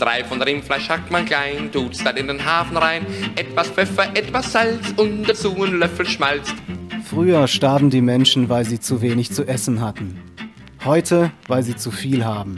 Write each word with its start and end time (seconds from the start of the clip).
Drei 0.00 0.24
von 0.24 0.40
Rindfleisch 0.40 0.88
hackt 0.88 1.10
man 1.10 1.26
klein, 1.26 1.70
tut's 1.70 2.02
dann 2.02 2.16
in 2.16 2.26
den 2.26 2.42
Hafen 2.42 2.78
rein. 2.78 3.04
Etwas 3.36 3.68
Pfeffer, 3.68 4.08
etwas 4.14 4.50
Salz 4.50 4.94
und 4.96 5.24
dazu 5.28 5.54
ein 5.62 5.78
Löffel 5.78 6.06
Schmalz. 6.06 6.54
Früher 7.04 7.46
starben 7.46 7.90
die 7.90 8.00
Menschen, 8.00 8.48
weil 8.48 8.64
sie 8.64 8.80
zu 8.80 9.02
wenig 9.02 9.30
zu 9.30 9.46
essen 9.46 9.82
hatten. 9.82 10.18
Heute, 10.86 11.32
weil 11.48 11.62
sie 11.62 11.76
zu 11.76 11.90
viel 11.90 12.24
haben. 12.24 12.56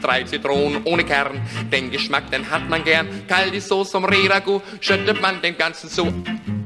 Drei 0.00 0.22
Zitronen 0.22 0.82
ohne 0.84 1.02
Kern, 1.02 1.40
den 1.72 1.90
Geschmack, 1.90 2.30
den 2.30 2.48
hat 2.48 2.68
man 2.70 2.84
gern. 2.84 3.08
Kalt 3.26 3.52
die 3.52 3.58
Soße 3.58 3.90
vom 3.90 4.04
Reragu, 4.04 4.60
schüttet 4.80 5.20
man 5.20 5.42
den 5.42 5.58
ganzen 5.58 5.90
zu. 5.90 6.12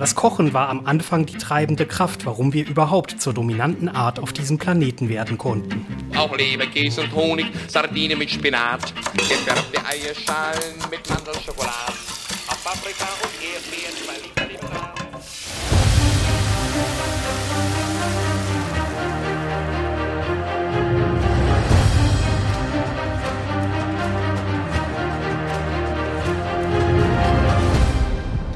Das 0.00 0.14
Kochen 0.14 0.54
war 0.54 0.70
am 0.70 0.86
Anfang 0.86 1.26
die 1.26 1.36
treibende 1.36 1.84
Kraft, 1.84 2.24
warum 2.24 2.54
wir 2.54 2.66
überhaupt 2.66 3.20
zur 3.20 3.34
dominanten 3.34 3.86
Art 3.86 4.18
auf 4.18 4.32
diesem 4.32 4.56
Planeten 4.56 5.10
werden 5.10 5.36
konnten. 5.36 5.84
Auch 6.16 6.34
Leber, 6.34 6.64
Käse 6.64 7.02
und 7.02 7.14
Honig, 7.14 7.44
Sardine 7.68 8.16
mit 8.16 8.30
Spinat, 8.30 8.94
gefärbte 9.12 9.78
Eierschalen 9.84 10.78
mit 10.90 11.06
Mandelschokolade. 11.06 11.92
Auf 12.48 12.64
Paprika 12.64 13.08
und 13.22 13.44
Erdbeeren, 13.44 13.94
zwei 14.06 14.39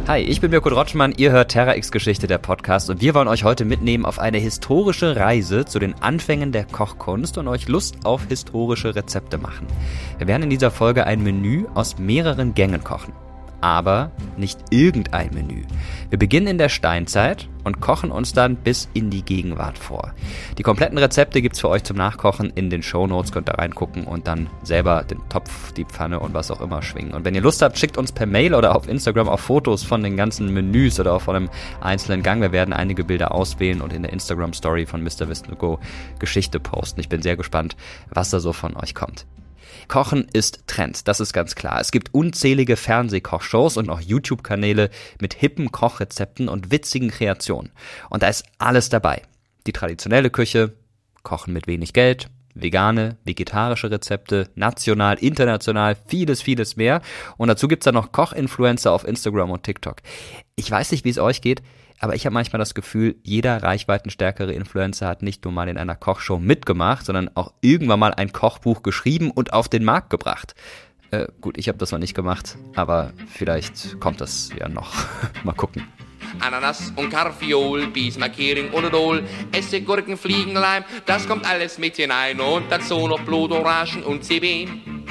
Hi, 0.07 0.19
ich 0.19 0.43
bin 0.43 0.51
Mirko 0.51 0.69
Drotschmann, 0.69 1.15
ihr 1.17 1.33
hört 1.33 1.53
Terra 1.53 1.77
X 1.77 1.91
Geschichte, 1.91 2.27
der 2.27 2.37
Podcast, 2.37 2.91
und 2.91 3.01
wir 3.01 3.15
wollen 3.15 3.27
euch 3.27 3.43
heute 3.43 3.65
mitnehmen 3.65 4.05
auf 4.05 4.19
eine 4.19 4.37
historische 4.37 5.17
Reise 5.17 5.65
zu 5.65 5.79
den 5.79 5.95
Anfängen 6.03 6.53
der 6.53 6.67
Kochkunst 6.67 7.39
und 7.39 7.49
euch 7.49 7.69
Lust 7.69 8.05
auf 8.05 8.27
historische 8.29 8.95
Rezepte 8.95 9.39
machen. 9.39 9.67
Wir 10.19 10.27
werden 10.27 10.43
in 10.43 10.51
dieser 10.51 10.71
Folge 10.71 11.07
ein 11.07 11.23
Menü 11.23 11.65
aus 11.73 11.97
mehreren 11.99 12.53
Gängen 12.53 12.85
kochen 12.85 13.15
aber 13.65 14.13
nicht 14.37 14.59
irgendein 14.69 15.33
Menü. 15.33 15.63
Wir 16.11 16.19
beginnen 16.19 16.49
in 16.49 16.59
der 16.59 16.69
Steinzeit 16.69 17.49
und 17.65 17.81
kochen 17.81 18.11
uns 18.11 18.35
dann 18.35 18.57
bis 18.57 18.91
in 18.93 19.09
die 19.09 19.25
Gegenwart 19.25 19.79
vor. 19.79 20.13
Die 20.59 20.63
kompletten 20.63 20.99
Rezepte 20.99 21.41
gibt's 21.41 21.61
für 21.61 21.71
euch 21.71 21.83
zum 21.83 21.97
Nachkochen 21.97 22.51
in 22.51 22.69
den 22.69 22.83
Show 22.83 23.07
Notes. 23.07 23.33
Könnt 23.33 23.49
ihr 23.49 23.59
reingucken 23.59 24.05
und 24.05 24.27
dann 24.27 24.51
selber 24.65 25.03
den 25.05 25.19
Topf, 25.31 25.73
die 25.73 25.87
Pfanne 25.87 26.21
und 26.21 26.35
was 26.35 26.51
auch 26.51 26.61
immer 26.61 26.83
schwingen. 26.83 27.15
Und 27.15 27.25
wenn 27.25 27.35
ihr 27.35 27.41
Lust 27.41 27.63
habt, 27.63 27.79
schickt 27.79 27.97
uns 27.97 28.13
per 28.13 28.27
Mail 28.27 28.55
oder 28.55 28.77
auf 28.77 28.87
Instagram 28.87 29.31
auch 29.31 29.41
Fotos 29.41 29.83
von 29.83 30.03
den 30.03 30.19
ganzen 30.19 30.53
Menüs 30.53 31.01
oder 31.01 31.15
auch 31.15 31.23
von 31.23 31.35
einem 31.35 31.51
einzelnen 31.81 32.23
Gang. 32.23 32.43
Wir 32.43 32.53
werden 32.53 32.75
einige 32.75 33.03
Bilder 33.03 33.33
auswählen 33.33 33.81
und 33.81 33.95
in 33.95 34.03
der 34.03 34.13
Instagram 34.13 34.53
Story 34.53 34.85
von 34.85 35.03
Mr. 35.03 35.27
Wissen 35.29 35.57
Go 35.57 35.79
Geschichte 36.19 36.61
posten. 36.61 37.01
Ich 37.01 37.09
bin 37.09 37.23
sehr 37.23 37.39
gespannt, 37.39 37.77
was 38.11 38.29
da 38.29 38.41
so 38.41 38.53
von 38.53 38.77
euch 38.77 38.95
kommt. 38.95 39.25
Kochen 39.89 40.27
ist 40.33 40.67
Trend, 40.67 41.09
das 41.09 41.21
ist 41.21 41.33
ganz 41.33 41.55
klar. 41.55 41.81
Es 41.81 41.93
gibt 41.93 42.13
unzählige 42.13 42.77
Fernsehkochshows 42.77 43.77
und 43.77 43.91
auch 43.91 44.01
YouTube-Kanäle 44.01 44.91
mit 45.21 45.35
hippen 45.35 45.73
Kochrezepten 45.73 46.49
und 46.49 46.71
witzigen 46.71 47.11
Kreationen. 47.11 47.73
Und 48.11 48.23
da 48.23 48.29
ist 48.29 48.45
alles 48.59 48.89
dabei. 48.89 49.23
Die 49.67 49.73
traditionelle 49.73 50.31
Küche, 50.31 50.75
Kochen 51.23 51.53
mit 51.53 51.67
wenig 51.67 51.93
Geld, 51.93 52.29
vegane, 52.55 53.17
vegetarische 53.25 53.91
Rezepte, 53.91 54.49
national, 54.55 55.19
international, 55.19 55.97
vieles, 56.07 56.43
vieles 56.43 56.77
mehr. 56.77 57.03
Und 57.37 57.49
dazu 57.49 57.69
gibt's 57.69 57.85
dann 57.85 57.95
noch 57.95 58.13
Kochinfluencer 58.13 58.93
auf 58.93 59.07
Instagram 59.07 59.51
und 59.51 59.63
TikTok. 59.63 59.97
Ich 60.57 60.71
weiß 60.71 60.93
nicht, 60.93 61.05
wie 61.05 61.11
es 61.11 61.19
euch 61.19 61.41
geht. 61.41 61.63
Aber 62.01 62.15
ich 62.15 62.27
habe 62.27 62.35
manchmal 62.35 62.59
das 62.59 62.75
Gefühl, 62.75 63.17
jeder 63.23 63.63
reichweitenstärkere 63.63 64.53
Influencer 64.53 65.07
hat 65.07 65.23
nicht 65.23 65.45
nur 65.45 65.53
mal 65.53 65.69
in 65.69 65.79
einer 65.79 65.95
Kochshow 65.95 66.39
mitgemacht, 66.39 67.07
sondern 67.07 67.31
auch 67.35 67.55
irgendwann 67.61 68.01
mal 68.01 68.13
ein 68.13 68.33
Kochbuch 68.33 68.83
geschrieben 68.83 69.31
und 69.31 69.53
auf 69.53 69.69
den 69.69 69.85
Markt 69.85 70.11
gebracht. 70.11 70.55
Äh, 71.13 71.29
gut, 71.41 71.57
ich 71.57 71.69
habe 71.69 71.79
das 71.79 71.93
noch 71.93 72.01
nicht 72.01 72.15
gemacht, 72.15 72.59
aber 72.75 73.13
vielleicht 73.29 74.01
kommt 74.01 74.21
das 74.21 74.51
ja 74.59 74.69
noch. 74.69 74.93
mal 75.45 75.53
gucken. 75.53 75.87
Ananas 76.41 76.93
und 76.97 77.11
Karfiol, 77.11 77.87
Bismarck, 77.89 78.39
und 78.73 78.85
Odol, 78.85 79.25
Essig, 79.53 79.87
Gurken, 79.87 80.17
Fliegenleim, 80.17 80.85
das 81.07 81.27
kommt 81.27 81.47
alles 81.47 81.79
mit 81.79 81.97
hinein 81.97 82.41
und 82.41 82.71
dazu 82.71 83.07
noch 83.09 83.21
Blutorangen 83.21 84.03
und 84.03 84.25
Zwiebeln. 84.25 85.05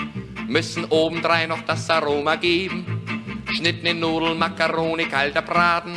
Müssen 0.47 0.85
obendrein 0.85 1.50
noch 1.50 1.62
das 1.62 1.89
Aroma 1.89 2.35
geben. 2.35 2.85
Schnittene 3.56 3.94
Nudeln, 3.94 4.38
Makaroni, 4.38 5.06
kalter 5.06 5.41
Braten, 5.41 5.95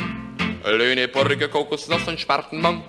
Löhne, 0.65 1.07
Porge, 1.07 1.47
Kokosnuss 1.47 2.07
und 2.07 2.19
Spartenmann. 2.19 2.83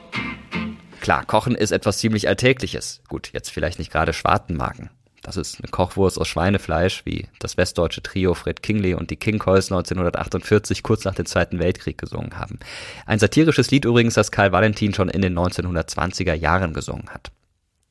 Klar, 1.01 1.25
Kochen 1.25 1.55
ist 1.55 1.71
etwas 1.71 1.99
ziemlich 1.99 2.29
Alltägliches. 2.29 3.01
Gut, 3.09 3.31
jetzt 3.33 3.51
vielleicht 3.51 3.79
nicht 3.79 3.91
gerade 3.91 4.13
Schwartenmarken. 4.13 4.91
Das 5.23 5.37
ist 5.37 5.59
eine 5.59 5.69
Kochwurst 5.71 6.19
aus 6.19 6.29
Schweinefleisch, 6.29 7.05
wie 7.05 7.27
das 7.39 7.57
westdeutsche 7.57 8.03
Trio 8.03 8.35
Fred 8.35 8.63
Kingley 8.63 8.95
und 8.95 9.11
die 9.11 9.17
King 9.17 9.39
Coys 9.39 9.71
1948 9.71 10.83
kurz 10.83 11.05
nach 11.05 11.15
dem 11.15 11.27
Zweiten 11.27 11.59
Weltkrieg 11.59 11.99
gesungen 11.99 12.39
haben. 12.39 12.59
Ein 13.07 13.19
satirisches 13.19 13.71
Lied 13.71 13.85
übrigens, 13.85 14.15
das 14.15 14.31
Karl 14.31 14.53
Valentin 14.53 14.95
schon 14.95 15.09
in 15.09 15.23
den 15.23 15.39
1920er 15.39 16.35
Jahren 16.35 16.73
gesungen 16.73 17.09
hat. 17.11 17.31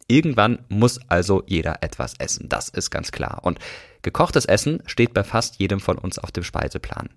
Irgendwann 0.07 0.59
muss 0.69 0.99
also 1.09 1.43
jeder 1.47 1.83
etwas 1.83 2.13
essen, 2.17 2.47
das 2.47 2.69
ist 2.69 2.91
ganz 2.91 3.11
klar. 3.11 3.39
Und 3.44 3.59
gekochtes 4.03 4.45
Essen 4.45 4.81
steht 4.85 5.13
bei 5.13 5.23
fast 5.23 5.59
jedem 5.59 5.81
von 5.81 5.97
uns 5.97 6.17
auf 6.17 6.31
dem 6.31 6.45
Speiseplan. 6.45 7.09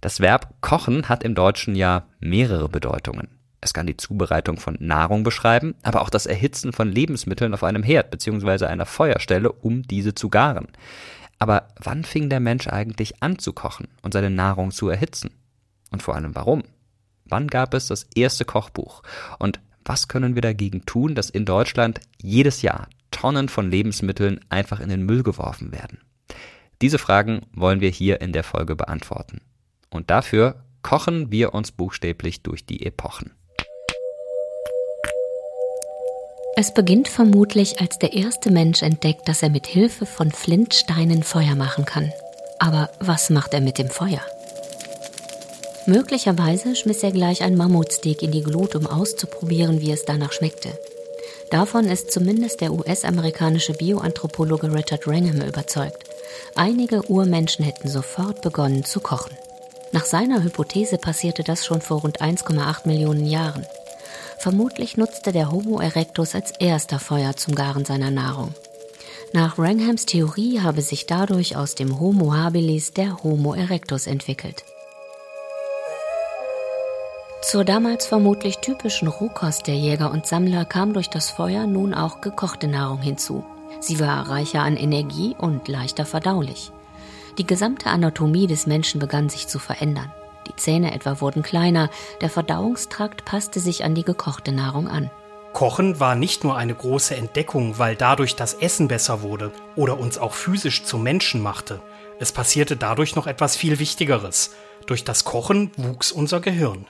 Das 0.00 0.20
Verb 0.20 0.54
kochen 0.62 1.08
hat 1.10 1.24
im 1.24 1.34
Deutschen 1.34 1.76
ja 1.76 2.06
mehrere 2.20 2.70
Bedeutungen. 2.70 3.28
Es 3.64 3.72
kann 3.72 3.86
die 3.86 3.96
Zubereitung 3.96 4.58
von 4.58 4.76
Nahrung 4.80 5.22
beschreiben, 5.22 5.76
aber 5.82 6.02
auch 6.02 6.10
das 6.10 6.26
Erhitzen 6.26 6.72
von 6.72 6.90
Lebensmitteln 6.90 7.54
auf 7.54 7.62
einem 7.62 7.84
Herd 7.84 8.10
bzw. 8.10 8.66
einer 8.66 8.86
Feuerstelle, 8.86 9.52
um 9.52 9.84
diese 9.84 10.14
zu 10.14 10.28
garen. 10.28 10.66
Aber 11.38 11.68
wann 11.78 12.02
fing 12.02 12.28
der 12.28 12.40
Mensch 12.40 12.66
eigentlich 12.66 13.22
an 13.22 13.38
zu 13.38 13.52
kochen 13.52 13.86
und 14.02 14.12
seine 14.12 14.30
Nahrung 14.30 14.72
zu 14.72 14.88
erhitzen? 14.88 15.30
Und 15.92 16.02
vor 16.02 16.16
allem 16.16 16.34
warum? 16.34 16.64
Wann 17.24 17.46
gab 17.46 17.72
es 17.74 17.86
das 17.86 18.06
erste 18.16 18.44
Kochbuch? 18.44 19.04
Und 19.38 19.60
was 19.84 20.08
können 20.08 20.34
wir 20.34 20.42
dagegen 20.42 20.84
tun, 20.84 21.14
dass 21.14 21.30
in 21.30 21.44
Deutschland 21.44 22.00
jedes 22.20 22.62
Jahr 22.62 22.88
Tonnen 23.12 23.48
von 23.48 23.70
Lebensmitteln 23.70 24.40
einfach 24.48 24.80
in 24.80 24.88
den 24.88 25.06
Müll 25.06 25.22
geworfen 25.22 25.70
werden? 25.70 26.00
Diese 26.80 26.98
Fragen 26.98 27.42
wollen 27.52 27.80
wir 27.80 27.90
hier 27.90 28.20
in 28.20 28.32
der 28.32 28.42
Folge 28.42 28.74
beantworten. 28.74 29.40
Und 29.88 30.10
dafür 30.10 30.64
kochen 30.82 31.30
wir 31.30 31.54
uns 31.54 31.70
buchstäblich 31.70 32.42
durch 32.42 32.66
die 32.66 32.84
Epochen. 32.84 33.30
Es 36.54 36.74
beginnt 36.74 37.08
vermutlich, 37.08 37.80
als 37.80 37.98
der 37.98 38.12
erste 38.12 38.50
Mensch 38.50 38.82
entdeckt, 38.82 39.26
dass 39.26 39.42
er 39.42 39.48
mit 39.48 39.66
Hilfe 39.66 40.04
von 40.04 40.30
Flintsteinen 40.30 41.22
Feuer 41.22 41.54
machen 41.54 41.86
kann. 41.86 42.12
Aber 42.58 42.90
was 43.00 43.30
macht 43.30 43.54
er 43.54 43.62
mit 43.62 43.78
dem 43.78 43.88
Feuer? 43.88 44.20
Möglicherweise 45.86 46.76
schmiss 46.76 47.02
er 47.02 47.10
gleich 47.10 47.42
ein 47.42 47.56
Mammutsteak 47.56 48.22
in 48.22 48.32
die 48.32 48.42
Glut, 48.42 48.76
um 48.76 48.86
auszuprobieren, 48.86 49.80
wie 49.80 49.92
es 49.92 50.04
danach 50.04 50.32
schmeckte. 50.32 50.78
Davon 51.50 51.86
ist 51.86 52.12
zumindest 52.12 52.60
der 52.60 52.72
US-amerikanische 52.72 53.72
Bioanthropologe 53.72 54.72
Richard 54.72 55.06
Wrangham 55.06 55.40
überzeugt. 55.40 56.04
Einige 56.54 57.10
Urmenschen 57.10 57.64
hätten 57.64 57.88
sofort 57.88 58.42
begonnen 58.42 58.84
zu 58.84 59.00
kochen. 59.00 59.36
Nach 59.90 60.04
seiner 60.04 60.44
Hypothese 60.44 60.98
passierte 60.98 61.44
das 61.44 61.64
schon 61.64 61.80
vor 61.80 62.02
rund 62.02 62.20
1,8 62.20 62.86
Millionen 62.86 63.26
Jahren. 63.26 63.66
Vermutlich 64.42 64.96
nutzte 64.96 65.30
der 65.30 65.52
Homo 65.52 65.78
erectus 65.78 66.34
als 66.34 66.50
erster 66.58 66.98
Feuer 66.98 67.36
zum 67.36 67.54
Garen 67.54 67.84
seiner 67.84 68.10
Nahrung. 68.10 68.52
Nach 69.32 69.56
Wranghams 69.56 70.04
Theorie 70.04 70.58
habe 70.58 70.82
sich 70.82 71.06
dadurch 71.06 71.54
aus 71.54 71.76
dem 71.76 72.00
Homo 72.00 72.34
habilis 72.34 72.92
der 72.92 73.22
Homo 73.22 73.54
erectus 73.54 74.08
entwickelt. 74.08 74.64
Zur 77.42 77.64
damals 77.64 78.04
vermutlich 78.06 78.58
typischen 78.58 79.06
Rohkost 79.06 79.68
der 79.68 79.76
Jäger 79.76 80.10
und 80.10 80.26
Sammler 80.26 80.64
kam 80.64 80.92
durch 80.92 81.08
das 81.08 81.30
Feuer 81.30 81.68
nun 81.68 81.94
auch 81.94 82.20
gekochte 82.20 82.66
Nahrung 82.66 83.00
hinzu. 83.00 83.44
Sie 83.78 84.00
war 84.00 84.28
reicher 84.28 84.62
an 84.62 84.76
Energie 84.76 85.36
und 85.38 85.68
leichter 85.68 86.04
verdaulich. 86.04 86.72
Die 87.38 87.46
gesamte 87.46 87.90
Anatomie 87.90 88.48
des 88.48 88.66
Menschen 88.66 88.98
begann 88.98 89.28
sich 89.28 89.46
zu 89.46 89.60
verändern. 89.60 90.12
Die 90.48 90.56
Zähne 90.56 90.94
etwa 90.94 91.20
wurden 91.20 91.42
kleiner, 91.42 91.90
der 92.20 92.30
Verdauungstrakt 92.30 93.24
passte 93.24 93.60
sich 93.60 93.84
an 93.84 93.94
die 93.94 94.04
gekochte 94.04 94.52
Nahrung 94.52 94.88
an. 94.88 95.10
Kochen 95.52 96.00
war 96.00 96.14
nicht 96.14 96.44
nur 96.44 96.56
eine 96.56 96.74
große 96.74 97.14
Entdeckung, 97.14 97.78
weil 97.78 97.94
dadurch 97.94 98.36
das 98.36 98.54
Essen 98.54 98.88
besser 98.88 99.22
wurde 99.22 99.52
oder 99.76 99.98
uns 99.98 100.18
auch 100.18 100.32
physisch 100.32 100.84
zu 100.84 100.96
Menschen 100.98 101.42
machte. 101.42 101.80
Es 102.18 102.32
passierte 102.32 102.76
dadurch 102.76 103.16
noch 103.16 103.26
etwas 103.26 103.56
viel 103.56 103.78
Wichtigeres. 103.78 104.54
Durch 104.86 105.04
das 105.04 105.24
Kochen 105.24 105.70
wuchs 105.76 106.10
unser 106.10 106.40
Gehirn. 106.40 106.86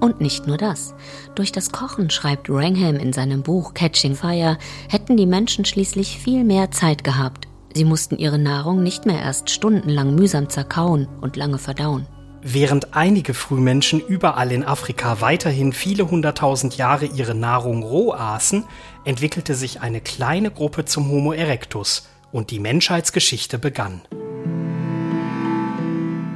Und 0.00 0.20
nicht 0.20 0.46
nur 0.46 0.56
das. 0.56 0.94
Durch 1.34 1.52
das 1.52 1.72
Kochen, 1.72 2.08
schreibt 2.08 2.48
Wrangham 2.48 2.96
in 2.96 3.12
seinem 3.12 3.42
Buch 3.42 3.74
Catching 3.74 4.14
Fire, 4.14 4.56
hätten 4.88 5.16
die 5.16 5.26
Menschen 5.26 5.64
schließlich 5.64 6.18
viel 6.18 6.44
mehr 6.44 6.70
Zeit 6.70 7.04
gehabt. 7.04 7.48
Sie 7.74 7.84
mussten 7.84 8.16
ihre 8.16 8.38
Nahrung 8.38 8.82
nicht 8.82 9.06
mehr 9.06 9.20
erst 9.20 9.50
stundenlang 9.50 10.14
mühsam 10.14 10.48
zerkauen 10.48 11.06
und 11.20 11.36
lange 11.36 11.58
verdauen. 11.58 12.06
Während 12.42 12.96
einige 12.96 13.34
Frühmenschen 13.34 14.00
überall 14.00 14.50
in 14.50 14.64
Afrika 14.64 15.20
weiterhin 15.20 15.74
viele 15.74 16.10
hunderttausend 16.10 16.78
Jahre 16.78 17.04
ihre 17.04 17.34
Nahrung 17.34 17.82
roh 17.82 18.14
aßen, 18.14 18.64
entwickelte 19.04 19.54
sich 19.54 19.82
eine 19.82 20.00
kleine 20.00 20.50
Gruppe 20.50 20.86
zum 20.86 21.10
Homo 21.10 21.32
erectus 21.32 22.08
und 22.32 22.50
die 22.50 22.58
Menschheitsgeschichte 22.58 23.58
begann. 23.58 24.00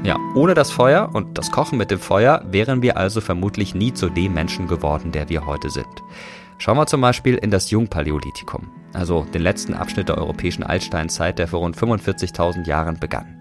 Ja, 0.02 0.18
ohne 0.34 0.52
das 0.52 0.70
Feuer 0.70 1.08
und 1.14 1.38
das 1.38 1.50
Kochen 1.50 1.78
mit 1.78 1.90
dem 1.90 2.00
Feuer 2.00 2.44
wären 2.50 2.82
wir 2.82 2.98
also 2.98 3.22
vermutlich 3.22 3.74
nie 3.74 3.94
zu 3.94 4.10
dem 4.10 4.34
Menschen 4.34 4.68
geworden, 4.68 5.10
der 5.10 5.30
wir 5.30 5.46
heute 5.46 5.70
sind. 5.70 5.86
Schauen 6.58 6.76
wir 6.76 6.86
zum 6.86 7.00
Beispiel 7.00 7.36
in 7.36 7.50
das 7.50 7.70
Jungpaläolithikum, 7.70 8.70
also 8.92 9.24
den 9.32 9.40
letzten 9.40 9.72
Abschnitt 9.72 10.10
der 10.10 10.18
europäischen 10.18 10.62
Altsteinzeit, 10.62 11.38
der 11.38 11.48
vor 11.48 11.60
rund 11.60 11.78
45.000 11.78 12.66
Jahren 12.66 13.00
begann. 13.00 13.33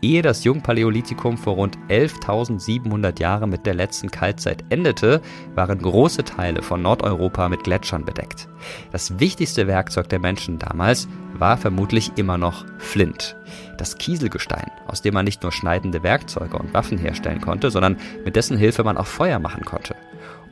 Ehe 0.00 0.22
das 0.22 0.44
Jungpaläolithikum 0.44 1.36
vor 1.36 1.54
rund 1.54 1.76
11.700 1.88 3.20
Jahren 3.20 3.50
mit 3.50 3.66
der 3.66 3.74
letzten 3.74 4.10
Kaltzeit 4.10 4.64
endete, 4.68 5.20
waren 5.54 5.78
große 5.78 6.24
Teile 6.24 6.62
von 6.62 6.82
Nordeuropa 6.82 7.48
mit 7.48 7.64
Gletschern 7.64 8.04
bedeckt. 8.04 8.48
Das 8.92 9.18
wichtigste 9.18 9.66
Werkzeug 9.66 10.08
der 10.08 10.20
Menschen 10.20 10.58
damals 10.58 11.08
war 11.34 11.56
vermutlich 11.56 12.12
immer 12.16 12.38
noch 12.38 12.64
Flint. 12.78 13.36
Das 13.76 13.98
Kieselgestein, 13.98 14.70
aus 14.86 15.02
dem 15.02 15.14
man 15.14 15.24
nicht 15.24 15.42
nur 15.42 15.52
schneidende 15.52 16.02
Werkzeuge 16.02 16.56
und 16.56 16.74
Waffen 16.74 16.98
herstellen 16.98 17.40
konnte, 17.40 17.70
sondern 17.70 17.96
mit 18.24 18.36
dessen 18.36 18.56
Hilfe 18.56 18.84
man 18.84 18.96
auch 18.96 19.06
Feuer 19.06 19.38
machen 19.38 19.64
konnte. 19.64 19.96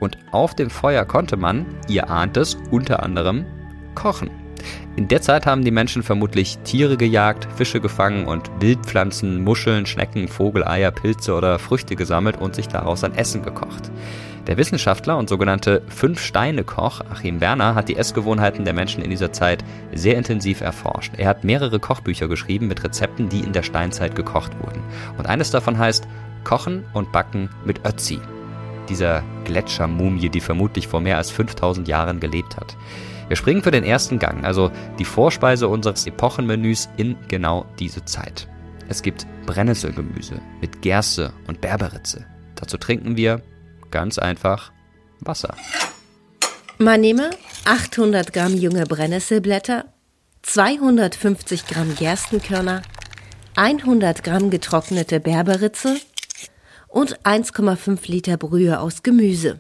Und 0.00 0.18
auf 0.32 0.54
dem 0.54 0.70
Feuer 0.70 1.04
konnte 1.04 1.36
man, 1.36 1.66
ihr 1.88 2.10
ahnt 2.10 2.36
es, 2.36 2.56
unter 2.70 3.02
anderem 3.02 3.46
kochen. 3.94 4.45
In 4.96 5.08
der 5.08 5.20
Zeit 5.20 5.46
haben 5.46 5.64
die 5.64 5.70
Menschen 5.70 6.02
vermutlich 6.02 6.58
Tiere 6.64 6.96
gejagt, 6.96 7.46
Fische 7.56 7.80
gefangen 7.80 8.26
und 8.26 8.50
Wildpflanzen, 8.60 9.44
Muscheln, 9.44 9.86
Schnecken, 9.86 10.28
Vogeleier, 10.28 10.90
Pilze 10.90 11.34
oder 11.34 11.58
Früchte 11.58 11.96
gesammelt 11.96 12.40
und 12.40 12.54
sich 12.54 12.68
daraus 12.68 13.04
ein 13.04 13.14
Essen 13.14 13.42
gekocht. 13.42 13.90
Der 14.46 14.56
Wissenschaftler 14.56 15.18
und 15.18 15.28
sogenannte 15.28 15.82
Fünf-Steine-Koch 15.88 17.00
Achim 17.10 17.40
Werner 17.40 17.74
hat 17.74 17.88
die 17.88 17.96
Essgewohnheiten 17.96 18.64
der 18.64 18.74
Menschen 18.74 19.02
in 19.02 19.10
dieser 19.10 19.32
Zeit 19.32 19.64
sehr 19.92 20.16
intensiv 20.16 20.60
erforscht. 20.60 21.14
Er 21.16 21.28
hat 21.28 21.42
mehrere 21.42 21.80
Kochbücher 21.80 22.28
geschrieben 22.28 22.68
mit 22.68 22.84
Rezepten, 22.84 23.28
die 23.28 23.40
in 23.40 23.52
der 23.52 23.64
Steinzeit 23.64 24.14
gekocht 24.14 24.52
wurden. 24.60 24.82
Und 25.18 25.26
eines 25.26 25.50
davon 25.50 25.78
heißt 25.78 26.06
Kochen 26.44 26.84
und 26.92 27.10
Backen 27.10 27.50
mit 27.64 27.84
Ötzi, 27.84 28.20
dieser 28.88 29.24
Gletschermumie, 29.44 30.28
die 30.28 30.40
vermutlich 30.40 30.86
vor 30.86 31.00
mehr 31.00 31.16
als 31.16 31.32
5000 31.32 31.88
Jahren 31.88 32.20
gelebt 32.20 32.56
hat. 32.56 32.76
Wir 33.28 33.36
springen 33.36 33.62
für 33.62 33.72
den 33.72 33.82
ersten 33.82 34.18
Gang, 34.20 34.44
also 34.44 34.70
die 34.98 35.04
Vorspeise 35.04 35.66
unseres 35.66 36.06
Epochenmenüs 36.06 36.88
in 36.96 37.16
genau 37.26 37.66
diese 37.78 38.04
Zeit. 38.04 38.48
Es 38.88 39.02
gibt 39.02 39.26
Brennnesselgemüse 39.46 40.40
mit 40.60 40.80
Gerste 40.82 41.32
und 41.48 41.60
Berberitze. 41.60 42.24
Dazu 42.54 42.76
trinken 42.76 43.16
wir 43.16 43.42
ganz 43.90 44.18
einfach 44.18 44.70
Wasser. 45.20 45.56
Man 46.78 47.00
nehme 47.00 47.30
800 47.64 48.32
Gramm 48.32 48.54
junge 48.54 48.84
Brennnesselblätter, 48.84 49.86
250 50.42 51.66
Gramm 51.66 51.96
Gerstenkörner, 51.96 52.82
100 53.56 54.22
Gramm 54.22 54.50
getrocknete 54.50 55.18
Berberitze 55.18 55.96
und 56.86 57.18
1,5 57.22 58.08
Liter 58.08 58.36
Brühe 58.36 58.78
aus 58.78 59.02
Gemüse. 59.02 59.58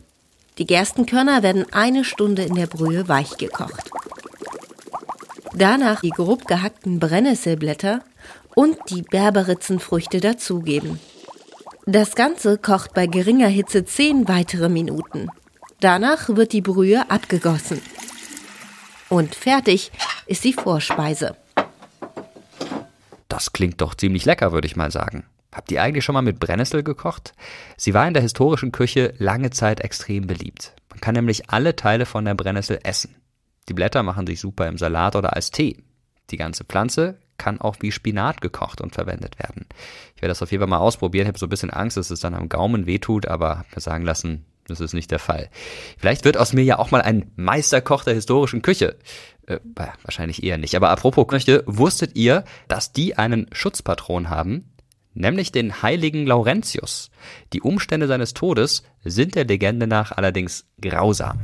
Die 0.58 0.66
Gerstenkörner 0.66 1.42
werden 1.42 1.66
eine 1.72 2.04
Stunde 2.04 2.42
in 2.42 2.54
der 2.54 2.66
Brühe 2.66 3.08
weich 3.08 3.36
gekocht. 3.36 3.90
Danach 5.52 6.00
die 6.00 6.10
grob 6.10 6.46
gehackten 6.46 6.98
Brennnesselblätter 6.98 8.02
und 8.54 8.78
die 8.88 9.02
Berberitzenfrüchte 9.02 10.20
dazugeben. 10.20 10.98
Das 11.84 12.14
Ganze 12.14 12.58
kocht 12.58 12.94
bei 12.94 13.06
geringer 13.06 13.48
Hitze 13.48 13.84
10 13.84 14.28
weitere 14.28 14.68
Minuten. 14.68 15.28
Danach 15.80 16.30
wird 16.30 16.52
die 16.52 16.62
Brühe 16.62 17.10
abgegossen. 17.10 17.80
Und 19.08 19.34
fertig 19.34 19.92
ist 20.26 20.44
die 20.44 20.52
Vorspeise. 20.54 21.36
Das 23.28 23.52
klingt 23.52 23.80
doch 23.80 23.94
ziemlich 23.94 24.24
lecker, 24.24 24.52
würde 24.52 24.66
ich 24.66 24.76
mal 24.76 24.90
sagen. 24.90 25.24
Habt 25.56 25.72
ihr 25.72 25.82
eigentlich 25.82 26.04
schon 26.04 26.12
mal 26.12 26.20
mit 26.20 26.38
Brennnessel 26.38 26.82
gekocht? 26.82 27.32
Sie 27.78 27.94
war 27.94 28.06
in 28.06 28.12
der 28.12 28.22
historischen 28.22 28.72
Küche 28.72 29.14
lange 29.16 29.48
Zeit 29.48 29.80
extrem 29.80 30.26
beliebt. 30.26 30.74
Man 30.90 31.00
kann 31.00 31.14
nämlich 31.14 31.48
alle 31.48 31.74
Teile 31.74 32.04
von 32.04 32.26
der 32.26 32.34
Brennnessel 32.34 32.78
essen. 32.82 33.16
Die 33.70 33.72
Blätter 33.72 34.02
machen 34.02 34.26
sich 34.26 34.38
super 34.38 34.68
im 34.68 34.76
Salat 34.76 35.16
oder 35.16 35.34
als 35.34 35.50
Tee. 35.50 35.82
Die 36.28 36.36
ganze 36.36 36.64
Pflanze 36.64 37.18
kann 37.38 37.58
auch 37.58 37.76
wie 37.80 37.90
Spinat 37.90 38.42
gekocht 38.42 38.82
und 38.82 38.94
verwendet 38.94 39.38
werden. 39.38 39.64
Ich 40.14 40.20
werde 40.20 40.32
das 40.32 40.42
auf 40.42 40.50
jeden 40.50 40.60
Fall 40.60 40.68
mal 40.68 40.76
ausprobieren. 40.76 41.24
Ich 41.24 41.28
habe 41.28 41.38
so 41.38 41.46
ein 41.46 41.50
bisschen 41.50 41.70
Angst, 41.70 41.96
dass 41.96 42.10
es 42.10 42.20
dann 42.20 42.34
am 42.34 42.50
Gaumen 42.50 42.84
wehtut, 42.84 43.26
aber 43.26 43.56
habe 43.56 43.68
mir 43.74 43.80
sagen 43.80 44.04
lassen, 44.04 44.44
das 44.68 44.80
ist 44.80 44.92
nicht 44.92 45.10
der 45.10 45.18
Fall. 45.18 45.48
Vielleicht 45.96 46.26
wird 46.26 46.36
aus 46.36 46.52
mir 46.52 46.64
ja 46.64 46.78
auch 46.78 46.90
mal 46.90 47.00
ein 47.00 47.32
Meisterkoch 47.36 48.04
der 48.04 48.12
historischen 48.12 48.60
Küche. 48.60 48.98
Äh, 49.46 49.60
wahrscheinlich 50.02 50.42
eher 50.42 50.58
nicht. 50.58 50.74
Aber 50.76 50.90
apropos 50.90 51.26
Küche, 51.28 51.62
wusstet 51.64 52.14
ihr, 52.14 52.44
dass 52.68 52.92
die 52.92 53.16
einen 53.16 53.46
Schutzpatron 53.52 54.28
haben? 54.28 54.75
Nämlich 55.16 55.50
den 55.50 55.82
heiligen 55.82 56.26
Laurentius. 56.26 57.10
Die 57.52 57.62
Umstände 57.62 58.06
seines 58.06 58.34
Todes 58.34 58.84
sind 59.04 59.34
der 59.34 59.44
Legende 59.44 59.86
nach 59.86 60.12
allerdings 60.12 60.66
grausam. 60.80 61.40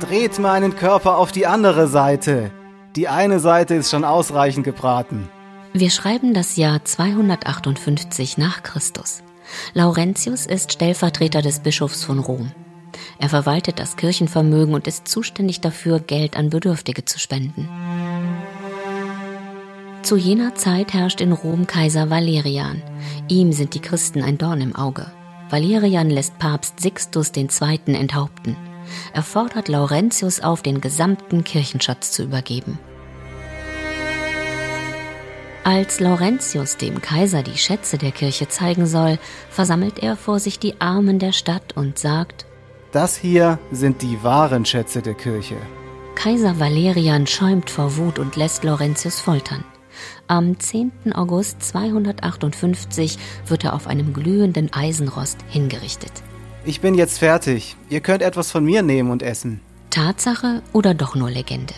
Dreht 0.00 0.38
meinen 0.38 0.76
Körper 0.76 1.18
auf 1.18 1.30
die 1.30 1.46
andere 1.46 1.86
Seite. 1.86 2.50
Die 2.96 3.08
eine 3.08 3.38
Seite 3.38 3.74
ist 3.74 3.90
schon 3.90 4.04
ausreichend 4.04 4.64
gebraten. 4.64 5.28
Wir 5.72 5.90
schreiben 5.90 6.34
das 6.34 6.56
Jahr 6.56 6.84
258 6.84 8.38
nach 8.38 8.62
Christus. 8.62 9.22
Laurentius 9.74 10.46
ist 10.46 10.72
Stellvertreter 10.72 11.42
des 11.42 11.60
Bischofs 11.60 12.02
von 12.02 12.18
Rom. 12.18 12.50
Er 13.18 13.28
verwaltet 13.28 13.78
das 13.78 13.96
Kirchenvermögen 13.96 14.74
und 14.74 14.86
ist 14.86 15.06
zuständig 15.06 15.60
dafür, 15.60 16.00
Geld 16.00 16.36
an 16.36 16.50
Bedürftige 16.50 17.04
zu 17.04 17.18
spenden. 17.18 17.68
Zu 20.02 20.16
jener 20.16 20.54
Zeit 20.54 20.94
herrscht 20.94 21.20
in 21.20 21.32
Rom 21.32 21.66
Kaiser 21.66 22.08
Valerian. 22.08 22.82
Ihm 23.28 23.52
sind 23.52 23.74
die 23.74 23.80
Christen 23.80 24.22
ein 24.22 24.38
Dorn 24.38 24.60
im 24.60 24.74
Auge. 24.74 25.12
Valerian 25.50 26.08
lässt 26.08 26.38
Papst 26.38 26.80
Sixtus 26.80 27.32
II. 27.36 27.48
enthaupten. 27.86 28.56
Er 29.12 29.22
fordert 29.22 29.68
Laurentius 29.68 30.40
auf, 30.40 30.62
den 30.62 30.80
gesamten 30.80 31.44
Kirchenschatz 31.44 32.12
zu 32.12 32.22
übergeben. 32.22 32.78
Als 35.64 36.00
Laurentius 36.00 36.78
dem 36.78 37.02
Kaiser 37.02 37.42
die 37.42 37.58
Schätze 37.58 37.98
der 37.98 38.10
Kirche 38.10 38.48
zeigen 38.48 38.86
soll, 38.86 39.18
versammelt 39.50 39.98
er 39.98 40.16
vor 40.16 40.40
sich 40.40 40.58
die 40.58 40.80
Armen 40.80 41.18
der 41.18 41.32
Stadt 41.32 41.76
und 41.76 41.98
sagt, 41.98 42.46
Das 42.90 43.16
hier 43.16 43.58
sind 43.70 44.00
die 44.00 44.22
wahren 44.22 44.64
Schätze 44.64 45.02
der 45.02 45.14
Kirche. 45.14 45.56
Kaiser 46.14 46.58
Valerian 46.58 47.26
schäumt 47.26 47.68
vor 47.68 47.98
Wut 47.98 48.18
und 48.18 48.36
lässt 48.36 48.64
Laurentius 48.64 49.20
foltern. 49.20 49.64
Am 50.30 50.60
10. 50.60 50.92
August 51.12 51.60
258 51.60 53.18
wird 53.48 53.64
er 53.64 53.74
auf 53.74 53.88
einem 53.88 54.12
glühenden 54.12 54.72
Eisenrost 54.72 55.38
hingerichtet. 55.48 56.12
Ich 56.64 56.80
bin 56.80 56.94
jetzt 56.94 57.18
fertig. 57.18 57.74
Ihr 57.88 57.98
könnt 57.98 58.22
etwas 58.22 58.52
von 58.52 58.64
mir 58.64 58.82
nehmen 58.82 59.10
und 59.10 59.24
essen. 59.24 59.60
Tatsache 59.90 60.62
oder 60.72 60.94
doch 60.94 61.16
nur 61.16 61.30
Legende? 61.30 61.74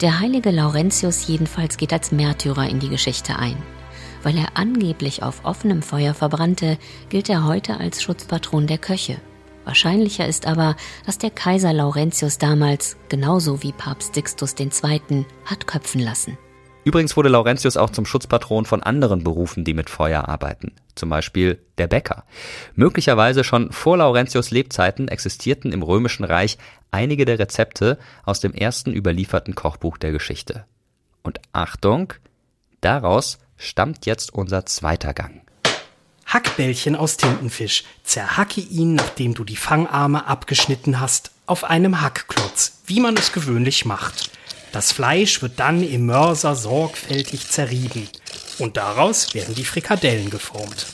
Der 0.00 0.20
heilige 0.20 0.52
Laurentius 0.52 1.26
jedenfalls 1.26 1.76
geht 1.76 1.92
als 1.92 2.12
Märtyrer 2.12 2.68
in 2.68 2.78
die 2.78 2.88
Geschichte 2.88 3.36
ein. 3.36 3.56
Weil 4.22 4.38
er 4.38 4.56
angeblich 4.56 5.24
auf 5.24 5.44
offenem 5.44 5.82
Feuer 5.82 6.14
verbrannte, 6.14 6.78
gilt 7.08 7.28
er 7.28 7.46
heute 7.46 7.80
als 7.80 8.00
Schutzpatron 8.00 8.68
der 8.68 8.78
Köche. 8.78 9.16
Wahrscheinlicher 9.64 10.28
ist 10.28 10.46
aber, 10.46 10.76
dass 11.04 11.18
der 11.18 11.30
Kaiser 11.30 11.72
Laurentius 11.72 12.38
damals, 12.38 12.96
genauso 13.08 13.64
wie 13.64 13.72
Papst 13.72 14.14
Sixtus 14.14 14.54
II., 14.56 15.26
hat 15.46 15.66
köpfen 15.66 16.00
lassen. 16.00 16.38
Übrigens 16.84 17.16
wurde 17.16 17.28
Laurentius 17.28 17.76
auch 17.76 17.90
zum 17.90 18.06
Schutzpatron 18.06 18.64
von 18.64 18.82
anderen 18.82 19.22
Berufen, 19.22 19.64
die 19.64 19.74
mit 19.74 19.88
Feuer 19.88 20.28
arbeiten, 20.28 20.72
zum 20.96 21.10
Beispiel 21.10 21.60
der 21.78 21.86
Bäcker. 21.86 22.24
Möglicherweise 22.74 23.44
schon 23.44 23.70
vor 23.70 23.98
Laurentius 23.98 24.50
Lebzeiten 24.50 25.06
existierten 25.06 25.70
im 25.72 25.82
Römischen 25.82 26.24
Reich 26.24 26.58
einige 26.90 27.24
der 27.24 27.38
Rezepte 27.38 27.98
aus 28.24 28.40
dem 28.40 28.52
ersten 28.52 28.92
überlieferten 28.92 29.54
Kochbuch 29.54 29.96
der 29.96 30.10
Geschichte. 30.10 30.64
Und 31.22 31.40
Achtung, 31.52 32.14
daraus 32.80 33.38
stammt 33.56 34.06
jetzt 34.06 34.34
unser 34.34 34.66
zweiter 34.66 35.14
Gang. 35.14 35.42
Hackbällchen 36.26 36.96
aus 36.96 37.16
Tintenfisch. 37.16 37.84
Zerhacke 38.02 38.60
ihn, 38.60 38.94
nachdem 38.94 39.34
du 39.34 39.44
die 39.44 39.56
Fangarme 39.56 40.26
abgeschnitten 40.26 40.98
hast, 40.98 41.30
auf 41.46 41.62
einem 41.62 42.00
Hackklotz, 42.00 42.80
wie 42.86 43.00
man 43.00 43.16
es 43.16 43.32
gewöhnlich 43.32 43.84
macht. 43.84 44.30
Das 44.72 44.90
Fleisch 44.90 45.42
wird 45.42 45.60
dann 45.60 45.82
im 45.82 46.06
Mörser 46.06 46.54
sorgfältig 46.54 47.48
zerrieben 47.48 48.08
und 48.58 48.78
daraus 48.78 49.34
werden 49.34 49.54
die 49.54 49.64
Frikadellen 49.64 50.30
geformt. 50.30 50.86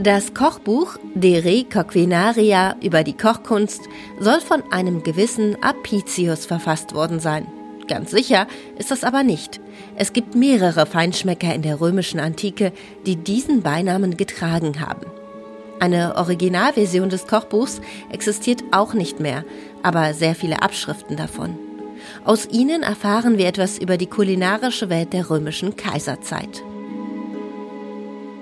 Das 0.00 0.32
Kochbuch 0.34 0.96
De 1.14 1.38
Re 1.40 1.64
Coquinaria 1.64 2.76
über 2.82 3.02
die 3.04 3.16
Kochkunst 3.16 3.82
soll 4.20 4.40
von 4.40 4.62
einem 4.70 5.02
gewissen 5.02 5.60
Apicius 5.62 6.46
verfasst 6.46 6.94
worden 6.94 7.20
sein. 7.20 7.46
Ganz 7.88 8.10
sicher 8.10 8.46
ist 8.78 8.90
das 8.90 9.02
aber 9.02 9.22
nicht. 9.22 9.60
Es 9.96 10.12
gibt 10.12 10.34
mehrere 10.34 10.86
Feinschmecker 10.86 11.52
in 11.54 11.62
der 11.62 11.80
römischen 11.80 12.20
Antike, 12.20 12.72
die 13.06 13.16
diesen 13.16 13.62
Beinamen 13.62 14.16
getragen 14.16 14.80
haben. 14.80 15.17
Eine 15.80 16.16
Originalversion 16.16 17.08
des 17.08 17.26
Kochbuchs 17.26 17.80
existiert 18.10 18.64
auch 18.72 18.94
nicht 18.94 19.20
mehr, 19.20 19.44
aber 19.82 20.12
sehr 20.12 20.34
viele 20.34 20.62
Abschriften 20.62 21.16
davon. 21.16 21.56
Aus 22.24 22.48
ihnen 22.50 22.82
erfahren 22.82 23.38
wir 23.38 23.46
etwas 23.46 23.78
über 23.78 23.96
die 23.96 24.06
kulinarische 24.06 24.90
Welt 24.90 25.12
der 25.12 25.30
römischen 25.30 25.76
Kaiserzeit. 25.76 26.62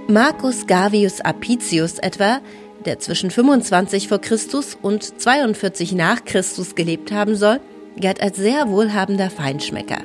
Marcus 0.09 0.67
Gavius 0.67 1.21
Apicius 1.21 1.99
etwa, 1.99 2.41
der 2.85 3.01
zwischen 3.01 3.31
25 3.31 4.09
vor 4.09 4.21
Christus 4.21 4.79
und 4.81 5.21
42 5.21 5.93
nach 5.93 6.25
Christus 6.25 6.75
gelebt 6.75 7.13
haben 7.13 7.35
soll, 7.35 7.61
galt 8.01 8.23
als 8.23 8.37
sehr 8.37 8.69
wohlhabender 8.69 9.31
Feinschmecker. 9.31 9.99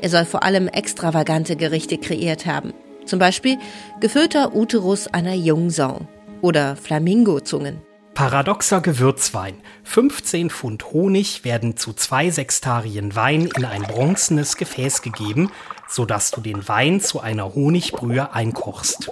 Er 0.00 0.08
soll 0.08 0.24
vor 0.24 0.42
allem 0.42 0.68
extravagante 0.68 1.56
Gerichte 1.56 1.98
kreiert 1.98 2.46
haben. 2.46 2.72
Zum 3.04 3.18
Beispiel 3.18 3.58
gefüllter 4.00 4.54
Uterus 4.54 5.08
einer 5.08 5.34
Jungsau 5.34 6.02
oder 6.42 6.76
Flamingozungen. 6.76 7.80
Paradoxer 8.14 8.82
Gewürzwein. 8.82 9.54
15 9.84 10.50
Pfund 10.50 10.92
Honig 10.92 11.44
werden 11.44 11.78
zu 11.78 11.94
zwei 11.94 12.30
Sextarien 12.30 13.16
Wein 13.16 13.48
in 13.56 13.64
ein 13.64 13.82
bronzenes 13.82 14.58
Gefäß 14.58 15.00
gegeben, 15.00 15.50
sodass 15.88 16.30
du 16.30 16.42
den 16.42 16.68
Wein 16.68 17.00
zu 17.00 17.20
einer 17.20 17.54
Honigbrühe 17.54 18.34
einkochst. 18.34 19.10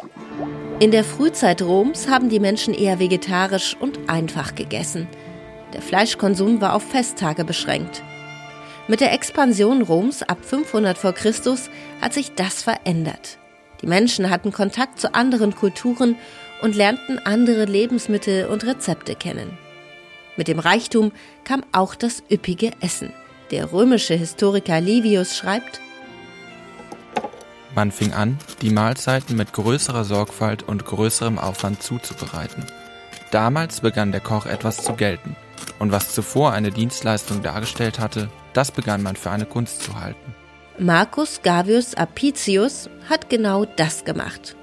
In 0.81 0.91
der 0.91 1.05
Frühzeit 1.05 1.63
Roms 1.63 2.09
haben 2.09 2.29
die 2.29 2.41
Menschen 2.41 2.75
eher 2.75 2.99
vegetarisch 2.99 3.75
und 3.81 3.99
einfach 4.09 4.55
gegessen. 4.55 5.09
Der 5.73 5.81
Fleischkonsum 5.81 6.61
war 6.61 6.75
auf 6.75 6.83
Festtage 6.83 7.45
beschränkt. 7.45 8.03
Mit 8.87 9.01
der 9.01 9.13
Expansion 9.13 9.83
Roms 9.83 10.23
ab 10.23 10.39
500 10.43 10.99
v. 10.99 11.13
Chr. 11.13 11.33
hat 12.01 12.13
sich 12.13 12.35
das 12.35 12.63
verändert. 12.63 13.39
Die 13.81 13.87
Menschen 13.87 14.29
hatten 14.29 14.53
Kontakt 14.53 15.01
zu 15.01 15.15
anderen 15.15 15.55
Kulturen 15.55 16.17
und 16.63 16.77
lernten 16.77 17.19
andere 17.19 17.65
Lebensmittel 17.65 18.47
und 18.47 18.65
Rezepte 18.65 19.15
kennen. 19.15 19.59
Mit 20.37 20.49
dem 20.49 20.59
Reichtum 20.59 21.13
kam 21.45 21.65
auch 21.73 21.95
das 21.95 22.23
üppige 22.31 22.71
Essen. 22.81 23.13
Der 23.51 23.73
römische 23.73 24.15
Historiker 24.15 24.81
Livius 24.81 25.37
schreibt, 25.37 25.81
man 27.75 27.93
fing 27.93 28.13
an, 28.13 28.37
die 28.63 28.71
Mahlzeiten 28.71 29.37
mit 29.37 29.53
größerer 29.53 30.05
Sorgfalt 30.05 30.65
und 30.65 30.85
größerem 30.85 31.39
Aufwand 31.39 31.83
zuzubereiten. 31.83 32.67
Damals 33.31 33.81
begann 33.81 34.11
der 34.11 34.21
Koch 34.21 34.47
etwas 34.47 34.83
zu 34.83 34.95
gelten, 34.95 35.37
und 35.79 35.93
was 35.93 36.13
zuvor 36.13 36.53
eine 36.53 36.73
Dienstleistung 36.73 37.43
dargestellt 37.43 38.01
hatte, 38.01 38.29
das 38.55 38.73
begann 38.73 39.05
man 39.05 39.15
für 39.15 39.31
eine 39.31 39.47
Kunst 39.47 39.85
zu 39.85 40.01
halten. 40.01 40.35
Marcus 40.79 41.43
Gavius 41.43 41.95
Apicius 41.95 42.91
hat 43.09 43.31
genau 43.31 43.67
das 43.67 44.05
gemacht 44.05 44.57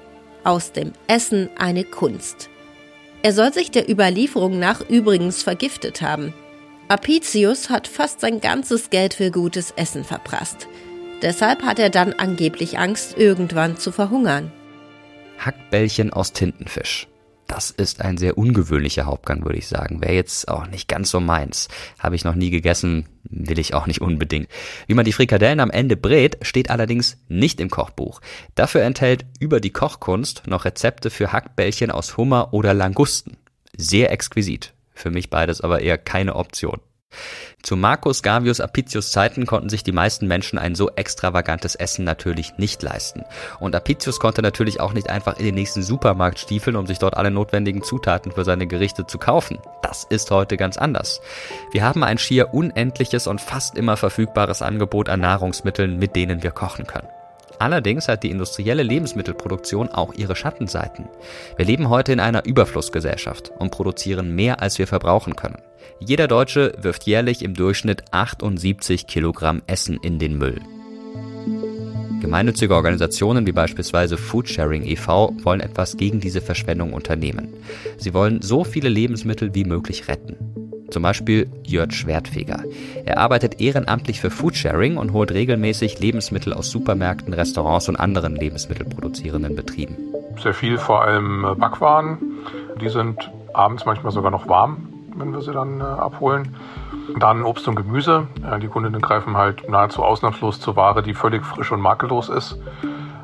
aus 0.44 0.72
dem 0.72 0.92
Essen 1.06 1.50
eine 1.58 1.84
Kunst. 1.84 2.48
Er 3.22 3.32
soll 3.32 3.52
sich 3.52 3.70
der 3.70 3.90
Überlieferung 3.90 4.58
nach 4.58 4.80
übrigens 4.88 5.42
vergiftet 5.42 6.02
haben. 6.02 6.32
Apicius 6.88 7.68
hat 7.68 7.88
fast 7.88 8.20
sein 8.20 8.40
ganzes 8.40 8.90
Geld 8.90 9.14
für 9.14 9.30
gutes 9.30 9.72
Essen 9.72 10.04
verprasst. 10.04 10.68
Deshalb 11.20 11.62
hat 11.62 11.78
er 11.78 11.90
dann 11.90 12.12
angeblich 12.12 12.78
Angst, 12.78 13.18
irgendwann 13.18 13.76
zu 13.76 13.90
verhungern. 13.90 14.52
Hackbällchen 15.38 16.12
aus 16.12 16.32
Tintenfisch. 16.32 17.07
Das 17.48 17.70
ist 17.70 18.02
ein 18.02 18.18
sehr 18.18 18.36
ungewöhnlicher 18.36 19.06
Hauptgang, 19.06 19.42
würde 19.44 19.58
ich 19.58 19.68
sagen. 19.68 20.02
Wäre 20.02 20.12
jetzt 20.12 20.48
auch 20.48 20.66
nicht 20.66 20.86
ganz 20.86 21.10
so 21.10 21.18
meins. 21.18 21.68
Habe 21.98 22.14
ich 22.14 22.22
noch 22.22 22.34
nie 22.34 22.50
gegessen, 22.50 23.08
will 23.24 23.58
ich 23.58 23.72
auch 23.72 23.86
nicht 23.86 24.02
unbedingt. 24.02 24.48
Wie 24.86 24.92
man 24.92 25.06
die 25.06 25.14
Frikadellen 25.14 25.58
am 25.60 25.70
Ende 25.70 25.96
brät, 25.96 26.36
steht 26.42 26.70
allerdings 26.70 27.16
nicht 27.26 27.58
im 27.60 27.70
Kochbuch. 27.70 28.20
Dafür 28.54 28.82
enthält 28.82 29.24
über 29.40 29.60
die 29.60 29.70
Kochkunst 29.70 30.42
noch 30.46 30.66
Rezepte 30.66 31.08
für 31.08 31.32
Hackbällchen 31.32 31.90
aus 31.90 32.18
Hummer 32.18 32.52
oder 32.52 32.74
Langusten. 32.74 33.38
Sehr 33.74 34.12
exquisit. 34.12 34.74
Für 34.92 35.10
mich 35.10 35.30
beides 35.30 35.62
aber 35.62 35.80
eher 35.80 35.96
keine 35.96 36.36
Option. 36.36 36.80
Zu 37.62 37.76
Marcus 37.76 38.22
Gavius 38.22 38.60
Apicius 38.60 39.10
Zeiten 39.10 39.44
konnten 39.44 39.68
sich 39.68 39.82
die 39.82 39.92
meisten 39.92 40.26
Menschen 40.26 40.58
ein 40.58 40.74
so 40.74 40.90
extravagantes 40.90 41.74
Essen 41.74 42.04
natürlich 42.04 42.56
nicht 42.56 42.82
leisten. 42.82 43.24
Und 43.58 43.74
Apicius 43.74 44.20
konnte 44.20 44.42
natürlich 44.42 44.80
auch 44.80 44.92
nicht 44.92 45.10
einfach 45.10 45.38
in 45.38 45.44
den 45.44 45.54
nächsten 45.54 45.82
Supermarkt 45.82 46.38
stiefeln, 46.38 46.76
um 46.76 46.86
sich 46.86 46.98
dort 46.98 47.16
alle 47.16 47.30
notwendigen 47.30 47.82
Zutaten 47.82 48.32
für 48.32 48.44
seine 48.44 48.66
Gerichte 48.66 49.06
zu 49.06 49.18
kaufen. 49.18 49.58
Das 49.82 50.04
ist 50.04 50.30
heute 50.30 50.56
ganz 50.56 50.78
anders. 50.78 51.20
Wir 51.72 51.82
haben 51.82 52.04
ein 52.04 52.18
schier 52.18 52.54
unendliches 52.54 53.26
und 53.26 53.40
fast 53.40 53.76
immer 53.76 53.96
verfügbares 53.96 54.62
Angebot 54.62 55.08
an 55.08 55.20
Nahrungsmitteln, 55.20 55.98
mit 55.98 56.14
denen 56.14 56.42
wir 56.42 56.52
kochen 56.52 56.86
können. 56.86 57.08
Allerdings 57.58 58.08
hat 58.08 58.22
die 58.22 58.30
industrielle 58.30 58.82
Lebensmittelproduktion 58.82 59.88
auch 59.88 60.14
ihre 60.14 60.36
Schattenseiten. 60.36 61.08
Wir 61.56 61.66
leben 61.66 61.88
heute 61.88 62.12
in 62.12 62.20
einer 62.20 62.44
Überflussgesellschaft 62.44 63.50
und 63.58 63.70
produzieren 63.70 64.34
mehr, 64.34 64.62
als 64.62 64.78
wir 64.78 64.86
verbrauchen 64.86 65.34
können. 65.34 65.58
Jeder 66.00 66.28
Deutsche 66.28 66.74
wirft 66.80 67.04
jährlich 67.04 67.42
im 67.42 67.54
Durchschnitt 67.54 68.04
78 68.12 69.06
Kilogramm 69.06 69.62
Essen 69.66 69.98
in 70.02 70.18
den 70.18 70.38
Müll. 70.38 70.60
Gemeinnützige 72.20 72.74
Organisationen 72.74 73.46
wie 73.46 73.52
beispielsweise 73.52 74.16
Foodsharing 74.16 74.84
e.V. 74.84 75.34
wollen 75.42 75.60
etwas 75.60 75.96
gegen 75.96 76.20
diese 76.20 76.40
Verschwendung 76.40 76.92
unternehmen. 76.92 77.54
Sie 77.96 78.12
wollen 78.12 78.42
so 78.42 78.64
viele 78.64 78.88
Lebensmittel 78.88 79.54
wie 79.54 79.64
möglich 79.64 80.08
retten. 80.08 80.67
Zum 80.90 81.02
Beispiel 81.02 81.50
Jörg 81.64 81.92
Schwertfeger. 81.92 82.64
Er 83.04 83.18
arbeitet 83.18 83.60
ehrenamtlich 83.60 84.20
für 84.20 84.30
Foodsharing 84.30 84.96
und 84.96 85.12
holt 85.12 85.32
regelmäßig 85.32 85.98
Lebensmittel 85.98 86.52
aus 86.52 86.70
Supermärkten, 86.70 87.34
Restaurants 87.34 87.88
und 87.88 87.96
anderen 87.96 88.36
lebensmittelproduzierenden 88.36 89.54
Betrieben. 89.54 89.96
Sehr 90.42 90.54
viel, 90.54 90.78
vor 90.78 91.02
allem 91.02 91.44
äh, 91.44 91.54
Backwaren. 91.54 92.18
Die 92.80 92.88
sind 92.88 93.30
abends 93.52 93.84
manchmal 93.84 94.12
sogar 94.12 94.30
noch 94.30 94.48
warm 94.48 94.88
wenn 95.18 95.32
wir 95.32 95.40
sie 95.40 95.52
dann 95.52 95.80
äh, 95.80 95.84
abholen. 95.84 96.56
Dann 97.18 97.42
Obst 97.42 97.66
und 97.68 97.76
Gemüse. 97.76 98.26
Ja, 98.42 98.58
die 98.58 98.68
Kundinnen 98.68 99.00
greifen 99.00 99.36
halt 99.36 99.68
nahezu 99.68 100.02
ausnahmslos 100.02 100.60
zur 100.60 100.76
Ware, 100.76 101.02
die 101.02 101.14
völlig 101.14 101.44
frisch 101.44 101.72
und 101.72 101.80
makellos 101.80 102.28
ist. 102.28 102.58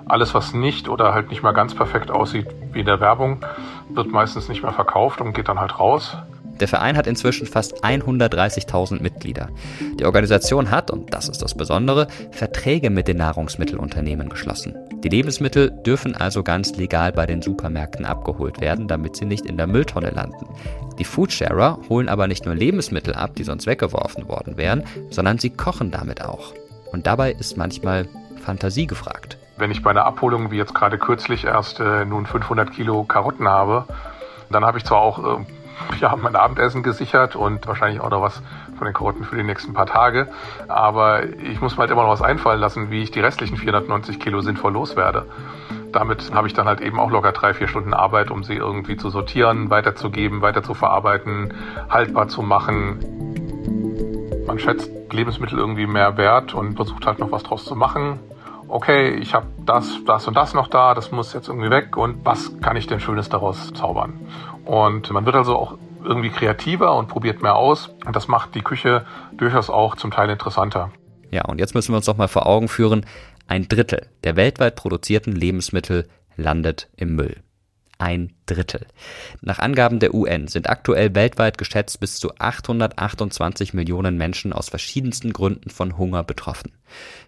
Alles, 0.07 0.35
was 0.35 0.53
nicht 0.53 0.89
oder 0.89 1.15
halt 1.15 1.31
nicht 1.31 1.43
mal 1.43 1.53
ganz 1.53 1.75
perfekt 1.75 2.11
aussieht 2.11 2.47
wie 2.73 2.81
in 2.81 2.87
der 2.87 3.01
Werbung, 3.01 3.45
wird 3.89 4.11
meistens 4.11 4.49
nicht 4.49 4.63
mehr 4.63 4.73
verkauft 4.73 5.21
und 5.21 5.33
geht 5.35 5.49
dann 5.49 5.61
halt 5.61 5.79
raus. 5.79 6.17
Der 6.61 6.69
Verein 6.69 6.97
hat 6.97 7.07
inzwischen 7.07 7.47
fast 7.47 7.85
130.000 7.85 9.03
Mitglieder. 9.03 9.49
Die 9.99 10.05
Organisation 10.05 10.71
hat, 10.71 10.91
und 10.91 11.13
das 11.13 11.29
ist 11.29 11.43
das 11.43 11.55
Besondere, 11.55 12.07
Verträge 12.31 12.91
mit 12.91 13.09
den 13.09 13.17
Nahrungsmittelunternehmen 13.17 14.29
geschlossen. 14.29 14.75
Die 15.03 15.09
Lebensmittel 15.09 15.71
dürfen 15.71 16.15
also 16.15 16.43
ganz 16.43 16.77
legal 16.77 17.13
bei 17.13 17.27
den 17.27 17.43
Supermärkten 17.43 18.05
abgeholt 18.05 18.61
werden, 18.61 18.89
damit 18.89 19.17
sie 19.17 19.25
nicht 19.25 19.47
in 19.47 19.57
der 19.57 19.67
Mülltonne 19.67 20.11
landen. 20.11 20.47
Die 20.99 21.05
Foodsharer 21.05 21.79
holen 21.89 22.09
aber 22.09 22.29
nicht 22.29 22.47
nur 22.47 22.55
Lebensmittel 22.55 23.15
ab, 23.15 23.35
die 23.37 23.45
sonst 23.45 23.67
weggeworfen 23.67 24.29
worden 24.29 24.57
wären, 24.57 24.85
sondern 25.11 25.39
sie 25.39 25.51
kochen 25.51 25.91
damit 25.91 26.23
auch. 26.23 26.55
Und 26.93 27.07
dabei 27.07 27.33
ist 27.33 27.57
manchmal 27.57 28.09
Fantasie 28.45 28.87
gefragt. 28.87 29.37
Wenn 29.57 29.71
ich 29.71 29.83
bei 29.83 29.91
einer 29.91 30.05
Abholung, 30.05 30.51
wie 30.51 30.57
jetzt 30.57 30.75
gerade 30.75 30.99
kürzlich 30.99 31.45
erst 31.45 31.81
äh, 31.81 32.05
nun 32.05 32.27
500 32.27 32.73
Kilo 32.73 33.05
Karotten 33.05 33.49
habe, 33.49 33.85
dann 34.51 34.65
habe 34.65 34.79
ich 34.79 34.85
zwar 34.85 35.01
auch 35.01 35.41
äh, 35.41 35.45
ja, 36.01 36.15
mein 36.17 36.37
Abendessen 36.37 36.83
gesichert 36.83 37.37
und 37.37 37.67
wahrscheinlich 37.67 38.01
auch 38.01 38.11
noch 38.11 38.23
was 38.23 38.43
von 38.77 38.87
den 38.87 38.95
Karotten 38.95 39.25
für 39.25 39.37
die 39.37 39.43
nächsten 39.43 39.73
paar 39.73 39.87
Tage. 39.87 40.29
Aber 40.69 41.25
ich 41.25 41.61
muss 41.61 41.77
mir 41.77 41.83
halt 41.83 41.91
immer 41.91 42.03
noch 42.03 42.11
was 42.11 42.23
einfallen 42.23 42.61
lassen, 42.61 42.91
wie 42.91 43.03
ich 43.03 43.11
die 43.11 43.21
restlichen 43.21 43.57
490 43.57 44.21
Kilo 44.21 44.41
sinnvoll 44.41 44.73
loswerde. 44.73 45.27
Damit 45.93 46.35
habe 46.35 46.49
ich 46.49 46.55
dann 46.55 46.67
halt 46.67 46.81
eben 46.81 46.99
auch 46.99 47.11
locker 47.11 47.33
drei, 47.33 47.55
vier 47.55 47.69
Stunden 47.69 47.95
Arbeit, 47.95 48.31
um 48.31 48.43
sie 48.43 48.55
irgendwie 48.55 48.97
zu 48.97 49.11
sortieren, 49.11 49.71
weiterzugeben, 49.71 50.43
weiter 50.43 50.63
zu 50.63 50.75
verarbeiten, 50.75 51.55
haltbar 51.89 52.29
zu 52.29 52.43
machen. 52.43 52.99
Man 54.47 54.59
schätzt 54.59 54.91
Lebensmittel 55.13 55.59
irgendwie 55.59 55.87
mehr 55.87 56.17
wert 56.17 56.55
und 56.55 56.75
versucht 56.75 57.07
halt 57.07 57.21
noch 57.21 57.31
was 57.31 57.45
draus 57.45 57.65
zu 57.65 57.77
machen 57.77 58.19
okay, 58.69 59.11
ich 59.15 59.35
habe 59.35 59.47
das, 59.65 60.01
das 60.05 60.27
und 60.27 60.37
das 60.37 60.55
noch 60.55 60.69
da, 60.69 60.95
das 60.95 61.13
muss 61.13 61.33
jetzt 61.33 61.49
irgendwie 61.49 61.71
weg 61.71 61.97
und 61.97 62.25
was 62.25 62.61
kann 62.61 62.77
ich 62.77 62.87
denn 62.87 63.01
Schönes 63.01 63.29
daraus 63.29 63.73
zaubern? 63.73 64.19
Und 64.65 65.11
man 65.11 65.27
wird 65.27 65.37
also 65.37 65.57
auch 65.57 65.79
irgendwie 66.03 66.31
kreativer 66.31 66.95
und 66.97 67.09
probiert 67.09 67.43
mehr 67.43 67.57
aus 67.57 67.91
und 68.05 68.15
das 68.15 68.29
macht 68.29 68.55
die 68.55 68.63
Küche 68.63 69.07
durchaus 69.37 69.71
auch 69.71 69.97
zum 69.97 70.11
Teil 70.11 70.31
interessanter. 70.31 70.91
Ja, 71.31 71.45
und 71.47 71.59
jetzt 71.59 71.75
müssen 71.75 71.93
wir 71.93 71.97
uns 71.97 72.07
doch 72.07 72.17
mal 72.17 72.29
vor 72.29 72.47
Augen 72.47 72.69
führen, 72.69 73.07
ein 73.47 73.69
Drittel 73.69 74.07
der 74.23 74.37
weltweit 74.37 74.77
produzierten 74.77 75.35
Lebensmittel 75.35 76.09
landet 76.37 76.89
im 76.97 77.15
Müll 77.15 77.44
ein 77.99 78.33
Drittel. 78.47 78.87
Nach 79.41 79.59
Angaben 79.59 79.99
der 79.99 80.15
UN 80.15 80.49
sind 80.49 80.69
aktuell 80.69 81.15
weltweit 81.15 81.59
geschätzt 81.59 82.01
bis 82.01 82.19
zu 82.19 82.33
828 82.39 83.75
Millionen 83.75 84.17
Menschen 84.17 84.53
aus 84.53 84.69
verschiedensten 84.69 85.33
Gründen 85.33 85.71
von 85.71 85.97
Hunger 85.97 86.25
betroffen. 86.25 86.73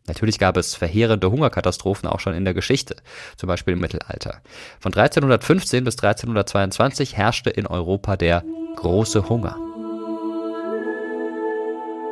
Natürlich 0.06 0.38
gab 0.38 0.56
es 0.56 0.74
verheerende 0.74 1.30
Hungerkatastrophen 1.30 2.08
auch 2.08 2.20
schon 2.20 2.34
in 2.34 2.44
der 2.44 2.54
Geschichte, 2.54 2.96
zum 3.36 3.48
Beispiel 3.48 3.74
im 3.74 3.80
Mittelalter. 3.80 4.40
Von 4.80 4.92
1315 4.92 5.84
bis 5.84 5.94
1322 5.94 7.16
herrschte 7.16 7.50
in 7.50 7.66
Europa 7.66 8.16
der 8.16 8.44
große 8.76 9.28
Hunger. 9.28 9.56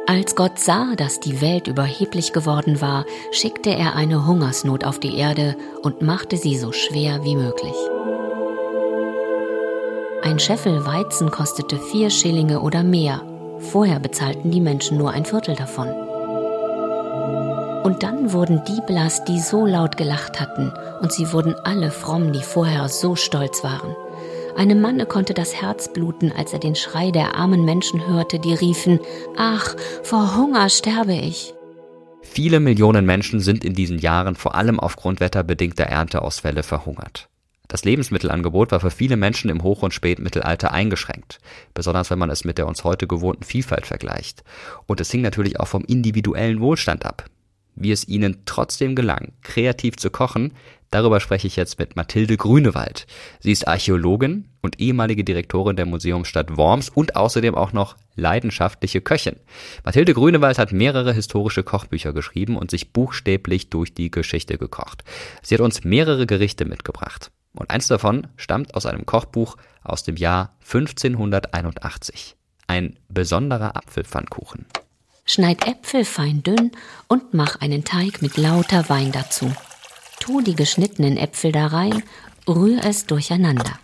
Als 0.07 0.37
Gott 0.37 0.59
sah, 0.59 0.95
dass 0.97 1.19
die 1.21 1.41
Welt 1.41 1.67
überheblich 1.67 2.35
geworden 2.35 2.83
war, 2.83 3.07
schickte 3.33 3.71
er 3.71 3.97
eine 3.97 4.27
Hungersnot 4.27 4.85
auf 4.85 5.01
die 5.01 5.17
Erde 5.17 5.57
und 5.83 6.03
machte 6.03 6.37
sie 6.37 6.59
so 6.59 6.73
schwer 6.73 7.25
wie 7.25 7.37
möglich. 7.37 7.75
Ein 10.25 10.39
Scheffel 10.39 10.87
Weizen 10.87 11.31
kostete 11.31 11.77
vier 11.77 12.09
Schillinge 12.09 12.63
oder 12.63 12.83
mehr. 12.83 13.21
Vorher 13.59 14.01
bezahlten 14.01 14.51
die 14.51 14.63
Menschen 14.63 14.97
nur 14.97 15.11
ein 15.11 15.27
Viertel 15.27 15.55
davon. 15.55 15.89
Und 17.85 18.03
dann 18.03 18.33
wurden 18.33 18.63
die 18.67 18.81
blass, 18.87 19.23
die 19.25 19.39
so 19.39 19.67
laut 19.67 19.99
gelacht 19.99 20.41
hatten, 20.41 20.73
und 21.03 21.13
sie 21.13 21.31
wurden 21.31 21.55
alle 21.65 21.91
fromm, 21.91 22.33
die 22.33 22.41
vorher 22.43 22.89
so 22.89 23.17
stolz 23.17 23.63
waren. 23.63 23.95
Einem 24.57 24.81
Manne 24.81 25.05
konnte 25.05 25.35
das 25.35 25.61
Herz 25.61 25.93
bluten, 25.93 26.33
als 26.33 26.55
er 26.55 26.59
den 26.59 26.75
Schrei 26.75 27.11
der 27.11 27.35
armen 27.35 27.67
Menschen 27.67 28.07
hörte, 28.09 28.39
die 28.39 28.55
riefen, 28.55 29.01
Ach, 29.37 29.77
vor 30.03 30.39
Hunger 30.39 30.71
sterbe 30.71 31.13
ich. 31.13 31.53
Viele 32.23 32.61
Millionen 32.61 33.05
Menschen 33.05 33.41
sind 33.41 33.63
in 33.63 33.75
diesen 33.75 33.99
Jahren 33.99 34.37
vor 34.37 34.55
allem 34.55 34.81
aufgrund 34.81 35.21
wetterbedingter 35.21 35.85
Ernteausfälle 35.85 36.63
verhungert. 36.63 37.29
Das 37.75 37.85
Lebensmittelangebot 37.85 38.71
war 38.71 38.79
für 38.79 38.93
viele 38.93 39.17
Menschen 39.17 39.51
im 39.51 39.65
Hoch- 39.65 39.83
und 39.83 39.93
Spätmittelalter 39.93 40.71
eingeschränkt, 40.71 41.41
besonders 41.75 42.09
wenn 42.09 42.21
man 42.21 42.31
es 42.31 42.45
mit 42.45 42.57
der 42.57 42.69
uns 42.69 42.85
heute 42.85 43.09
gewohnten 43.09 43.43
Vielfalt 43.43 43.85
vergleicht. 43.85 44.45
Und 44.87 45.01
es 45.01 45.11
hing 45.11 45.23
natürlich 45.23 45.59
auch 45.59 45.67
vom 45.67 45.83
individuellen 45.85 46.61
Wohlstand 46.61 47.05
ab. 47.05 47.25
Wie 47.75 47.91
es 47.91 48.07
ihnen 48.07 48.43
trotzdem 48.47 48.95
gelang, 48.95 49.33
kreativ 49.43 49.97
zu 49.97 50.11
kochen, 50.11 50.53
darüber 50.93 51.19
spreche 51.19 51.49
ich 51.49 51.57
jetzt 51.57 51.81
mit 51.81 51.97
Mathilde 51.97 52.37
Grünewald. 52.37 53.09
Sie 53.41 53.51
ist 53.51 53.67
Archäologin 53.67 54.51
und 54.63 54.79
ehemalige 54.79 55.25
Direktorin 55.25 55.75
der 55.75 55.87
Museumsstadt 55.87 56.57
Worms 56.57 56.91
und 56.91 57.17
außerdem 57.17 57.57
auch 57.57 57.73
noch 57.73 57.97
leidenschaftliche 58.15 59.01
Köchin. 59.01 59.35
Mathilde 59.83 60.15
Grünewald 60.15 60.61
hat 60.61 60.71
mehrere 60.71 61.13
historische 61.13 61.65
Kochbücher 61.65 62.13
geschrieben 62.13 62.57
und 62.57 62.71
sich 62.71 62.93
buchstäblich 62.93 63.69
durch 63.69 63.95
die 63.95 64.13
Geschichte 64.13 64.59
gekocht. 64.59 65.03
Sie 65.43 65.57
hat 65.57 65.61
uns 65.61 65.83
mehrere 65.83 66.27
Gerichte 66.27 66.67
mitgebracht. 66.67 67.33
Und 67.55 67.71
eins 67.71 67.87
davon 67.87 68.27
stammt 68.37 68.75
aus 68.75 68.87
einem 68.87 69.07
Kochbuch 69.07 69.57
aus 69.83 70.03
dem 70.03 70.17
Jahr 70.17 70.55
1581. 70.65 72.37
Ein 72.67 72.99
besonderer 73.09 73.77
Apfelpfannkuchen. 73.77 74.67
Schneid 75.25 75.67
Äpfel 75.67 76.05
fein 76.05 76.43
dünn 76.43 76.73
und 77.09 77.33
mach 77.33 77.61
einen 77.61 77.85
Teig 77.85 78.21
mit 78.21 78.37
lauter 78.37 78.89
Wein 78.89 79.13
dazu. 79.13 79.51
Tu 80.21 80.43
die 80.43 80.55
geschnittenen 80.55 81.17
Äpfel 81.17 81.53
da 81.53 81.69
rein, 81.69 82.03
rühr 82.47 82.85
es 82.85 83.07
durcheinander. 83.07 83.79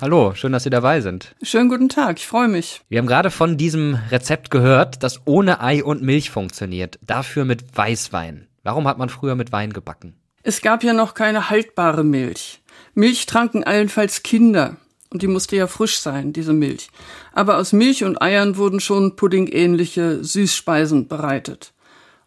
Hallo, 0.00 0.34
schön, 0.34 0.52
dass 0.52 0.64
Sie 0.64 0.70
dabei 0.70 1.00
sind. 1.00 1.34
Schönen 1.42 1.68
guten 1.68 1.88
Tag, 1.88 2.18
ich 2.18 2.26
freue 2.26 2.48
mich. 2.48 2.82
Wir 2.88 2.98
haben 2.98 3.06
gerade 3.06 3.30
von 3.30 3.56
diesem 3.56 3.94
Rezept 4.10 4.50
gehört, 4.50 5.02
das 5.02 5.20
ohne 5.26 5.60
Ei 5.60 5.84
und 5.84 6.02
Milch 6.02 6.30
funktioniert, 6.30 6.98
dafür 7.02 7.44
mit 7.44 7.76
Weißwein. 7.76 8.48
Warum 8.64 8.88
hat 8.88 8.98
man 8.98 9.08
früher 9.08 9.36
mit 9.36 9.52
Wein 9.52 9.72
gebacken? 9.72 10.14
Es 10.44 10.60
gab 10.60 10.82
ja 10.82 10.92
noch 10.92 11.14
keine 11.14 11.50
haltbare 11.50 12.02
Milch. 12.02 12.62
Milch 12.94 13.26
tranken 13.26 13.62
allenfalls 13.64 14.22
Kinder. 14.22 14.76
Und 15.10 15.22
die 15.22 15.28
musste 15.28 15.56
ja 15.56 15.66
frisch 15.66 16.00
sein, 16.00 16.32
diese 16.32 16.52
Milch. 16.52 16.88
Aber 17.32 17.58
aus 17.58 17.72
Milch 17.72 18.02
und 18.02 18.20
Eiern 18.20 18.56
wurden 18.56 18.80
schon 18.80 19.14
puddingähnliche 19.14 20.24
Süßspeisen 20.24 21.06
bereitet. 21.06 21.72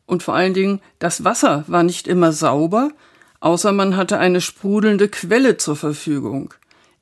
Und 0.05 0.23
vor 0.23 0.35
allen 0.35 0.53
Dingen, 0.53 0.81
das 0.99 1.23
Wasser 1.23 1.65
war 1.67 1.83
nicht 1.83 2.07
immer 2.07 2.31
sauber, 2.31 2.91
außer 3.39 3.71
man 3.71 3.97
hatte 3.97 4.19
eine 4.19 4.39
sprudelnde 4.39 5.09
Quelle 5.09 5.57
zur 5.57 5.75
Verfügung. 5.75 6.53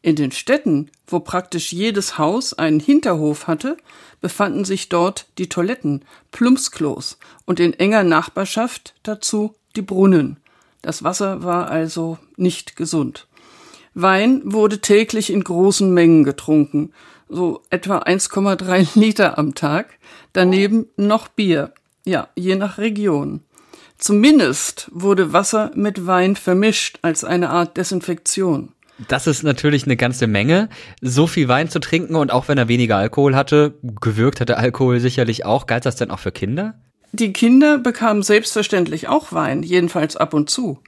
In 0.01 0.15
den 0.15 0.31
Städten, 0.31 0.89
wo 1.05 1.19
praktisch 1.19 1.71
jedes 1.73 2.17
Haus 2.17 2.53
einen 2.53 2.79
Hinterhof 2.79 3.47
hatte, 3.47 3.77
befanden 4.19 4.65
sich 4.65 4.89
dort 4.89 5.27
die 5.37 5.47
Toiletten, 5.47 6.03
Plumpsklos 6.31 7.19
und 7.45 7.59
in 7.59 7.73
enger 7.73 8.03
Nachbarschaft 8.03 8.95
dazu 9.03 9.55
die 9.75 9.81
Brunnen. 9.81 10.39
Das 10.83 11.03
Wasser 11.03 11.43
war 11.43 11.71
also 11.71 12.19
nicht 12.35 12.75
gesund. 12.75 13.27
Wein 13.95 14.41
wurde 14.43 14.79
täglich 14.79 15.31
in 15.31 15.43
großen 15.43 15.91
Mengen 15.91 16.25
getrunken, 16.25 16.91
so 17.29 17.61
etwa 17.69 17.99
1,3 17.99 18.99
Liter 18.99 19.39
am 19.39 19.55
Tag, 19.55 19.97
daneben 20.33 20.87
noch 20.97 21.29
Bier, 21.29 21.73
ja, 22.05 22.27
je 22.35 22.55
nach 22.55 22.77
Region. 22.77 23.41
Zumindest 23.97 24.89
wurde 24.91 25.31
Wasser 25.31 25.71
mit 25.73 26.05
Wein 26.05 26.35
vermischt 26.35 26.99
als 27.01 27.23
eine 27.23 27.49
Art 27.49 27.77
Desinfektion. 27.77 28.73
Das 29.07 29.25
ist 29.25 29.43
natürlich 29.43 29.85
eine 29.85 29.95
ganze 29.95 30.27
Menge, 30.27 30.67
so 31.01 31.27
viel 31.27 31.47
Wein 31.47 31.69
zu 31.69 31.79
trinken 31.79 32.15
und 32.15 32.31
auch 32.31 32.49
wenn 32.49 32.57
er 32.57 32.67
weniger 32.67 32.97
Alkohol 32.97 33.35
hatte, 33.35 33.75
gewirkt 34.01 34.41
hatte 34.41 34.57
Alkohol 34.57 34.99
sicherlich 34.99 35.45
auch. 35.45 35.65
Galt 35.65 35.85
das 35.85 35.95
denn 35.95 36.11
auch 36.11 36.19
für 36.19 36.33
Kinder? 36.33 36.75
Die 37.15 37.31
Kinder 37.31 37.77
bekamen 37.77 38.23
selbstverständlich 38.23 39.07
auch 39.07 39.31
Wein, 39.31 39.61
jedenfalls 39.61 40.17
ab 40.17 40.33
und 40.33 40.49
zu. 40.49 40.79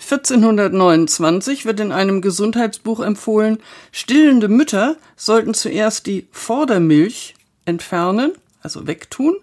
1429 0.00 1.66
wird 1.66 1.78
in 1.78 1.92
einem 1.92 2.22
Gesundheitsbuch 2.22 3.00
empfohlen, 3.00 3.58
stillende 3.92 4.48
Mütter 4.48 4.96
sollten 5.14 5.52
zuerst 5.52 6.06
die 6.06 6.26
Vordermilch 6.32 7.34
entfernen, 7.66 8.32
also 8.62 8.86
wegtun, 8.86 9.36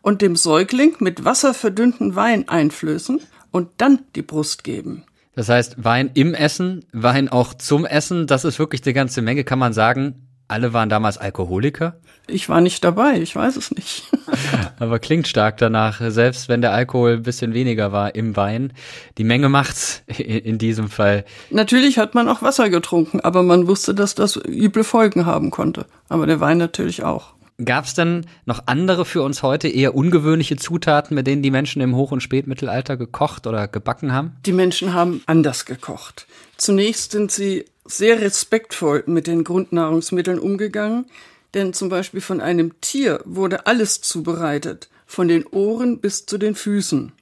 und 0.00 0.22
dem 0.22 0.36
Säugling 0.36 0.94
mit 1.00 1.24
wasserverdünnten 1.24 2.14
Wein 2.14 2.48
einflößen 2.48 3.20
und 3.50 3.68
dann 3.78 3.98
die 4.14 4.22
Brust 4.22 4.62
geben. 4.62 5.02
Das 5.34 5.48
heißt, 5.48 5.82
Wein 5.82 6.12
im 6.14 6.32
Essen, 6.32 6.84
Wein 6.92 7.28
auch 7.28 7.54
zum 7.54 7.84
Essen, 7.84 8.28
das 8.28 8.44
ist 8.44 8.60
wirklich 8.60 8.84
eine 8.84 8.94
ganze 8.94 9.20
Menge, 9.20 9.42
kann 9.42 9.58
man 9.58 9.72
sagen. 9.72 10.27
Alle 10.48 10.72
waren 10.72 10.88
damals 10.88 11.18
Alkoholiker? 11.18 12.00
Ich 12.26 12.48
war 12.48 12.62
nicht 12.62 12.82
dabei, 12.82 13.20
ich 13.20 13.36
weiß 13.36 13.56
es 13.56 13.70
nicht. 13.70 14.04
Aber 14.78 14.98
klingt 14.98 15.28
stark 15.28 15.58
danach, 15.58 16.00
selbst 16.08 16.48
wenn 16.48 16.62
der 16.62 16.72
Alkohol 16.72 17.16
ein 17.16 17.22
bisschen 17.22 17.52
weniger 17.52 17.92
war 17.92 18.14
im 18.14 18.34
Wein. 18.34 18.72
Die 19.18 19.24
Menge 19.24 19.50
macht's 19.50 20.02
in 20.18 20.56
diesem 20.56 20.88
Fall. 20.88 21.26
Natürlich 21.50 21.98
hat 21.98 22.14
man 22.14 22.28
auch 22.28 22.40
Wasser 22.40 22.70
getrunken, 22.70 23.20
aber 23.20 23.42
man 23.42 23.68
wusste, 23.68 23.94
dass 23.94 24.14
das 24.14 24.36
üble 24.36 24.84
Folgen 24.84 25.26
haben 25.26 25.50
konnte. 25.50 25.84
Aber 26.08 26.26
der 26.26 26.40
Wein 26.40 26.56
natürlich 26.56 27.02
auch. 27.04 27.34
Gab 27.62 27.86
es 27.86 27.94
denn 27.94 28.24
noch 28.46 28.62
andere 28.66 29.04
für 29.04 29.20
uns 29.22 29.42
heute 29.42 29.68
eher 29.68 29.96
ungewöhnliche 29.96 30.56
Zutaten, 30.56 31.16
mit 31.16 31.26
denen 31.26 31.42
die 31.42 31.50
Menschen 31.50 31.82
im 31.82 31.96
Hoch- 31.96 32.12
und 32.12 32.22
Spätmittelalter 32.22 32.96
gekocht 32.96 33.48
oder 33.48 33.66
gebacken 33.66 34.12
haben? 34.12 34.36
Die 34.46 34.52
Menschen 34.52 34.94
haben 34.94 35.22
anders 35.26 35.66
gekocht. 35.66 36.28
Zunächst 36.56 37.12
sind 37.12 37.32
sie 37.32 37.64
sehr 37.88 38.20
respektvoll 38.20 39.02
mit 39.06 39.26
den 39.26 39.44
Grundnahrungsmitteln 39.44 40.38
umgegangen, 40.38 41.06
denn 41.54 41.72
zum 41.72 41.88
Beispiel 41.88 42.20
von 42.20 42.40
einem 42.40 42.78
Tier 42.80 43.20
wurde 43.24 43.66
alles 43.66 44.00
zubereitet, 44.02 44.88
von 45.06 45.26
den 45.26 45.46
Ohren 45.46 46.00
bis 46.00 46.26
zu 46.26 46.36
den 46.36 46.54
Füßen. 46.54 47.12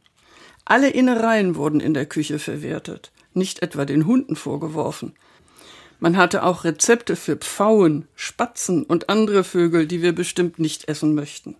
Alle 0.64 0.90
Innereien 0.90 1.54
wurden 1.54 1.78
in 1.78 1.94
der 1.94 2.06
Küche 2.06 2.40
verwertet, 2.40 3.12
nicht 3.34 3.62
etwa 3.62 3.84
den 3.84 4.06
Hunden 4.06 4.34
vorgeworfen. 4.34 5.14
Man 6.00 6.16
hatte 6.16 6.42
auch 6.42 6.64
Rezepte 6.64 7.14
für 7.14 7.36
Pfauen, 7.36 8.08
Spatzen 8.16 8.82
und 8.82 9.08
andere 9.08 9.44
Vögel, 9.44 9.86
die 9.86 10.02
wir 10.02 10.12
bestimmt 10.12 10.58
nicht 10.58 10.88
essen 10.88 11.14
möchten. 11.14 11.56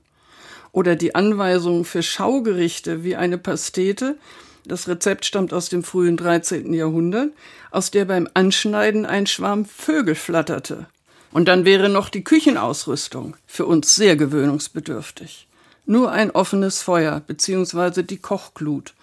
Oder 0.72 0.96
die 0.96 1.14
Anweisung 1.14 1.84
für 1.84 2.02
Schaugerichte 2.02 3.04
wie 3.04 3.16
eine 3.16 3.38
Pastete, 3.38 4.18
das 4.66 4.88
Rezept 4.88 5.24
stammt 5.24 5.52
aus 5.52 5.68
dem 5.68 5.82
frühen 5.82 6.16
13. 6.16 6.72
Jahrhundert, 6.72 7.30
aus 7.70 7.90
der 7.90 8.04
beim 8.04 8.28
Anschneiden 8.34 9.06
ein 9.06 9.26
Schwarm 9.26 9.64
Vögel 9.64 10.14
flatterte. 10.14 10.86
Und 11.32 11.48
dann 11.48 11.64
wäre 11.64 11.88
noch 11.88 12.08
die 12.08 12.24
Küchenausrüstung 12.24 13.36
für 13.46 13.66
uns 13.66 13.94
sehr 13.94 14.16
gewöhnungsbedürftig. 14.16 15.48
Nur 15.84 16.10
ein 16.10 16.30
offenes 16.30 16.82
Feuer 16.82 17.20
bzw. 17.20 18.02
die 18.02 18.18
Kochglut, 18.18 18.94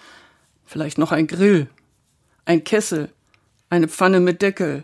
vielleicht 0.66 0.98
noch 0.98 1.12
ein 1.12 1.28
Grill, 1.28 1.68
ein 2.46 2.64
Kessel, 2.64 3.10
eine 3.70 3.88
Pfanne 3.88 4.20
mit 4.20 4.42
Deckel, 4.42 4.84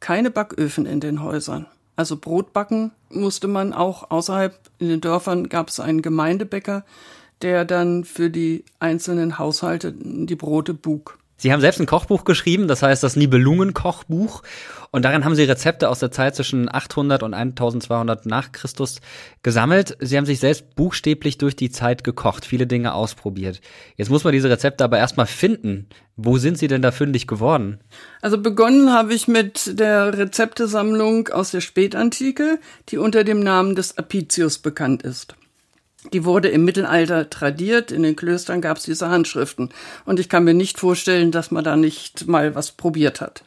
keine 0.00 0.30
Backöfen 0.30 0.86
in 0.86 1.00
den 1.00 1.22
Häusern. 1.22 1.66
Also 1.96 2.16
Brot 2.16 2.52
backen 2.52 2.92
musste 3.10 3.48
man 3.48 3.72
auch 3.72 4.10
außerhalb 4.10 4.58
in 4.78 4.88
den 4.88 5.00
Dörfern 5.00 5.48
gab 5.48 5.68
es 5.68 5.80
einen 5.80 6.02
Gemeindebäcker, 6.02 6.84
der 7.42 7.64
dann 7.64 8.04
für 8.04 8.30
die 8.30 8.64
einzelnen 8.78 9.38
Haushalte 9.38 9.92
die 9.92 10.36
Brote 10.36 10.74
bug. 10.74 11.18
Sie 11.40 11.54
haben 11.54 11.62
selbst 11.62 11.80
ein 11.80 11.86
Kochbuch 11.86 12.24
geschrieben, 12.24 12.68
das 12.68 12.82
heißt 12.82 13.02
das 13.02 13.16
Nibelungen-Kochbuch. 13.16 14.42
Und 14.90 15.06
darin 15.06 15.24
haben 15.24 15.34
Sie 15.34 15.44
Rezepte 15.44 15.88
aus 15.88 15.98
der 15.98 16.10
Zeit 16.10 16.36
zwischen 16.36 16.70
800 16.70 17.22
und 17.22 17.32
1200 17.32 18.26
nach 18.26 18.52
Christus 18.52 19.00
gesammelt. 19.42 19.96
Sie 20.00 20.18
haben 20.18 20.26
sich 20.26 20.38
selbst 20.38 20.74
buchstäblich 20.74 21.38
durch 21.38 21.56
die 21.56 21.70
Zeit 21.70 22.04
gekocht, 22.04 22.44
viele 22.44 22.66
Dinge 22.66 22.92
ausprobiert. 22.92 23.62
Jetzt 23.96 24.10
muss 24.10 24.22
man 24.22 24.34
diese 24.34 24.50
Rezepte 24.50 24.84
aber 24.84 24.98
erstmal 24.98 25.24
finden. 25.24 25.88
Wo 26.14 26.36
sind 26.36 26.58
Sie 26.58 26.68
denn 26.68 26.82
da 26.82 26.90
fündig 26.90 27.26
geworden? 27.26 27.80
Also 28.20 28.36
begonnen 28.36 28.92
habe 28.92 29.14
ich 29.14 29.26
mit 29.26 29.78
der 29.80 30.18
Rezeptesammlung 30.18 31.28
aus 31.28 31.52
der 31.52 31.62
Spätantike, 31.62 32.58
die 32.90 32.98
unter 32.98 33.24
dem 33.24 33.40
Namen 33.40 33.76
des 33.76 33.96
Apicius 33.96 34.58
bekannt 34.58 35.02
ist. 35.04 35.36
Die 36.12 36.24
wurde 36.24 36.48
im 36.48 36.64
Mittelalter 36.64 37.28
tradiert, 37.28 37.92
in 37.92 38.02
den 38.02 38.16
Klöstern 38.16 38.62
gab 38.62 38.78
es 38.78 38.84
diese 38.84 39.08
Handschriften. 39.08 39.68
Und 40.06 40.18
ich 40.18 40.28
kann 40.28 40.44
mir 40.44 40.54
nicht 40.54 40.78
vorstellen, 40.78 41.30
dass 41.30 41.50
man 41.50 41.64
da 41.64 41.76
nicht 41.76 42.26
mal 42.26 42.54
was 42.54 42.72
probiert 42.72 43.20
hat. 43.20 43.42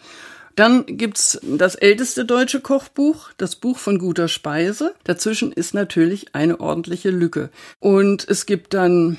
Dann 0.55 0.85
gibt's 0.85 1.39
das 1.41 1.73
älteste 1.73 2.25
deutsche 2.25 2.59
Kochbuch, 2.59 3.31
das 3.37 3.55
Buch 3.55 3.79
von 3.79 3.97
guter 3.97 4.27
Speise. 4.27 4.93
Dazwischen 5.03 5.51
ist 5.51 5.73
natürlich 5.73 6.35
eine 6.35 6.59
ordentliche 6.59 7.09
Lücke. 7.09 7.49
Und 7.79 8.27
es 8.29 8.45
gibt 8.45 8.75
dann 8.75 9.17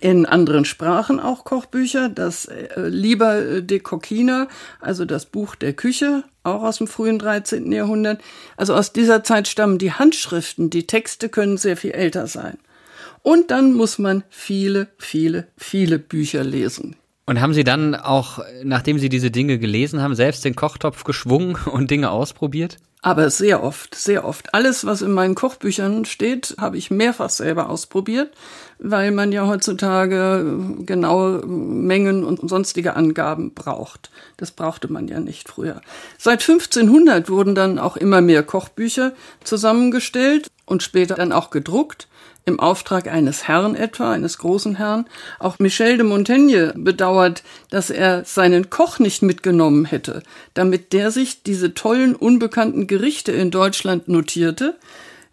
in 0.00 0.26
anderen 0.26 0.64
Sprachen 0.64 1.18
auch 1.18 1.44
Kochbücher. 1.44 2.08
Das 2.08 2.46
äh, 2.46 2.68
Lieber 2.88 3.60
de 3.60 3.80
Coquina, 3.80 4.48
also 4.80 5.04
das 5.04 5.26
Buch 5.26 5.54
der 5.56 5.72
Küche, 5.72 6.24
auch 6.42 6.62
aus 6.62 6.78
dem 6.78 6.86
frühen 6.86 7.18
13. 7.18 7.70
Jahrhundert. 7.72 8.22
Also 8.56 8.74
aus 8.74 8.92
dieser 8.92 9.24
Zeit 9.24 9.48
stammen 9.48 9.78
die 9.78 9.92
Handschriften, 9.92 10.70
die 10.70 10.86
Texte 10.86 11.28
können 11.28 11.56
sehr 11.56 11.76
viel 11.76 11.92
älter 11.92 12.26
sein. 12.26 12.58
Und 13.22 13.50
dann 13.50 13.74
muss 13.74 13.98
man 13.98 14.24
viele, 14.30 14.88
viele, 14.96 15.48
viele 15.56 15.98
Bücher 15.98 16.42
lesen. 16.42 16.96
Und 17.30 17.40
haben 17.40 17.54
Sie 17.54 17.62
dann 17.62 17.94
auch, 17.94 18.40
nachdem 18.64 18.98
Sie 18.98 19.08
diese 19.08 19.30
Dinge 19.30 19.60
gelesen 19.60 20.02
haben, 20.02 20.16
selbst 20.16 20.44
den 20.44 20.56
Kochtopf 20.56 21.04
geschwungen 21.04 21.54
und 21.72 21.88
Dinge 21.88 22.10
ausprobiert? 22.10 22.78
Aber 23.02 23.30
sehr 23.30 23.62
oft, 23.62 23.94
sehr 23.94 24.24
oft. 24.24 24.52
Alles, 24.52 24.84
was 24.84 25.00
in 25.00 25.12
meinen 25.12 25.36
Kochbüchern 25.36 26.06
steht, 26.06 26.56
habe 26.58 26.76
ich 26.76 26.90
mehrfach 26.90 27.30
selber 27.30 27.70
ausprobiert, 27.70 28.32
weil 28.80 29.12
man 29.12 29.30
ja 29.30 29.46
heutzutage 29.46 30.44
genaue 30.80 31.46
Mengen 31.46 32.24
und 32.24 32.50
sonstige 32.50 32.96
Angaben 32.96 33.54
braucht. 33.54 34.10
Das 34.36 34.50
brauchte 34.50 34.92
man 34.92 35.06
ja 35.06 35.20
nicht 35.20 35.48
früher. 35.48 35.82
Seit 36.18 36.40
1500 36.40 37.30
wurden 37.30 37.54
dann 37.54 37.78
auch 37.78 37.96
immer 37.96 38.22
mehr 38.22 38.42
Kochbücher 38.42 39.12
zusammengestellt 39.44 40.48
und 40.66 40.82
später 40.82 41.14
dann 41.14 41.30
auch 41.30 41.50
gedruckt 41.50 42.08
im 42.44 42.60
Auftrag 42.60 43.08
eines 43.08 43.46
Herrn 43.48 43.74
etwa, 43.74 44.12
eines 44.12 44.38
großen 44.38 44.76
Herrn. 44.76 45.06
Auch 45.38 45.58
Michel 45.58 45.96
de 45.96 46.06
Montaigne 46.06 46.72
bedauert, 46.76 47.42
dass 47.70 47.90
er 47.90 48.24
seinen 48.24 48.70
Koch 48.70 48.98
nicht 48.98 49.22
mitgenommen 49.22 49.84
hätte, 49.84 50.22
damit 50.54 50.92
der 50.92 51.10
sich 51.10 51.42
diese 51.42 51.74
tollen, 51.74 52.14
unbekannten 52.14 52.86
Gerichte 52.86 53.32
in 53.32 53.50
Deutschland 53.50 54.08
notierte, 54.08 54.78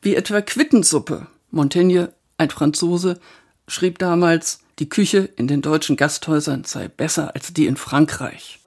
wie 0.02 0.16
etwa 0.16 0.42
Quittensuppe. 0.42 1.28
Montaigne, 1.52 2.14
ein 2.38 2.50
Franzose, 2.50 3.20
schrieb 3.68 4.00
damals, 4.00 4.60
die 4.80 4.90
Küche 4.90 5.30
in 5.38 5.48
den 5.48 5.62
deutschen 5.62 5.98
Gasthäusern 5.98 6.64
sei 6.64 6.88
besser 6.88 7.34
als 7.34 7.52
die 7.52 7.66
in 7.66 7.78
Frankreich. 7.78 8.60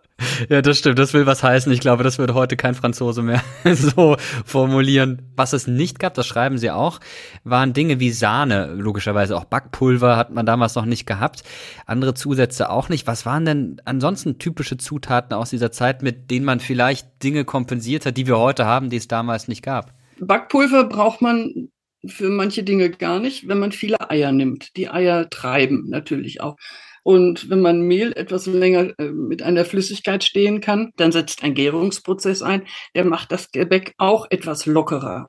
Ja, 0.49 0.63
das 0.63 0.79
stimmt. 0.79 0.99
Das 0.99 1.15
will 1.15 1.27
was 1.27 1.43
heißen. 1.43 1.73
Ich 1.73 1.81
glaube, 1.81 2.05
das 2.05 2.19
würde 2.19 2.35
heute 2.35 2.57
kein 2.57 2.75
Franzose 2.75 3.23
mehr 3.23 3.43
so 3.75 4.17
formulieren. 4.45 5.23
Was 5.37 5.53
es 5.53 5.67
nicht 5.67 5.99
gab, 5.99 6.15
das 6.15 6.27
schreiben 6.27 6.59
sie 6.59 6.71
auch, 6.71 7.01
waren 7.45 7.73
Dinge 7.73 8.01
wie 8.01 8.11
Sahne. 8.11 8.75
Logischerweise 8.75 9.37
auch 9.37 9.45
Backpulver 9.45 10.17
hat 10.17 10.33
man 10.33 10.47
damals 10.47 10.75
noch 10.75 10.85
nicht 10.85 11.07
gehabt. 11.07 11.43
Andere 11.87 12.15
Zusätze 12.15 12.71
auch 12.71 12.89
nicht. 12.89 13.07
Was 13.07 13.27
waren 13.27 13.45
denn 13.45 13.83
ansonsten 13.85 14.39
typische 14.39 14.77
Zutaten 14.77 15.35
aus 15.35 15.51
dieser 15.51 15.73
Zeit, 15.73 16.03
mit 16.03 16.31
denen 16.31 16.45
man 16.45 16.61
vielleicht 16.61 17.23
Dinge 17.23 17.45
kompensiert 17.45 18.07
hat, 18.07 18.17
die 18.17 18.27
wir 18.27 18.39
heute 18.39 18.67
haben, 18.67 18.91
die 18.91 18.97
es 18.97 19.09
damals 19.09 19.49
nicht 19.49 19.63
gab? 19.63 19.95
Backpulver 20.21 20.85
braucht 20.85 21.23
man 21.23 21.71
für 22.07 22.31
manche 22.31 22.63
Dinge 22.63 22.91
gar 22.91 23.21
nicht, 23.21 23.49
wenn 23.49 23.59
man 23.59 23.73
viele 23.73 24.11
Eier 24.11 24.33
nimmt. 24.33 24.77
Die 24.77 24.89
Eier 24.89 25.29
treiben 25.29 25.87
natürlich 25.89 26.41
auch. 26.41 26.57
Und 27.03 27.49
wenn 27.51 27.61
man 27.61 27.83
Mehl 27.83 28.13
etwas 28.13 28.47
länger 28.47 28.93
äh, 28.99 29.11
mit 29.11 29.43
einer 29.43 29.65
Flüssigkeit 29.65 30.25
stehen 30.25 30.61
kann, 30.61 30.93
dann 30.97 31.13
setzt 31.13 31.43
ein 31.43 31.55
Gärungsprozess 31.55 32.43
ein. 32.43 32.67
Der 32.95 33.05
macht 33.05 33.33
das 33.33 33.51
Gebäck 33.51 33.95
auch 33.99 34.27
etwas 34.31 34.67
lockerer. 34.67 35.29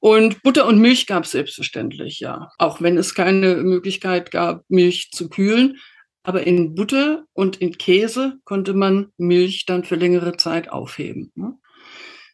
Und 0.00 0.42
Butter 0.42 0.66
und 0.66 0.78
Milch 0.78 1.06
gab 1.06 1.24
es 1.24 1.32
selbstverständlich, 1.32 2.20
ja. 2.20 2.50
Auch 2.58 2.80
wenn 2.80 2.96
es 2.96 3.14
keine 3.14 3.56
Möglichkeit 3.56 4.30
gab, 4.30 4.62
Milch 4.68 5.10
zu 5.12 5.28
kühlen. 5.28 5.78
Aber 6.22 6.46
in 6.46 6.74
Butter 6.74 7.24
und 7.32 7.56
in 7.56 7.78
Käse 7.78 8.34
konnte 8.44 8.74
man 8.74 9.12
Milch 9.16 9.64
dann 9.66 9.84
für 9.84 9.96
längere 9.96 10.36
Zeit 10.36 10.70
aufheben. 10.70 11.32
Ne? 11.34 11.54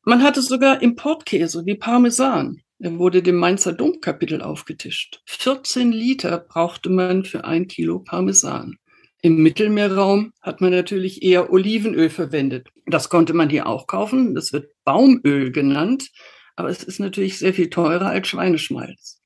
Man 0.04 0.22
hatte 0.22 0.42
sogar 0.42 0.82
Importkäse 0.82 1.64
wie 1.64 1.76
Parmesan. 1.76 2.60
Er 2.84 2.98
wurde 2.98 3.22
dem 3.22 3.36
Mainzer 3.36 3.72
Domkapitel 3.72 4.42
aufgetischt. 4.42 5.22
14 5.24 5.90
Liter 5.90 6.36
brauchte 6.36 6.90
man 6.90 7.24
für 7.24 7.44
ein 7.44 7.66
Kilo 7.66 8.00
Parmesan. 8.00 8.76
Im 9.22 9.42
Mittelmeerraum 9.42 10.34
hat 10.42 10.60
man 10.60 10.70
natürlich 10.70 11.22
eher 11.22 11.50
Olivenöl 11.50 12.10
verwendet. 12.10 12.68
Das 12.84 13.08
konnte 13.08 13.32
man 13.32 13.48
hier 13.48 13.68
auch 13.68 13.86
kaufen. 13.86 14.34
Das 14.34 14.52
wird 14.52 14.70
Baumöl 14.84 15.50
genannt, 15.50 16.10
aber 16.56 16.68
es 16.68 16.84
ist 16.84 17.00
natürlich 17.00 17.38
sehr 17.38 17.54
viel 17.54 17.70
teurer 17.70 18.08
als 18.08 18.28
Schweineschmalz. 18.28 19.22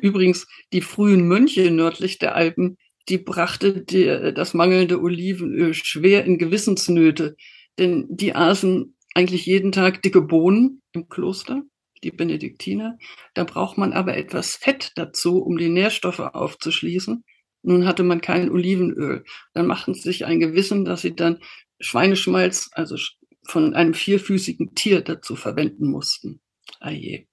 Übrigens, 0.00 0.46
die 0.72 0.82
frühen 0.82 1.26
Mönche 1.26 1.72
nördlich 1.72 2.20
der 2.20 2.36
Alpen, 2.36 2.76
die 3.08 3.18
brachte 3.18 3.82
die, 3.82 4.04
das 4.32 4.54
mangelnde 4.54 5.02
Olivenöl 5.02 5.74
schwer 5.74 6.24
in 6.24 6.38
Gewissensnöte, 6.38 7.34
denn 7.80 8.06
die 8.08 8.36
aßen 8.36 8.96
eigentlich 9.14 9.46
jeden 9.46 9.72
Tag 9.72 10.00
dicke 10.02 10.22
Bohnen 10.22 10.80
im 10.92 11.08
Kloster 11.08 11.64
die 12.06 12.16
Benediktiner. 12.16 12.98
Da 13.34 13.44
braucht 13.44 13.76
man 13.76 13.92
aber 13.92 14.16
etwas 14.16 14.54
Fett 14.54 14.92
dazu, 14.94 15.42
um 15.42 15.58
die 15.58 15.68
Nährstoffe 15.68 16.20
aufzuschließen. 16.20 17.24
Nun 17.62 17.86
hatte 17.86 18.04
man 18.04 18.20
kein 18.20 18.50
Olivenöl. 18.50 19.24
Dann 19.52 19.66
machten 19.66 19.92
sie 19.92 20.02
sich 20.02 20.24
ein 20.24 20.40
Gewissen, 20.40 20.84
dass 20.84 21.02
sie 21.02 21.16
dann 21.16 21.40
Schweineschmalz, 21.80 22.70
also 22.72 22.96
von 23.44 23.74
einem 23.74 23.94
vierfüßigen 23.94 24.74
Tier 24.74 25.02
dazu 25.02 25.36
verwenden 25.36 25.88
mussten. 25.88 26.40
Aje. 26.80 27.26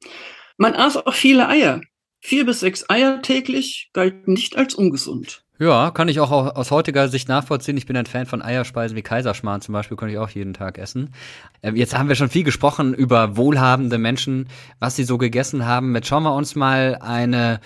Man 0.57 0.73
aß 0.73 0.97
auch 0.97 1.13
viele 1.13 1.47
Eier. 1.47 1.81
Vier 2.19 2.45
bis 2.45 2.62
sechs 2.62 2.89
Eier 2.89 3.21
täglich 3.21 3.89
galten 3.93 4.33
nicht 4.33 4.57
als 4.57 4.75
ungesund. 4.75 5.42
Ja, 5.63 5.91
kann 5.91 6.10
ich 6.10 6.19
auch 6.19 6.30
aus 6.30 6.71
heutiger 6.71 7.08
Sicht 7.08 7.30
nachvollziehen. 7.30 7.78
Ich 7.78 7.86
bin 7.86 7.95
ein 7.95 8.06
Fan 8.06 8.26
von 8.26 8.41
Eierspeisen 8.41 8.97
wie 8.97 9.02
Kaiserschmarrn 9.02 9.62
zum 9.62 9.71
Beispiel, 9.71 9.95
kann 9.95 10.10
ich 10.10 10.17
auch 10.17 10.28
jeden 10.28 10.54
Tag 10.54 10.78
essen. 10.78 11.13
Ähm, 11.62 11.78
jetzt 11.78 11.97
haben 11.97 12.10
wir 12.10 12.17
schon 12.17 12.28
viel 12.28 12.43
gesprochen 12.43 12.93
über 12.93 13.38
wohlhabende 13.38 13.97
Menschen, 13.97 14.49
was 14.80 14.97
sie 14.97 15.06
so 15.06 15.17
gegessen 15.17 15.65
haben. 15.65 15.95
Jetzt 15.95 16.08
schauen 16.08 16.23
wir 16.23 16.36
uns 16.36 16.56
mal 16.56 16.97
eine 16.99 17.62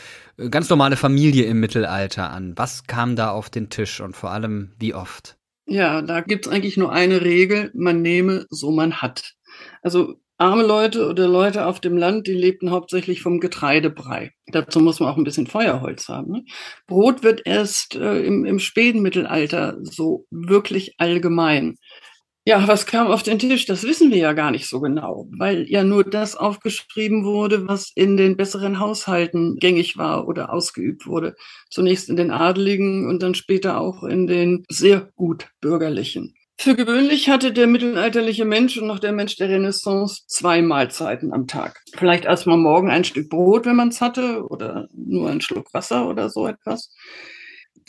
ganz 0.52 0.70
normale 0.70 0.96
Familie 0.96 1.46
im 1.46 1.60
Mittelalter 1.60 2.30
an. 2.30 2.54
Was 2.56 2.86
kam 2.86 3.16
da 3.16 3.32
auf 3.32 3.50
den 3.50 3.72
Tisch 3.72 4.00
und 4.00 4.16
vor 4.16 4.30
allem 4.30 4.74
wie 4.78 4.94
oft? 4.94 5.36
Ja, 5.66 6.04
da 6.04 6.22
gibt's 6.22 6.48
eigentlich 6.48 6.78
nur 6.78 6.92
eine 6.92 7.24
Regel, 7.24 7.72
man 7.74 8.04
nehme, 8.04 8.46
so 8.52 8.70
man 8.70 9.02
hat. 9.02 9.34
Also 9.82 10.20
arme 10.38 10.64
Leute 10.64 11.08
oder 11.08 11.28
Leute 11.28 11.66
auf 11.66 11.80
dem 11.80 11.98
Land, 11.98 12.28
die 12.28 12.34
lebten 12.34 12.72
hauptsächlich 12.72 13.22
vom 13.22 13.40
Getreidebrei. 13.40 14.32
Dazu 14.48 14.80
muss 14.80 15.00
man 15.00 15.10
auch 15.10 15.18
ein 15.18 15.24
bisschen 15.24 15.48
Feuerholz 15.48 16.08
haben. 16.10 16.32
Ne? 16.32 16.46
Brot 16.88 17.24
wird 17.24 17.42
erst 17.46 17.96
äh, 17.96 18.22
im, 18.24 18.46
im 18.46 18.60
späten 18.60 19.02
Mittelalter 19.02 19.78
so 19.82 20.26
wirklich 20.30 20.96
allgemein. 20.98 21.78
Ja, 22.48 22.66
was 22.66 22.86
kam 22.86 23.08
auf 23.08 23.24
den 23.24 23.40
Tisch? 23.40 23.66
Das 23.66 23.84
wissen 23.84 24.10
wir 24.10 24.20
ja 24.20 24.32
gar 24.32 24.52
nicht 24.52 24.70
so 24.70 24.80
genau, 24.80 25.28
weil 25.38 25.70
ja 25.70 25.84
nur 25.84 26.06
das 26.06 26.38
aufgeschrieben 26.38 27.26
wurde, 27.26 27.68
was 27.68 27.92
in 27.94 28.16
den 28.16 28.38
besseren 28.38 28.80
Haushalten 28.80 29.58
gängig 29.58 29.98
war 29.98 30.30
oder 30.30 30.54
ausgeübt 30.54 31.08
wurde. 31.08 31.36
Zunächst 31.70 32.08
in 32.08 32.16
den 32.16 32.32
Adeligen 32.32 33.10
und 33.10 33.22
dann 33.22 33.36
später 33.36 33.82
auch 33.82 34.04
in 34.04 34.28
den 34.28 34.64
sehr 34.70 35.12
gut 35.18 35.50
bürgerlichen. 35.60 36.37
Für 36.60 36.76
gewöhnlich 36.76 37.30
hatte 37.30 37.54
der 37.54 37.68
mittelalterliche 37.68 38.44
Mensch 38.44 38.78
und 38.78 38.88
noch 38.88 38.98
der 38.98 39.12
Mensch 39.12 39.36
der 39.36 39.50
Renaissance 39.50 40.24
zwei 40.28 40.64
Mahlzeiten 40.64 41.32
am 41.32 41.46
Tag. 41.46 41.84
Vielleicht 41.96 42.26
erstmal 42.26 42.58
morgen 42.58 42.90
ein 42.90 43.04
Stück 43.04 43.30
Brot, 43.30 43.66
wenn 43.66 43.76
man 43.76 43.90
es 43.90 44.02
hatte, 44.02 44.44
oder 44.44 44.88
nur 44.94 45.30
ein 45.30 45.40
Schluck 45.42 45.72
Wasser 45.74 46.10
oder 46.10 46.32
so 46.32 46.48
etwas. 46.48 46.92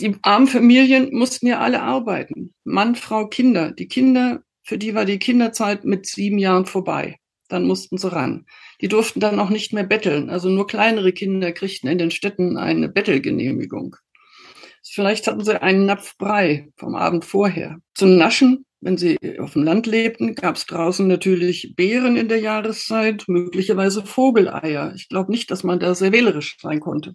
Die 0.00 0.16
armen 0.22 0.46
Familien 0.46 1.08
mussten 1.12 1.46
ja 1.46 1.60
alle 1.60 1.80
arbeiten. 1.80 2.54
Mann, 2.64 2.94
Frau, 2.94 3.26
Kinder. 3.26 3.72
Die 3.72 3.88
Kinder, 3.88 4.42
für 4.62 4.76
die 4.76 4.94
war 4.94 5.06
die 5.06 5.18
Kinderzeit 5.18 5.84
mit 5.84 6.06
sieben 6.06 6.38
Jahren 6.38 6.66
vorbei. 6.66 7.16
Dann 7.48 7.64
mussten 7.64 7.96
sie 7.96 8.12
ran. 8.12 8.44
Die 8.82 8.88
durften 8.88 9.18
dann 9.18 9.40
auch 9.40 9.48
nicht 9.48 9.72
mehr 9.72 9.84
betteln. 9.84 10.28
Also 10.28 10.50
nur 10.50 10.66
kleinere 10.66 11.12
Kinder 11.12 11.52
kriegten 11.52 11.88
in 11.88 11.96
den 11.96 12.10
Städten 12.10 12.58
eine 12.58 12.90
Bettelgenehmigung. 12.90 13.96
Vielleicht 14.92 15.26
hatten 15.26 15.44
sie 15.44 15.60
einen 15.60 15.86
Napf 15.86 16.16
Brei 16.16 16.68
vom 16.76 16.94
Abend 16.94 17.24
vorher. 17.24 17.78
Zum 17.94 18.16
Naschen, 18.16 18.64
wenn 18.80 18.96
sie 18.96 19.18
auf 19.38 19.54
dem 19.54 19.64
Land 19.64 19.86
lebten, 19.86 20.34
gab 20.34 20.56
es 20.56 20.66
draußen 20.66 21.06
natürlich 21.06 21.74
Beeren 21.76 22.16
in 22.16 22.28
der 22.28 22.40
Jahreszeit, 22.40 23.24
möglicherweise 23.26 24.04
Vogeleier. 24.04 24.92
Ich 24.94 25.08
glaube 25.08 25.30
nicht, 25.30 25.50
dass 25.50 25.64
man 25.64 25.80
da 25.80 25.94
sehr 25.94 26.12
wählerisch 26.12 26.56
sein 26.60 26.80
konnte. 26.80 27.14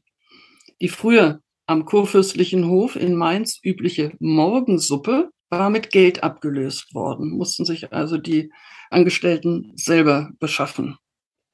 Die 0.81 0.89
früher 0.89 1.39
am 1.65 1.85
kurfürstlichen 1.85 2.67
Hof 2.67 2.95
in 2.95 3.15
Mainz 3.15 3.59
übliche 3.63 4.11
Morgensuppe 4.19 5.29
war 5.49 5.69
mit 5.69 5.91
Geld 5.91 6.23
abgelöst 6.23 6.93
worden, 6.93 7.29
mussten 7.29 7.63
sich 7.63 7.93
also 7.93 8.17
die 8.17 8.51
Angestellten 8.89 9.71
selber 9.75 10.31
beschaffen. 10.39 10.97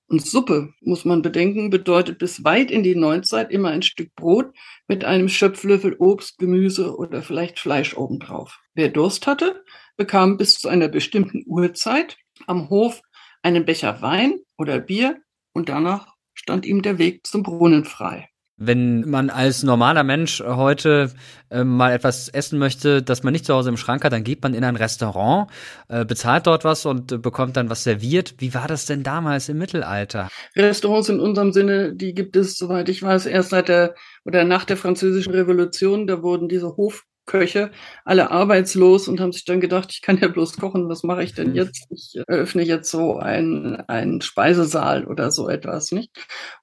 Und 0.10 0.26
Suppe, 0.26 0.74
muss 0.82 1.06
man 1.06 1.22
bedenken, 1.22 1.70
bedeutet 1.70 2.18
bis 2.18 2.44
weit 2.44 2.72
in 2.72 2.82
die 2.82 2.96
Neuzeit 2.96 3.52
immer 3.52 3.70
ein 3.70 3.84
Stück 3.84 4.16
Brot 4.16 4.56
mit 4.88 5.06
einem 5.06 5.30
Schöpflöffel 5.30 5.96
Obst, 6.00 6.40
Gemüse 6.40 6.98
oder 6.98 7.22
vielleicht 7.22 7.60
Fleisch 7.60 7.96
obendrauf. 7.96 8.60
Wer 8.74 8.90
Durst 8.90 9.28
hatte, 9.28 9.64
bekam 9.98 10.38
bis 10.38 10.56
zu 10.56 10.68
einer 10.68 10.88
bestimmten 10.88 11.44
Uhrzeit 11.46 12.18
am 12.48 12.72
Hof 12.72 13.04
einen 13.44 13.66
Becher 13.66 14.02
Wein 14.02 14.40
oder 14.58 14.80
Bier 14.80 15.22
und 15.54 15.70
danach 15.70 16.16
stand 16.34 16.66
ihm 16.66 16.82
der 16.82 16.98
Weg 16.98 17.28
zum 17.28 17.44
Brunnen 17.44 17.86
frei. 17.86 18.29
Wenn 18.60 19.10
man 19.10 19.30
als 19.30 19.64
normaler 19.64 20.04
Mensch 20.04 20.44
heute 20.46 21.12
äh, 21.50 21.64
mal 21.64 21.94
etwas 21.94 22.28
essen 22.30 22.60
möchte, 22.60 23.02
das 23.02 23.24
man 23.24 23.32
nicht 23.32 23.46
zu 23.46 23.54
Hause 23.54 23.70
im 23.70 23.78
Schrank 23.78 24.04
hat, 24.04 24.14
dann 24.14 24.24
geht 24.24 24.44
man 24.44 24.54
in 24.54 24.64
ein 24.64 24.76
Restaurant, 24.76 25.50
äh, 25.88 26.06
bezahlt 26.06 26.46
dort 26.46 26.66
was 26.66 26.86
und 26.86 27.12
äh, 27.12 27.18
bekommt 27.18 27.58
dann 27.58 27.70
was 27.70 27.84
serviert. 27.84 28.36
Wie 28.38 28.54
war 28.54 28.68
das 28.68 28.86
denn 28.86 29.02
damals 29.02 29.50
im 29.50 29.58
Mittelalter? 29.58 30.30
Restaurants 30.56 31.10
in 31.10 31.20
unserem 31.20 31.54
Sinne, 31.54 31.96
die 31.96 32.14
gibt 32.14 32.36
es, 32.36 32.58
soweit 32.58 32.90
ich 32.90 33.02
weiß, 33.02 33.26
erst 33.26 33.50
seit 33.50 33.70
der 33.70 33.96
oder 34.26 34.44
nach 34.44 34.66
der 34.66 34.78
Französischen 34.78 35.34
Revolution. 35.34 36.06
Da 36.06 36.22
wurden 36.22 36.50
diese 36.50 36.76
Hof 36.76 37.06
Köche, 37.30 37.70
alle 38.06 38.32
arbeitslos 38.32 39.08
und 39.08 39.20
haben 39.20 39.32
sich 39.32 39.46
dann 39.46 39.62
gedacht, 39.62 39.92
ich 39.92 40.02
kann 40.02 40.18
ja 40.18 40.28
bloß 40.28 40.58
kochen, 40.58 40.90
was 40.90 41.04
mache 41.04 41.24
ich 41.24 41.36
denn 41.36 41.52
mhm. 41.52 41.56
jetzt? 41.56 41.88
Ich 41.92 42.20
eröffne 42.28 42.64
jetzt 42.64 42.90
so 42.90 43.18
einen, 43.18 43.76
einen 43.88 44.22
Speisesaal 44.22 45.06
oder 45.06 45.30
so 45.30 45.48
etwas, 45.48 45.92
nicht? 45.92 46.10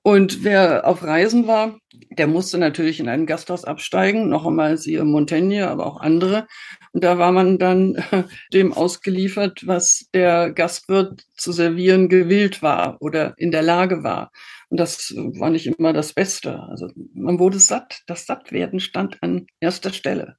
Und 0.03 0.43
wer 0.43 0.85
auf 0.85 1.05
Reisen 1.05 1.47
war, 1.47 1.79
der 2.11 2.27
musste 2.27 2.59
natürlich 2.59 2.99
in 2.99 3.09
einem 3.09 3.27
Gasthaus 3.27 3.65
absteigen, 3.65 4.29
noch 4.29 4.45
einmal 4.45 4.77
siehe 4.77 5.05
Montaigne, 5.05 5.69
aber 5.69 5.87
auch 5.87 6.01
andere. 6.01 6.49
Und 6.93 7.05
da 7.05 7.17
war 7.17 7.31
man 7.31 7.59
dann 7.59 8.03
dem 8.53 8.73
ausgeliefert, 8.73 9.69
was 9.69 10.09
der 10.15 10.51
Gastwirt 10.51 11.27
zu 11.37 11.53
servieren 11.53 12.09
gewillt 12.09 12.61
war 12.61 12.97
oder 13.01 13.35
in 13.37 13.53
der 13.53 13.63
Lage 13.63 14.03
war. 14.03 14.33
Und 14.69 14.81
das 14.81 15.15
war 15.15 15.51
nicht 15.51 15.69
immer 15.69 15.93
das 15.93 16.13
Beste. 16.13 16.59
Also 16.65 16.89
man 17.15 17.39
wurde 17.39 17.61
satt. 17.61 18.01
Das 18.09 18.27
Sattwerden 18.27 18.81
stand 18.81 19.23
an 19.23 19.47
erster 19.61 19.93
Stelle 19.93 20.37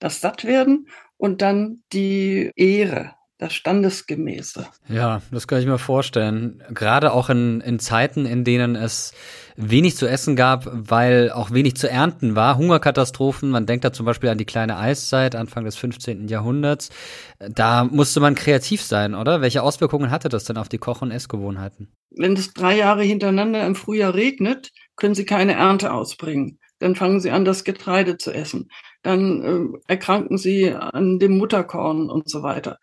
das 0.00 0.20
Sattwerden 0.20 0.88
und 1.16 1.42
dann 1.42 1.82
die 1.92 2.50
Ehre, 2.56 3.12
das 3.38 3.54
Standesgemäße. 3.54 4.66
Ja, 4.88 5.22
das 5.30 5.46
kann 5.46 5.60
ich 5.60 5.66
mir 5.66 5.78
vorstellen. 5.78 6.62
Gerade 6.74 7.12
auch 7.12 7.30
in, 7.30 7.60
in 7.60 7.78
Zeiten, 7.78 8.26
in 8.26 8.44
denen 8.44 8.76
es 8.76 9.12
wenig 9.56 9.96
zu 9.96 10.06
essen 10.06 10.36
gab, 10.36 10.68
weil 10.72 11.30
auch 11.30 11.50
wenig 11.50 11.76
zu 11.76 11.88
ernten 11.88 12.36
war. 12.36 12.56
Hungerkatastrophen, 12.56 13.50
man 13.50 13.66
denkt 13.66 13.84
da 13.84 13.92
zum 13.92 14.06
Beispiel 14.06 14.28
an 14.28 14.38
die 14.38 14.44
kleine 14.44 14.76
Eiszeit, 14.76 15.34
Anfang 15.34 15.64
des 15.64 15.76
15. 15.76 16.28
Jahrhunderts. 16.28 16.90
Da 17.38 17.84
musste 17.84 18.20
man 18.20 18.34
kreativ 18.34 18.82
sein, 18.82 19.14
oder? 19.14 19.40
Welche 19.40 19.62
Auswirkungen 19.62 20.10
hatte 20.10 20.28
das 20.28 20.44
denn 20.44 20.58
auf 20.58 20.68
die 20.68 20.78
Koch- 20.78 21.02
und 21.02 21.10
Essgewohnheiten? 21.10 21.92
Wenn 22.10 22.34
es 22.34 22.52
drei 22.52 22.76
Jahre 22.76 23.02
hintereinander 23.02 23.66
im 23.66 23.74
Frühjahr 23.74 24.14
regnet, 24.14 24.70
können 24.96 25.14
Sie 25.14 25.24
keine 25.24 25.54
Ernte 25.54 25.92
ausbringen. 25.92 26.58
Dann 26.78 26.94
fangen 26.94 27.20
Sie 27.20 27.30
an, 27.30 27.44
das 27.44 27.64
Getreide 27.64 28.16
zu 28.18 28.32
essen 28.32 28.68
dann 29.02 29.42
äh, 29.42 29.78
erkranken 29.92 30.38
sie 30.38 30.72
an 30.72 31.18
dem 31.18 31.38
Mutterkorn 31.38 32.10
und 32.10 32.28
so 32.28 32.42
weiter. 32.42 32.78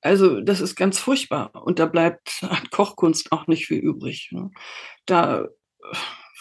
Also 0.00 0.40
das 0.40 0.60
ist 0.60 0.74
ganz 0.74 0.98
furchtbar 0.98 1.50
und 1.64 1.78
da 1.78 1.86
bleibt 1.86 2.40
an 2.42 2.70
Kochkunst 2.70 3.32
auch 3.32 3.46
nicht 3.46 3.66
viel 3.66 3.78
übrig. 3.78 4.28
Ne? 4.32 4.50
Da 5.06 5.46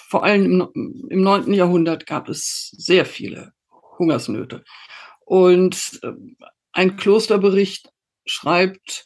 vor 0.09 0.23
allem 0.23 0.69
im, 0.73 1.07
im 1.09 1.21
9. 1.21 1.53
Jahrhundert 1.53 2.05
gab 2.05 2.27
es 2.27 2.71
sehr 2.77 3.05
viele 3.05 3.53
Hungersnöte. 3.97 4.63
Und 5.21 5.99
äh, 6.03 6.11
ein 6.73 6.97
Klosterbericht 6.97 7.89
schreibt, 8.25 9.05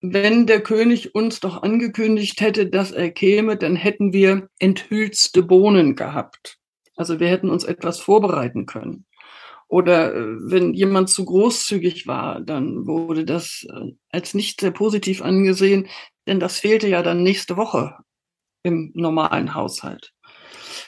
wenn 0.00 0.46
der 0.46 0.60
König 0.60 1.14
uns 1.14 1.40
doch 1.40 1.62
angekündigt 1.62 2.40
hätte, 2.40 2.66
dass 2.66 2.90
er 2.90 3.10
käme, 3.10 3.56
dann 3.56 3.76
hätten 3.76 4.12
wir 4.12 4.48
enthüllste 4.58 5.42
Bohnen 5.42 5.96
gehabt. 5.96 6.58
Also 6.96 7.20
wir 7.20 7.28
hätten 7.28 7.50
uns 7.50 7.64
etwas 7.64 8.00
vorbereiten 8.00 8.66
können. 8.66 9.06
Oder 9.72 10.14
äh, 10.14 10.36
wenn 10.50 10.74
jemand 10.74 11.08
zu 11.08 11.24
großzügig 11.24 12.06
war, 12.06 12.42
dann 12.42 12.86
wurde 12.86 13.24
das 13.24 13.66
äh, 13.70 13.92
als 14.10 14.34
nicht 14.34 14.60
sehr 14.60 14.70
positiv 14.70 15.22
angesehen, 15.22 15.88
denn 16.26 16.40
das 16.40 16.58
fehlte 16.58 16.88
ja 16.88 17.02
dann 17.02 17.22
nächste 17.22 17.56
Woche 17.56 17.96
im 18.62 18.92
normalen 18.94 19.54
Haushalt. 19.54 20.12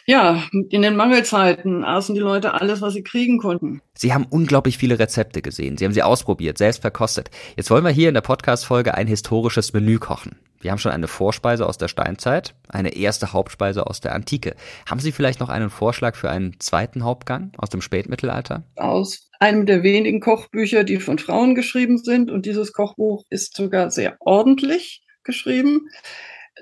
Ja, 0.07 0.43
in 0.53 0.83
den 0.83 0.97
Mangelzeiten 0.97 1.83
aßen 1.83 2.15
die 2.15 2.21
Leute 2.21 2.55
alles, 2.55 2.83
was 2.83 2.93
sie 2.93 3.03
kriegen 3.03 3.39
konnten. 3.39 3.81
Sie 3.95 4.13
haben 4.13 4.27
unglaublich 4.29 4.77
viele 4.77 4.99
Rezepte 4.99 5.41
gesehen. 5.41 5.79
Sie 5.79 5.85
haben 5.85 5.95
sie 5.95 6.03
ausprobiert, 6.03 6.59
selbst 6.59 6.83
verkostet. 6.83 7.31
Jetzt 7.57 7.71
wollen 7.71 7.85
wir 7.85 7.91
hier 7.91 8.09
in 8.09 8.15
der 8.15 8.21
Podcast-Folge 8.21 8.95
ein 8.95 9.07
historisches 9.07 9.73
Menü 9.73 9.99
kochen. 9.99 10.37
Wir 10.61 10.71
haben 10.71 10.79
schon 10.79 10.93
eine 10.93 11.09
Vorspeise 11.09 11.67
aus 11.67 11.77
der 11.77 11.89
Steinzeit, 11.89 12.55
eine 12.69 12.97
erste 12.97 13.33
Hauptspeise 13.33 13.87
aus 13.87 14.01
der 14.01 14.15
Antike. 14.15 14.57
Haben 14.89 15.01
Sie 15.01 15.13
vielleicht 15.13 15.41
noch 15.41 15.51
einen 15.51 15.69
Vorschlag 15.69 16.17
für 16.17 16.31
einen 16.31 16.59
zweiten 16.59 17.05
Hauptgang 17.05 17.53
aus 17.59 17.69
dem 17.69 17.83
Spätmittelalter? 17.83 18.63
Aus 18.77 19.29
einem 19.41 19.67
der 19.67 19.83
wenigen 19.83 20.21
Kochbücher, 20.21 20.85
die 20.85 21.01
von 21.01 21.19
Frauen 21.19 21.55
geschrieben 21.55 21.99
sind. 21.99 22.31
Und 22.31 22.47
dieses 22.47 22.73
Kochbuch 22.73 23.25
ist 23.29 23.57
sogar 23.57 23.91
sehr 23.91 24.17
ordentlich 24.21 25.03
geschrieben. 25.23 25.89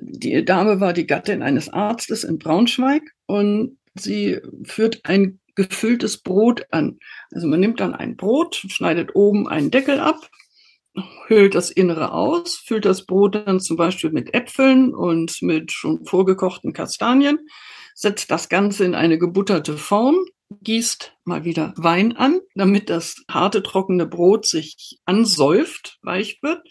Die 0.00 0.44
Dame 0.44 0.80
war 0.80 0.92
die 0.92 1.06
Gattin 1.06 1.42
eines 1.42 1.68
Arztes 1.68 2.24
in 2.24 2.38
Braunschweig 2.38 3.02
und 3.26 3.78
sie 3.94 4.40
führt 4.64 5.00
ein 5.04 5.40
gefülltes 5.54 6.18
Brot 6.18 6.66
an. 6.70 6.98
Also 7.30 7.46
man 7.46 7.60
nimmt 7.60 7.80
dann 7.80 7.94
ein 7.94 8.16
Brot, 8.16 8.56
schneidet 8.68 9.14
oben 9.14 9.48
einen 9.48 9.70
Deckel 9.70 10.00
ab, 10.00 10.30
höhlt 11.26 11.54
das 11.54 11.70
Innere 11.70 12.12
aus, 12.12 12.56
füllt 12.56 12.84
das 12.84 13.04
Brot 13.04 13.34
dann 13.46 13.60
zum 13.60 13.76
Beispiel 13.76 14.10
mit 14.10 14.34
Äpfeln 14.34 14.94
und 14.94 15.40
mit 15.42 15.72
schon 15.72 16.04
vorgekochten 16.06 16.72
Kastanien, 16.72 17.38
setzt 17.94 18.30
das 18.30 18.48
Ganze 18.48 18.84
in 18.84 18.94
eine 18.94 19.18
gebutterte 19.18 19.76
Form, 19.76 20.16
gießt 20.62 21.14
mal 21.24 21.44
wieder 21.44 21.72
Wein 21.76 22.16
an, 22.16 22.40
damit 22.54 22.90
das 22.90 23.16
harte, 23.30 23.62
trockene 23.62 24.06
Brot 24.06 24.46
sich 24.46 24.98
ansäuft, 25.04 25.98
weich 26.02 26.38
wird 26.42 26.62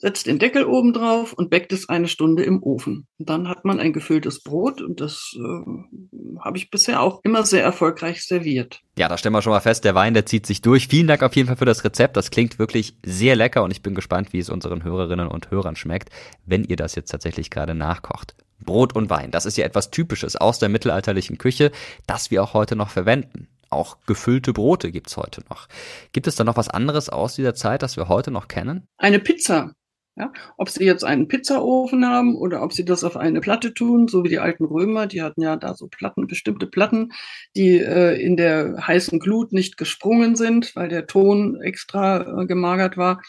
setzt 0.00 0.26
den 0.26 0.38
Deckel 0.38 0.64
oben 0.64 0.92
drauf 0.92 1.32
und 1.32 1.50
backt 1.50 1.72
es 1.72 1.88
eine 1.88 2.08
Stunde 2.08 2.42
im 2.42 2.62
Ofen. 2.62 3.06
Und 3.18 3.28
dann 3.28 3.48
hat 3.48 3.64
man 3.64 3.78
ein 3.78 3.92
gefülltes 3.92 4.42
Brot 4.42 4.80
und 4.80 5.00
das 5.00 5.36
äh, 5.36 6.40
habe 6.40 6.56
ich 6.56 6.70
bisher 6.70 7.02
auch 7.02 7.20
immer 7.22 7.44
sehr 7.44 7.62
erfolgreich 7.62 8.24
serviert. 8.24 8.80
Ja, 8.98 9.08
da 9.08 9.18
stellen 9.18 9.34
wir 9.34 9.42
schon 9.42 9.52
mal 9.52 9.60
fest, 9.60 9.84
der 9.84 9.94
Wein, 9.94 10.14
der 10.14 10.26
zieht 10.26 10.46
sich 10.46 10.62
durch. 10.62 10.88
Vielen 10.88 11.06
Dank 11.06 11.22
auf 11.22 11.36
jeden 11.36 11.48
Fall 11.48 11.56
für 11.56 11.66
das 11.66 11.84
Rezept. 11.84 12.16
Das 12.16 12.30
klingt 12.30 12.58
wirklich 12.58 12.96
sehr 13.04 13.36
lecker 13.36 13.62
und 13.62 13.70
ich 13.70 13.82
bin 13.82 13.94
gespannt, 13.94 14.32
wie 14.32 14.38
es 14.38 14.50
unseren 14.50 14.82
Hörerinnen 14.84 15.28
und 15.28 15.50
Hörern 15.50 15.76
schmeckt, 15.76 16.08
wenn 16.46 16.64
ihr 16.64 16.76
das 16.76 16.94
jetzt 16.94 17.10
tatsächlich 17.10 17.50
gerade 17.50 17.74
nachkocht. 17.74 18.34
Brot 18.64 18.94
und 18.94 19.10
Wein, 19.10 19.30
das 19.30 19.46
ist 19.46 19.56
ja 19.56 19.64
etwas 19.64 19.90
Typisches 19.90 20.36
aus 20.36 20.58
der 20.58 20.68
mittelalterlichen 20.68 21.38
Küche, 21.38 21.72
das 22.06 22.30
wir 22.30 22.42
auch 22.42 22.54
heute 22.54 22.76
noch 22.76 22.90
verwenden. 22.90 23.48
Auch 23.70 23.98
gefüllte 24.04 24.52
Brote 24.52 24.90
gibt's 24.90 25.16
heute 25.16 25.42
noch. 25.48 25.68
Gibt 26.12 26.26
es 26.26 26.34
da 26.34 26.42
noch 26.42 26.56
was 26.56 26.68
anderes 26.68 27.08
aus 27.08 27.36
dieser 27.36 27.54
Zeit, 27.54 27.82
das 27.82 27.96
wir 27.96 28.08
heute 28.08 28.32
noch 28.32 28.48
kennen? 28.48 28.86
Eine 28.98 29.20
Pizza 29.20 29.72
ja, 30.16 30.32
ob 30.56 30.68
sie 30.68 30.84
jetzt 30.84 31.04
einen 31.04 31.28
Pizzaofen 31.28 32.06
haben 32.06 32.36
oder 32.36 32.62
ob 32.62 32.72
sie 32.72 32.84
das 32.84 33.04
auf 33.04 33.16
eine 33.16 33.40
Platte 33.40 33.72
tun, 33.72 34.08
so 34.08 34.24
wie 34.24 34.28
die 34.28 34.38
alten 34.38 34.64
Römer, 34.64 35.06
die 35.06 35.22
hatten 35.22 35.40
ja 35.42 35.56
da 35.56 35.74
so 35.74 35.88
Platten, 35.88 36.26
bestimmte 36.26 36.66
Platten, 36.66 37.12
die 37.56 37.78
äh, 37.78 38.20
in 38.20 38.36
der 38.36 38.86
heißen 38.86 39.18
Glut 39.20 39.52
nicht 39.52 39.76
gesprungen 39.76 40.36
sind, 40.36 40.74
weil 40.76 40.88
der 40.88 41.06
Ton 41.06 41.60
extra 41.60 42.42
äh, 42.42 42.46
gemagert 42.46 42.96
war. 42.96 43.22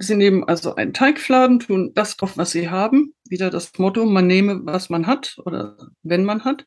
Sie 0.00 0.16
nehmen 0.16 0.42
also 0.44 0.74
einen 0.74 0.92
Teigfladen, 0.92 1.60
tun 1.60 1.92
das 1.94 2.16
drauf, 2.16 2.36
was 2.36 2.50
sie 2.50 2.70
haben. 2.70 3.14
Wieder 3.28 3.50
das 3.50 3.72
Motto, 3.78 4.04
man 4.04 4.26
nehme, 4.26 4.60
was 4.64 4.90
man 4.90 5.06
hat 5.06 5.36
oder 5.44 5.76
wenn 6.02 6.24
man 6.24 6.44
hat 6.44 6.66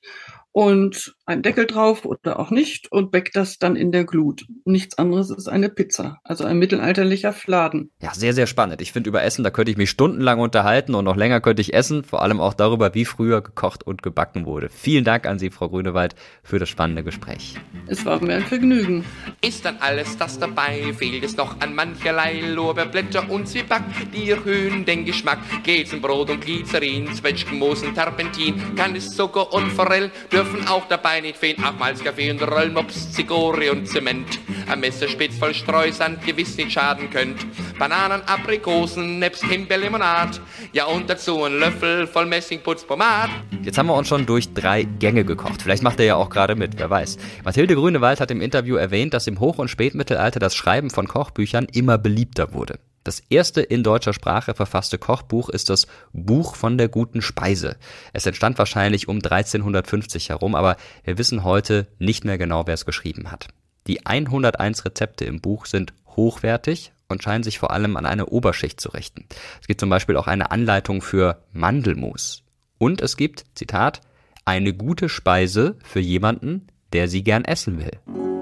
und 0.51 1.15
ein 1.29 1.43
Deckel 1.43 1.67
drauf 1.67 2.05
oder 2.05 2.39
auch 2.39 2.49
nicht 2.49 2.91
und 2.91 3.11
backt 3.11 3.35
das 3.35 3.59
dann 3.59 3.75
in 3.75 3.91
der 3.91 4.03
Glut. 4.03 4.45
Nichts 4.65 4.97
anderes 4.97 5.29
ist 5.29 5.47
eine 5.47 5.69
Pizza, 5.69 6.19
also 6.23 6.43
ein 6.43 6.57
mittelalterlicher 6.57 7.33
Fladen. 7.33 7.91
Ja, 8.01 8.13
sehr, 8.13 8.33
sehr 8.33 8.47
spannend. 8.47 8.81
Ich 8.81 8.91
finde 8.91 9.09
über 9.09 9.23
Essen, 9.23 9.43
da 9.43 9.51
könnte 9.51 9.71
ich 9.71 9.77
mich 9.77 9.91
stundenlang 9.91 10.39
unterhalten 10.39 10.95
und 10.95 11.05
noch 11.05 11.15
länger 11.15 11.39
könnte 11.39 11.61
ich 11.61 11.73
essen, 11.73 12.03
vor 12.03 12.23
allem 12.23 12.41
auch 12.41 12.55
darüber, 12.55 12.95
wie 12.95 13.05
früher 13.05 13.41
gekocht 13.41 13.83
und 13.83 14.01
gebacken 14.01 14.47
wurde. 14.47 14.69
Vielen 14.69 15.03
Dank 15.03 15.27
an 15.27 15.37
Sie, 15.37 15.51
Frau 15.51 15.69
Grünewald, 15.69 16.15
für 16.43 16.57
das 16.57 16.67
spannende 16.67 17.03
Gespräch. 17.03 17.55
Es 17.87 18.03
war 18.05 18.21
mir 18.23 18.35
ein 18.35 18.45
Vergnügen. 18.45 19.05
Ist 19.41 19.65
dann 19.65 19.77
alles 19.77 20.17
das 20.17 20.39
dabei, 20.39 20.93
fehlt 20.97 21.23
es 21.23 21.37
noch 21.37 21.61
an 21.61 21.75
mancherlei 21.75 22.41
Lorbeerblätter 22.41 23.29
und 23.29 23.47
Zwieback, 23.47 23.83
die 24.13 24.31
erhöhen 24.31 24.83
den 24.83 25.05
Geschmack. 25.05 25.39
Käsenbrot 25.63 26.31
und 26.31 26.41
Glycerin, 26.41 27.13
Zwetschgenmoos 27.13 27.83
und 27.83 27.93
Terpentin, 27.93 28.75
kann 28.75 28.95
es 28.95 29.15
Zucker 29.15 29.53
und 29.53 29.69
Forell, 29.71 30.09
dürfen 30.31 30.67
auch 30.67 30.87
dabei 30.87 31.18
nicht 31.21 31.37
fehlen. 31.37 31.57
Ach, 31.63 31.73
Malzkaffee 31.77 32.31
und 32.31 32.41
Rollmops, 32.41 33.11
Zigorie 33.11 33.69
und 33.69 33.87
Zement. 33.87 34.39
Ein 34.69 34.79
Messerspitz 34.79 35.37
voll 35.37 35.53
Streusand 35.53 36.25
gewiss 36.25 36.57
nicht 36.57 36.71
schaden 36.71 37.09
könnt. 37.09 37.45
Bananen, 37.77 38.21
Aprikosen, 38.25 39.19
nebst 39.19 39.43
Himbeerlimonad. 39.45 40.41
Ja, 40.73 40.85
und 40.85 41.09
dazu 41.09 41.43
ein 41.43 41.59
Löffel 41.59 42.07
voll 42.07 42.25
Messingputzpomat. 42.25 43.29
Jetzt 43.63 43.77
haben 43.77 43.87
wir 43.87 43.95
uns 43.95 44.07
schon 44.07 44.25
durch 44.25 44.53
drei 44.53 44.83
Gänge 44.83 45.25
gekocht. 45.25 45.61
Vielleicht 45.61 45.83
macht 45.83 45.99
er 45.99 46.05
ja 46.05 46.15
auch 46.15 46.29
gerade 46.29 46.55
mit, 46.55 46.77
wer 46.77 46.89
weiß. 46.89 47.17
Mathilde 47.43 47.75
Grünewald 47.75 48.19
hat 48.19 48.31
im 48.31 48.41
Interview 48.41 48.75
erwähnt, 48.75 49.13
dass 49.13 49.27
im 49.27 49.39
Hoch- 49.39 49.57
und 49.57 49.69
Spätmittelalter 49.69 50.39
das 50.39 50.55
Schreiben 50.55 50.89
von 50.89 51.07
Kochbüchern 51.07 51.67
immer 51.71 51.97
beliebter 51.97 52.53
wurde. 52.53 52.79
Das 53.03 53.21
erste 53.29 53.61
in 53.61 53.83
deutscher 53.83 54.13
Sprache 54.13 54.53
verfasste 54.53 54.97
Kochbuch 54.97 55.49
ist 55.49 55.69
das 55.69 55.87
Buch 56.11 56.55
von 56.55 56.77
der 56.77 56.89
guten 56.89 57.21
Speise. 57.21 57.77
Es 58.13 58.25
entstand 58.25 58.57
wahrscheinlich 58.57 59.07
um 59.07 59.17
1350 59.17 60.29
herum, 60.29 60.55
aber 60.55 60.75
wir 61.03 61.17
wissen 61.17 61.43
heute 61.43 61.87
nicht 61.97 62.25
mehr 62.25 62.37
genau, 62.37 62.67
wer 62.67 62.73
es 62.73 62.85
geschrieben 62.85 63.31
hat. 63.31 63.47
Die 63.87 64.05
101 64.05 64.85
Rezepte 64.85 65.25
im 65.25 65.39
Buch 65.41 65.65
sind 65.65 65.93
hochwertig 66.15 66.91
und 67.07 67.23
scheinen 67.23 67.43
sich 67.43 67.57
vor 67.57 67.71
allem 67.71 67.97
an 67.97 68.05
eine 68.05 68.27
Oberschicht 68.27 68.79
zu 68.79 68.89
richten. 68.89 69.25
Es 69.61 69.67
gibt 69.67 69.79
zum 69.79 69.89
Beispiel 69.89 70.17
auch 70.17 70.27
eine 70.27 70.51
Anleitung 70.51 71.01
für 71.01 71.43
Mandelmus. 71.53 72.43
Und 72.77 73.01
es 73.01 73.17
gibt, 73.17 73.45
Zitat, 73.55 74.01
eine 74.45 74.73
gute 74.73 75.09
Speise 75.09 75.77
für 75.83 75.99
jemanden, 75.99 76.67
der 76.93 77.07
sie 77.07 77.23
gern 77.23 77.45
essen 77.45 77.79
will. 77.79 78.38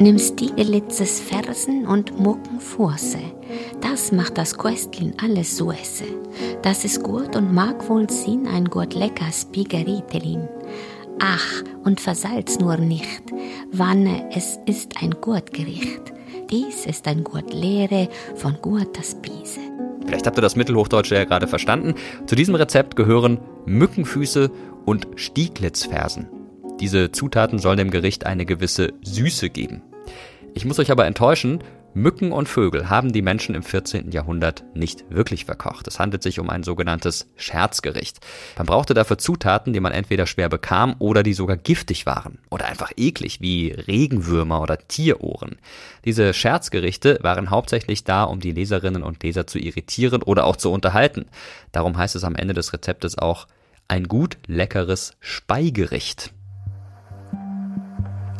Nimm 0.00 0.16
Stiegelitzes 0.16 1.18
Fersen 1.18 1.84
und 1.84 2.20
Mucken 2.20 2.60
Fuße. 2.60 3.18
Das 3.80 4.12
macht 4.12 4.38
das 4.38 4.56
Köstlin 4.56 5.14
alles 5.20 5.56
so 5.56 5.72
esse. 5.72 6.04
Das 6.62 6.84
ist 6.84 7.02
gut 7.02 7.34
und 7.34 7.52
mag 7.52 7.88
wohl 7.88 8.08
sein 8.08 8.46
ein 8.46 8.66
gut 8.66 8.94
lecker 8.94 9.32
Spigeritelin. 9.32 10.48
Ach, 11.18 11.64
und 11.82 12.00
versalz 12.00 12.60
nur 12.60 12.76
nicht, 12.76 13.22
wanne 13.72 14.30
es 14.32 14.60
ist 14.66 15.02
ein 15.02 15.16
gut 15.20 15.52
Gericht. 15.52 16.12
Dies 16.48 16.86
ist 16.86 17.08
ein 17.08 17.24
gut 17.24 17.52
Lehre 17.52 18.08
von 18.36 18.56
guter 18.62 19.02
Spise. 19.02 19.60
Vielleicht 20.06 20.28
habt 20.28 20.38
ihr 20.38 20.42
das 20.42 20.54
Mittelhochdeutsche 20.54 21.16
ja 21.16 21.24
gerade 21.24 21.48
verstanden. 21.48 21.94
Zu 22.26 22.36
diesem 22.36 22.54
Rezept 22.54 22.94
gehören 22.94 23.40
Mückenfüße 23.66 24.50
und 24.86 25.08
Stieglitzfersen. 25.16 26.28
Diese 26.78 27.10
Zutaten 27.10 27.58
sollen 27.58 27.78
dem 27.78 27.90
Gericht 27.90 28.26
eine 28.26 28.46
gewisse 28.46 28.92
Süße 29.02 29.50
geben. 29.50 29.82
Ich 30.54 30.64
muss 30.64 30.78
euch 30.78 30.90
aber 30.90 31.06
enttäuschen, 31.06 31.62
Mücken 31.94 32.32
und 32.32 32.48
Vögel 32.48 32.90
haben 32.90 33.12
die 33.12 33.22
Menschen 33.22 33.54
im 33.54 33.62
14. 33.62 34.12
Jahrhundert 34.12 34.62
nicht 34.74 35.04
wirklich 35.10 35.46
verkocht. 35.46 35.88
Es 35.88 35.98
handelt 35.98 36.22
sich 36.22 36.38
um 36.38 36.50
ein 36.50 36.62
sogenanntes 36.62 37.30
Scherzgericht. 37.36 38.18
Man 38.56 38.66
brauchte 38.66 38.94
dafür 38.94 39.18
Zutaten, 39.18 39.72
die 39.72 39.80
man 39.80 39.92
entweder 39.92 40.26
schwer 40.26 40.48
bekam 40.48 40.94
oder 40.98 41.22
die 41.22 41.32
sogar 41.32 41.56
giftig 41.56 42.06
waren 42.06 42.38
oder 42.50 42.66
einfach 42.66 42.92
eklig, 42.96 43.40
wie 43.40 43.70
Regenwürmer 43.70 44.60
oder 44.60 44.78
Tierohren. 44.78 45.56
Diese 46.04 46.34
Scherzgerichte 46.34 47.18
waren 47.22 47.50
hauptsächlich 47.50 48.04
da, 48.04 48.24
um 48.24 48.38
die 48.38 48.52
Leserinnen 48.52 49.02
und 49.02 49.22
Leser 49.22 49.46
zu 49.46 49.58
irritieren 49.58 50.22
oder 50.22 50.44
auch 50.44 50.56
zu 50.56 50.70
unterhalten. 50.70 51.26
Darum 51.72 51.96
heißt 51.96 52.16
es 52.16 52.24
am 52.24 52.36
Ende 52.36 52.54
des 52.54 52.72
Rezeptes 52.72 53.18
auch 53.18 53.48
ein 53.88 54.04
gut 54.04 54.36
leckeres 54.46 55.14
Speigericht. 55.20 56.32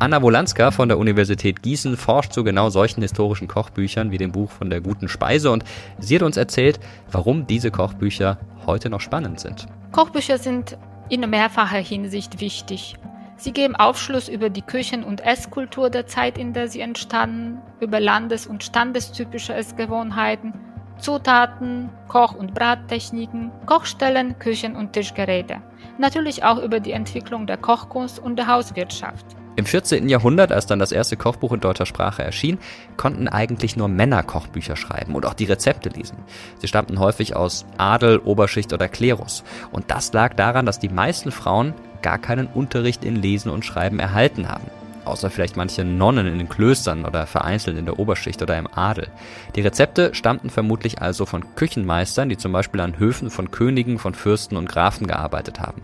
Anna 0.00 0.22
Wolanska 0.22 0.70
von 0.70 0.88
der 0.88 0.96
Universität 0.96 1.60
Gießen 1.60 1.96
forscht 1.96 2.32
zu 2.32 2.44
genau 2.44 2.70
solchen 2.70 3.02
historischen 3.02 3.48
Kochbüchern 3.48 4.12
wie 4.12 4.18
dem 4.18 4.30
Buch 4.30 4.48
von 4.48 4.70
der 4.70 4.80
guten 4.80 5.08
Speise 5.08 5.50
und 5.50 5.64
sie 5.98 6.14
hat 6.14 6.22
uns 6.22 6.36
erzählt, 6.36 6.78
warum 7.10 7.48
diese 7.48 7.72
Kochbücher 7.72 8.38
heute 8.64 8.90
noch 8.90 9.00
spannend 9.00 9.40
sind. 9.40 9.66
Kochbücher 9.90 10.38
sind 10.38 10.78
in 11.08 11.28
mehrfacher 11.28 11.78
Hinsicht 11.78 12.40
wichtig. 12.40 12.94
Sie 13.38 13.50
geben 13.50 13.74
Aufschluss 13.74 14.28
über 14.28 14.50
die 14.50 14.62
Küchen- 14.62 15.02
und 15.02 15.24
Esskultur 15.24 15.90
der 15.90 16.06
Zeit, 16.06 16.38
in 16.38 16.52
der 16.52 16.68
sie 16.68 16.80
entstanden, 16.80 17.58
über 17.80 17.98
landes- 17.98 18.46
und 18.46 18.62
standestypische 18.62 19.54
Essgewohnheiten, 19.54 20.54
Zutaten, 20.98 21.90
Koch- 22.06 22.36
und 22.36 22.54
Brattechniken, 22.54 23.50
Kochstellen, 23.66 24.38
Küchen- 24.38 24.76
und 24.76 24.92
Tischgeräte. 24.92 25.56
Natürlich 25.98 26.44
auch 26.44 26.62
über 26.62 26.78
die 26.78 26.92
Entwicklung 26.92 27.48
der 27.48 27.56
Kochkunst 27.56 28.20
und 28.20 28.36
der 28.36 28.46
Hauswirtschaft. 28.46 29.26
Im 29.58 29.66
14. 29.66 30.08
Jahrhundert, 30.08 30.52
als 30.52 30.66
dann 30.66 30.78
das 30.78 30.92
erste 30.92 31.16
Kochbuch 31.16 31.52
in 31.52 31.58
deutscher 31.58 31.84
Sprache 31.84 32.22
erschien, 32.22 32.58
konnten 32.96 33.26
eigentlich 33.26 33.76
nur 33.76 33.88
Männer 33.88 34.22
Kochbücher 34.22 34.76
schreiben 34.76 35.16
und 35.16 35.26
auch 35.26 35.34
die 35.34 35.46
Rezepte 35.46 35.88
lesen. 35.88 36.18
Sie 36.60 36.68
stammten 36.68 37.00
häufig 37.00 37.34
aus 37.34 37.66
Adel, 37.76 38.18
Oberschicht 38.18 38.72
oder 38.72 38.86
Klerus. 38.86 39.42
Und 39.72 39.90
das 39.90 40.12
lag 40.12 40.34
daran, 40.34 40.64
dass 40.64 40.78
die 40.78 40.88
meisten 40.88 41.32
Frauen 41.32 41.74
gar 42.02 42.18
keinen 42.18 42.46
Unterricht 42.46 43.04
in 43.04 43.16
Lesen 43.16 43.50
und 43.50 43.64
Schreiben 43.64 43.98
erhalten 43.98 44.48
haben. 44.48 44.70
Außer 45.04 45.28
vielleicht 45.28 45.56
manche 45.56 45.84
Nonnen 45.84 46.28
in 46.28 46.38
den 46.38 46.48
Klöstern 46.48 47.04
oder 47.04 47.26
vereinzelt 47.26 47.78
in 47.78 47.86
der 47.86 47.98
Oberschicht 47.98 48.40
oder 48.40 48.56
im 48.56 48.68
Adel. 48.72 49.08
Die 49.56 49.62
Rezepte 49.62 50.14
stammten 50.14 50.50
vermutlich 50.50 51.02
also 51.02 51.26
von 51.26 51.56
Küchenmeistern, 51.56 52.28
die 52.28 52.36
zum 52.36 52.52
Beispiel 52.52 52.80
an 52.80 53.00
Höfen 53.00 53.28
von 53.28 53.50
Königen, 53.50 53.98
von 53.98 54.14
Fürsten 54.14 54.56
und 54.56 54.68
Grafen 54.68 55.08
gearbeitet 55.08 55.58
haben. 55.58 55.82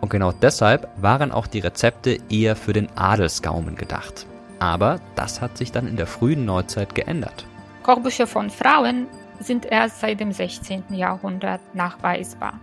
Und 0.00 0.10
genau 0.10 0.32
deshalb 0.32 0.88
waren 0.96 1.32
auch 1.32 1.46
die 1.46 1.60
Rezepte 1.60 2.18
eher 2.28 2.56
für 2.56 2.72
den 2.72 2.88
Adelsgaumen 2.96 3.76
gedacht. 3.76 4.26
Aber 4.58 5.00
das 5.14 5.40
hat 5.40 5.58
sich 5.58 5.72
dann 5.72 5.86
in 5.86 5.96
der 5.96 6.06
frühen 6.06 6.44
Neuzeit 6.44 6.94
geändert. 6.94 7.46
Kochbücher 7.82 8.26
von 8.26 8.50
Frauen 8.50 9.06
sind 9.40 9.66
erst 9.66 10.00
seit 10.00 10.20
dem 10.20 10.32
16. 10.32 10.84
Jahrhundert 10.90 11.60
nachweisbar. 11.74 12.58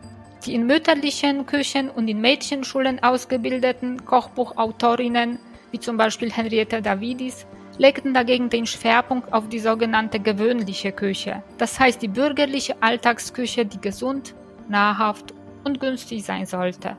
Die 0.45 0.55
in 0.55 0.67
mütterlichen 0.67 1.45
Küchen 1.45 1.89
und 1.89 2.07
in 2.07 2.19
Mädchenschulen 2.19 3.01
ausgebildeten 3.01 4.03
Kochbuchautorinnen, 4.05 5.39
wie 5.71 5.79
zum 5.79 5.97
Beispiel 5.97 6.31
Henrietta 6.31 6.81
Davidis, 6.81 7.45
legten 7.77 8.13
dagegen 8.13 8.49
den 8.49 8.65
Schwerpunkt 8.65 9.33
auf 9.33 9.47
die 9.49 9.59
sogenannte 9.59 10.19
gewöhnliche 10.19 10.91
Küche, 10.91 11.41
das 11.57 11.79
heißt 11.79 12.01
die 12.01 12.07
bürgerliche 12.07 12.75
Alltagsküche, 12.81 13.65
die 13.65 13.81
gesund, 13.81 14.35
nahrhaft 14.69 15.33
und 15.63 15.79
günstig 15.79 16.23
sein 16.23 16.45
sollte. 16.45 16.97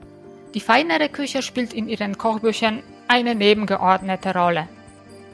Die 0.55 0.61
feinere 0.61 1.09
Küche 1.09 1.43
spielt 1.43 1.73
in 1.73 1.89
ihren 1.89 2.17
Kochbüchern 2.17 2.81
eine 3.09 3.35
nebengeordnete 3.35 4.35
Rolle. 4.35 4.69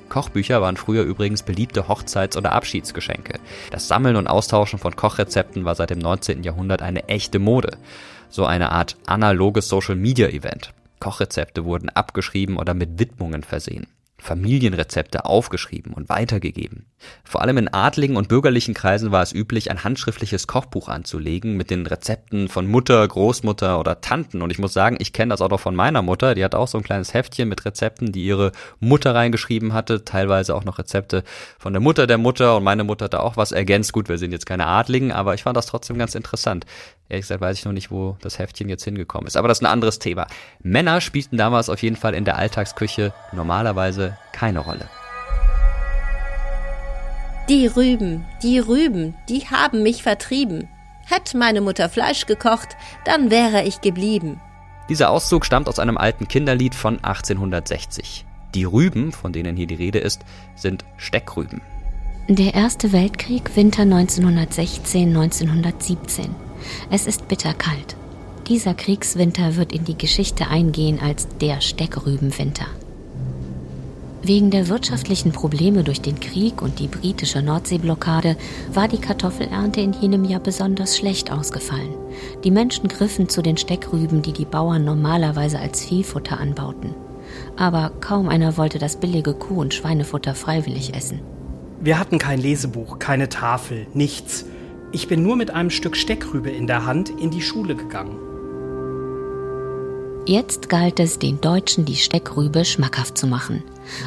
Kochbücher 0.08 0.60
waren 0.60 0.76
früher 0.76 1.04
übrigens 1.04 1.42
beliebte 1.42 1.88
Hochzeits- 1.88 2.36
oder 2.36 2.52
Abschiedsgeschenke. 2.52 3.38
Das 3.70 3.86
Sammeln 3.86 4.16
und 4.16 4.26
Austauschen 4.26 4.78
von 4.78 4.96
Kochrezepten 4.96 5.64
war 5.64 5.74
seit 5.74 5.90
dem 5.90 6.00
19. 6.00 6.42
Jahrhundert 6.42 6.82
eine 6.82 7.08
echte 7.08 7.38
Mode. 7.38 7.76
So 8.28 8.44
eine 8.46 8.72
Art 8.72 8.96
analoges 9.06 9.68
Social-Media-Event. 9.68 10.72
Kochrezepte 10.98 11.64
wurden 11.64 11.90
abgeschrieben 11.90 12.56
oder 12.56 12.74
mit 12.74 12.98
Widmungen 12.98 13.44
versehen. 13.44 13.86
Familienrezepte 14.18 15.26
aufgeschrieben 15.26 15.92
und 15.92 16.08
weitergegeben. 16.08 16.89
Vor 17.24 17.42
allem 17.42 17.58
in 17.58 17.68
adligen 17.68 18.16
und 18.16 18.28
bürgerlichen 18.28 18.74
Kreisen 18.74 19.12
war 19.12 19.22
es 19.22 19.32
üblich, 19.32 19.70
ein 19.70 19.84
handschriftliches 19.84 20.46
Kochbuch 20.46 20.88
anzulegen 20.88 21.56
mit 21.56 21.70
den 21.70 21.86
Rezepten 21.86 22.48
von 22.48 22.66
Mutter, 22.66 23.06
Großmutter 23.06 23.78
oder 23.78 24.00
Tanten. 24.00 24.42
Und 24.42 24.50
ich 24.50 24.58
muss 24.58 24.72
sagen, 24.72 24.96
ich 24.98 25.12
kenne 25.12 25.30
das 25.30 25.40
auch 25.40 25.50
noch 25.50 25.60
von 25.60 25.74
meiner 25.74 26.02
Mutter. 26.02 26.34
Die 26.34 26.44
hat 26.44 26.54
auch 26.54 26.68
so 26.68 26.78
ein 26.78 26.84
kleines 26.84 27.14
Heftchen 27.14 27.48
mit 27.48 27.64
Rezepten, 27.64 28.12
die 28.12 28.24
ihre 28.24 28.52
Mutter 28.78 29.14
reingeschrieben 29.14 29.72
hatte. 29.72 30.04
Teilweise 30.04 30.54
auch 30.54 30.64
noch 30.64 30.78
Rezepte 30.78 31.24
von 31.58 31.72
der 31.72 31.80
Mutter 31.80 32.06
der 32.06 32.18
Mutter. 32.18 32.56
Und 32.56 32.64
meine 32.64 32.84
Mutter 32.84 33.06
hat 33.06 33.14
da 33.14 33.20
auch 33.20 33.36
was 33.36 33.52
ergänzt. 33.52 33.92
Gut, 33.92 34.08
wir 34.08 34.18
sind 34.18 34.32
jetzt 34.32 34.46
keine 34.46 34.66
Adligen, 34.66 35.12
aber 35.12 35.34
ich 35.34 35.42
fand 35.42 35.56
das 35.56 35.66
trotzdem 35.66 35.98
ganz 35.98 36.14
interessant. 36.14 36.66
Ehrlich 37.08 37.24
gesagt 37.24 37.40
weiß 37.40 37.58
ich 37.58 37.64
noch 37.64 37.72
nicht, 37.72 37.90
wo 37.90 38.16
das 38.20 38.38
Heftchen 38.38 38.68
jetzt 38.68 38.84
hingekommen 38.84 39.26
ist. 39.26 39.36
Aber 39.36 39.48
das 39.48 39.58
ist 39.58 39.62
ein 39.62 39.72
anderes 39.72 39.98
Thema. 39.98 40.26
Männer 40.62 41.00
spielten 41.00 41.36
damals 41.36 41.68
auf 41.68 41.82
jeden 41.82 41.96
Fall 41.96 42.14
in 42.14 42.24
der 42.24 42.36
Alltagsküche 42.36 43.12
normalerweise 43.32 44.16
keine 44.32 44.60
Rolle. 44.60 44.88
Die 47.50 47.66
Rüben, 47.66 48.24
die 48.44 48.60
Rüben, 48.60 49.16
die 49.28 49.48
haben 49.48 49.82
mich 49.82 50.04
vertrieben. 50.04 50.68
Hätt 51.04 51.34
meine 51.34 51.60
Mutter 51.60 51.88
Fleisch 51.88 52.26
gekocht, 52.26 52.76
dann 53.04 53.32
wäre 53.32 53.64
ich 53.64 53.80
geblieben. 53.80 54.40
Dieser 54.88 55.10
Auszug 55.10 55.44
stammt 55.44 55.68
aus 55.68 55.80
einem 55.80 55.98
alten 55.98 56.28
Kinderlied 56.28 56.76
von 56.76 57.02
1860. 57.02 58.24
Die 58.54 58.62
Rüben, 58.62 59.10
von 59.10 59.32
denen 59.32 59.56
hier 59.56 59.66
die 59.66 59.74
Rede 59.74 59.98
ist, 59.98 60.20
sind 60.54 60.84
Steckrüben. 60.96 61.60
Der 62.28 62.54
Erste 62.54 62.92
Weltkrieg, 62.92 63.56
Winter 63.56 63.82
1916-1917. 63.82 66.28
Es 66.92 67.08
ist 67.08 67.26
bitterkalt. 67.26 67.96
Dieser 68.46 68.74
Kriegswinter 68.74 69.56
wird 69.56 69.72
in 69.72 69.84
die 69.84 69.98
Geschichte 69.98 70.46
eingehen 70.46 71.00
als 71.02 71.26
der 71.40 71.60
Steckrübenwinter. 71.60 72.66
Wegen 74.22 74.50
der 74.50 74.68
wirtschaftlichen 74.68 75.32
Probleme 75.32 75.82
durch 75.82 76.02
den 76.02 76.20
Krieg 76.20 76.60
und 76.60 76.78
die 76.78 76.88
britische 76.88 77.40
Nordseeblockade 77.40 78.36
war 78.72 78.86
die 78.86 79.00
Kartoffelernte 79.00 79.80
in 79.80 79.94
jenem 79.94 80.24
Jahr 80.24 80.40
besonders 80.40 80.98
schlecht 80.98 81.32
ausgefallen. 81.32 81.94
Die 82.44 82.50
Menschen 82.50 82.88
griffen 82.88 83.30
zu 83.30 83.40
den 83.40 83.56
Steckrüben, 83.56 84.20
die 84.20 84.34
die 84.34 84.44
Bauern 84.44 84.84
normalerweise 84.84 85.58
als 85.58 85.84
Viehfutter 85.84 86.38
anbauten. 86.38 86.94
Aber 87.56 87.92
kaum 88.00 88.28
einer 88.28 88.58
wollte 88.58 88.78
das 88.78 88.96
billige 88.96 89.32
Kuh- 89.32 89.60
und 89.60 89.72
Schweinefutter 89.72 90.34
freiwillig 90.34 90.94
essen. 90.94 91.20
Wir 91.80 91.98
hatten 91.98 92.18
kein 92.18 92.40
Lesebuch, 92.40 92.98
keine 92.98 93.30
Tafel, 93.30 93.86
nichts. 93.94 94.44
Ich 94.92 95.08
bin 95.08 95.22
nur 95.22 95.36
mit 95.36 95.50
einem 95.50 95.70
Stück 95.70 95.96
Steckrübe 95.96 96.50
in 96.50 96.66
der 96.66 96.84
Hand 96.84 97.08
in 97.08 97.30
die 97.30 97.40
Schule 97.40 97.74
gegangen. 97.74 98.29
Jetzt 100.26 100.68
galt 100.68 101.00
es, 101.00 101.18
den 101.18 101.40
Deutschen 101.40 101.84
die 101.84 101.96
Steckrübe 101.96 102.64
schmackhaft 102.64 103.16
zu 103.16 103.26
machen. 103.26 103.62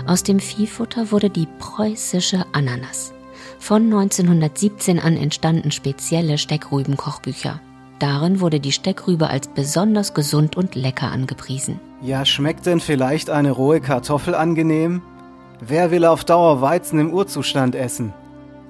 Aus 0.06 0.24
dem 0.24 0.40
Viehfutter 0.40 1.12
wurde 1.12 1.30
die 1.30 1.48
preußische 1.60 2.46
Ananas. 2.54 3.14
Von 3.60 3.86
1917 3.86 5.00
an 5.00 5.18
entstanden 5.18 5.72
spezielle 5.72 6.38
Steckrüben-Kochbücher. 6.38 7.60
Darin 8.00 8.40
wurde 8.40 8.60
die 8.60 8.72
Steckrübe 8.72 9.28
als 9.28 9.48
besonders 9.48 10.14
gesund 10.14 10.56
und 10.56 10.76
lecker 10.76 11.12
angepriesen. 11.12 11.80
Ja, 12.02 12.26
schmeckt 12.26 12.66
denn 12.66 12.80
vielleicht 12.80 13.30
eine 13.30 13.52
rohe 13.52 13.82
Kartoffel 13.82 14.36
angenehm? 14.36 15.02
Wer 15.62 15.92
will 15.92 16.06
auf 16.06 16.26
Dauer 16.26 16.62
Weizen 16.62 17.00
im 17.00 17.14
Urzustand 17.14 17.76
essen? 17.76 18.14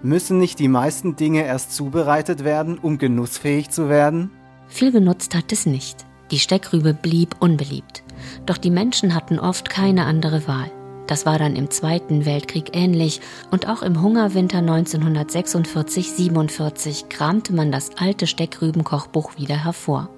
Müssen 0.02 0.38
nicht 0.38 0.60
die 0.60 0.68
meisten 0.68 1.16
Dinge 1.16 1.46
erst 1.46 1.74
zubereitet 1.74 2.44
werden, 2.44 2.78
um 2.78 2.98
genussfähig 2.98 3.70
zu 3.70 3.90
werden? 3.90 4.32
Viel 4.68 4.92
genutzt 4.92 5.36
hat 5.36 5.52
es 5.52 5.66
nicht. 5.66 6.06
Die 6.34 6.40
Steckrübe 6.40 6.94
blieb 6.96 7.36
unbeliebt. 7.42 8.02
Doch 8.48 8.58
die 8.58 8.72
Menschen 8.72 9.14
hatten 9.14 9.38
oft 9.38 9.70
keine 9.70 10.06
andere 10.06 10.48
Wahl. 10.48 10.72
Das 11.06 11.28
war 11.28 11.38
dann 11.38 11.56
im 11.56 11.70
Zweiten 11.70 12.26
Weltkrieg 12.26 12.76
ähnlich 12.76 13.22
und 13.52 13.70
auch 13.70 13.84
im 13.84 14.02
Hungerwinter 14.02 14.58
1946-47 14.58 17.10
kramte 17.10 17.54
man 17.54 17.72
das 17.72 17.92
alte 18.00 18.26
Steckrübenkochbuch 18.26 19.38
wieder 19.38 19.64
hervor. 19.64 20.10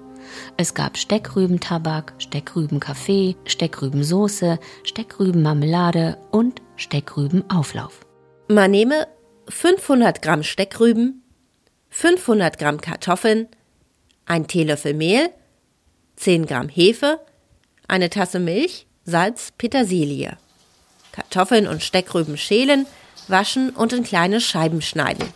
Es 0.56 0.72
gab 0.72 0.96
Steckrübentabak, 0.96 2.14
Steckrübenkaffee, 2.16 3.36
Steckrübensoße, 3.44 4.58
Steckrübenmarmelade 4.84 6.16
und 6.30 6.62
Steckrübenauflauf. 6.76 8.06
Man 8.48 8.70
nehme 8.70 9.06
500 9.50 10.22
Gramm 10.22 10.44
Steckrüben, 10.44 11.22
500 11.90 12.58
Gramm 12.58 12.80
Kartoffeln, 12.80 13.48
ein 14.24 14.46
Teelöffel 14.46 14.94
Mehl, 14.94 15.28
10 16.16 16.46
Gramm 16.46 16.68
Hefe, 16.68 17.20
eine 17.88 18.10
Tasse 18.10 18.38
Milch, 18.38 18.86
Salz, 19.04 19.52
Petersilie. 19.56 20.36
Kartoffeln 21.12 21.66
und 21.66 21.82
Steckrüben 21.82 22.36
schälen, 22.36 22.86
waschen 23.28 23.70
und 23.70 23.92
in 23.92 24.04
kleine 24.04 24.40
Scheiben 24.40 24.82
schneiden. 24.82 25.28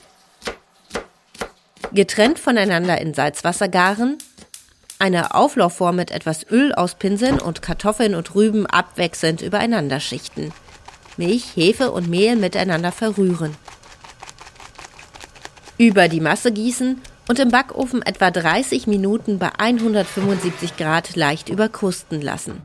Getrennt 1.92 2.38
voneinander 2.38 3.00
in 3.00 3.14
Salzwasser 3.14 3.68
garen, 3.68 4.18
eine 4.98 5.34
Auflaufform 5.34 5.96
mit 5.96 6.10
etwas 6.10 6.44
Öl 6.50 6.74
auspinseln 6.74 7.40
und 7.40 7.62
Kartoffeln 7.62 8.14
und 8.14 8.34
Rüben 8.34 8.66
abwechselnd 8.66 9.40
übereinander 9.40 9.98
schichten. 9.98 10.52
Milch, 11.16 11.56
Hefe 11.56 11.90
und 11.90 12.08
Mehl 12.08 12.36
miteinander 12.36 12.92
verrühren. 12.92 13.56
Über 15.78 16.08
die 16.08 16.20
Masse 16.20 16.52
gießen 16.52 17.00
und 17.30 17.38
im 17.38 17.50
Backofen 17.50 18.02
etwa 18.02 18.32
30 18.32 18.88
Minuten 18.88 19.38
bei 19.38 19.52
175 19.56 20.76
Grad 20.76 21.14
leicht 21.14 21.48
überkrusten 21.48 22.20
lassen 22.20 22.60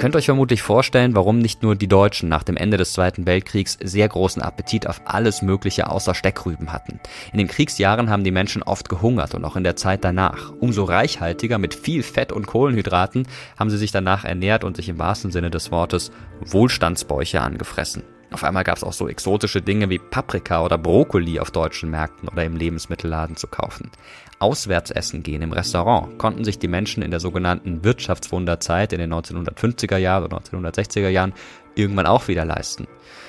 könnt 0.00 0.16
euch 0.16 0.24
vermutlich 0.24 0.62
vorstellen, 0.62 1.14
warum 1.14 1.40
nicht 1.40 1.62
nur 1.62 1.76
die 1.76 1.86
Deutschen 1.86 2.30
nach 2.30 2.42
dem 2.42 2.56
Ende 2.56 2.78
des 2.78 2.94
Zweiten 2.94 3.26
Weltkriegs 3.26 3.76
sehr 3.82 4.08
großen 4.08 4.40
Appetit 4.40 4.86
auf 4.86 5.02
alles 5.04 5.42
Mögliche 5.42 5.90
außer 5.90 6.14
Steckrüben 6.14 6.72
hatten. 6.72 6.98
In 7.32 7.38
den 7.38 7.48
Kriegsjahren 7.48 8.08
haben 8.08 8.24
die 8.24 8.30
Menschen 8.30 8.62
oft 8.62 8.88
gehungert 8.88 9.34
und 9.34 9.44
auch 9.44 9.56
in 9.56 9.62
der 9.62 9.76
Zeit 9.76 10.02
danach. 10.02 10.54
Umso 10.58 10.84
reichhaltiger 10.84 11.58
mit 11.58 11.74
viel 11.74 12.02
Fett 12.02 12.32
und 12.32 12.46
Kohlenhydraten 12.46 13.28
haben 13.58 13.68
sie 13.68 13.76
sich 13.76 13.92
danach 13.92 14.24
ernährt 14.24 14.64
und 14.64 14.76
sich 14.76 14.88
im 14.88 14.98
wahrsten 14.98 15.32
Sinne 15.32 15.50
des 15.50 15.70
Wortes 15.70 16.12
Wohlstandsbäuche 16.46 17.42
angefressen. 17.42 18.02
Auf 18.32 18.44
einmal 18.44 18.62
gab 18.62 18.76
es 18.76 18.84
auch 18.84 18.92
so 18.92 19.08
exotische 19.08 19.60
Dinge 19.60 19.90
wie 19.90 19.98
Paprika 19.98 20.64
oder 20.64 20.78
Brokkoli 20.78 21.40
auf 21.40 21.50
deutschen 21.50 21.90
Märkten 21.90 22.28
oder 22.28 22.44
im 22.44 22.56
Lebensmittelladen 22.56 23.36
zu 23.36 23.48
kaufen. 23.48 23.90
Auswärtsessen 24.38 25.22
gehen 25.24 25.42
im 25.42 25.52
Restaurant 25.52 26.16
konnten 26.16 26.44
sich 26.44 26.58
die 26.58 26.68
Menschen 26.68 27.02
in 27.02 27.10
der 27.10 27.18
sogenannten 27.18 27.82
Wirtschaftswunderzeit 27.82 28.92
in 28.92 29.00
den 29.00 29.12
1950er 29.12 29.96
Jahren 29.96 30.24
oder 30.24 30.38
1960er 30.38 31.08
Jahren 31.08 31.34
irgendwann 31.74 32.06
auch 32.06 32.28
wieder 32.28 32.44
leisten. 32.44 32.86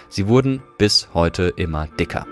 Sie 0.08 0.28
wurden 0.28 0.62
bis 0.78 1.10
heute 1.14 1.54
immer 1.56 1.88
dicker. 2.00 2.28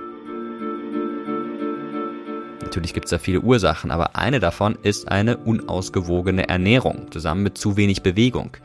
Natürlich 2.61 2.93
gibt 2.93 3.05
es 3.05 3.09
da 3.09 3.17
viele 3.17 3.41
Ursachen, 3.41 3.89
aber 3.89 4.15
eine 4.15 4.39
davon 4.39 4.77
ist 4.83 5.07
eine 5.07 5.37
unausgewogene 5.37 6.47
Ernährung, 6.49 7.11
zusammen 7.11 7.41
mit 7.41 7.57
zu 7.57 7.77
wenig 7.77 8.03
Bewegung. 8.03 8.55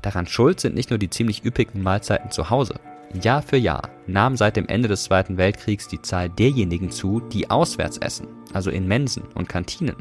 Daran 0.00 0.26
schuld 0.26 0.60
sind 0.60 0.74
nicht 0.74 0.88
nur 0.88 0.98
die 0.98 1.10
ziemlich 1.10 1.44
üppigen 1.44 1.82
Mahlzeiten 1.82 2.30
zu 2.30 2.48
Hause. 2.48 2.80
Jahr 3.14 3.42
für 3.42 3.56
Jahr 3.56 3.90
nahm 4.06 4.36
seit 4.36 4.56
dem 4.56 4.68
Ende 4.68 4.88
des 4.88 5.04
Zweiten 5.04 5.36
Weltkriegs 5.36 5.88
die 5.88 6.00
Zahl 6.00 6.28
derjenigen 6.28 6.90
zu, 6.90 7.20
die 7.20 7.50
auswärts 7.50 7.98
essen, 7.98 8.28
also 8.52 8.70
in 8.70 8.86
Mensen 8.86 9.24
und 9.34 9.48
Kantinen. 9.48 9.96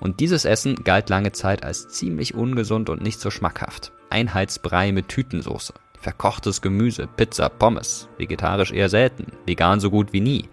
Und 0.00 0.20
dieses 0.20 0.44
Essen 0.44 0.74
galt 0.82 1.08
lange 1.08 1.32
Zeit 1.32 1.64
als 1.64 1.88
ziemlich 1.88 2.34
ungesund 2.34 2.90
und 2.90 3.02
nicht 3.02 3.20
so 3.20 3.30
schmackhaft. 3.30 3.92
Einheitsbrei 4.10 4.90
mit 4.90 5.08
Tütensoße, 5.08 5.74
verkochtes 6.00 6.60
Gemüse, 6.60 7.06
Pizza, 7.06 7.48
Pommes, 7.48 8.08
vegetarisch 8.18 8.72
eher 8.72 8.88
selten, 8.88 9.26
vegan 9.46 9.78
so 9.78 9.90
gut 9.90 10.12
wie 10.12 10.20
nie. 10.20 10.48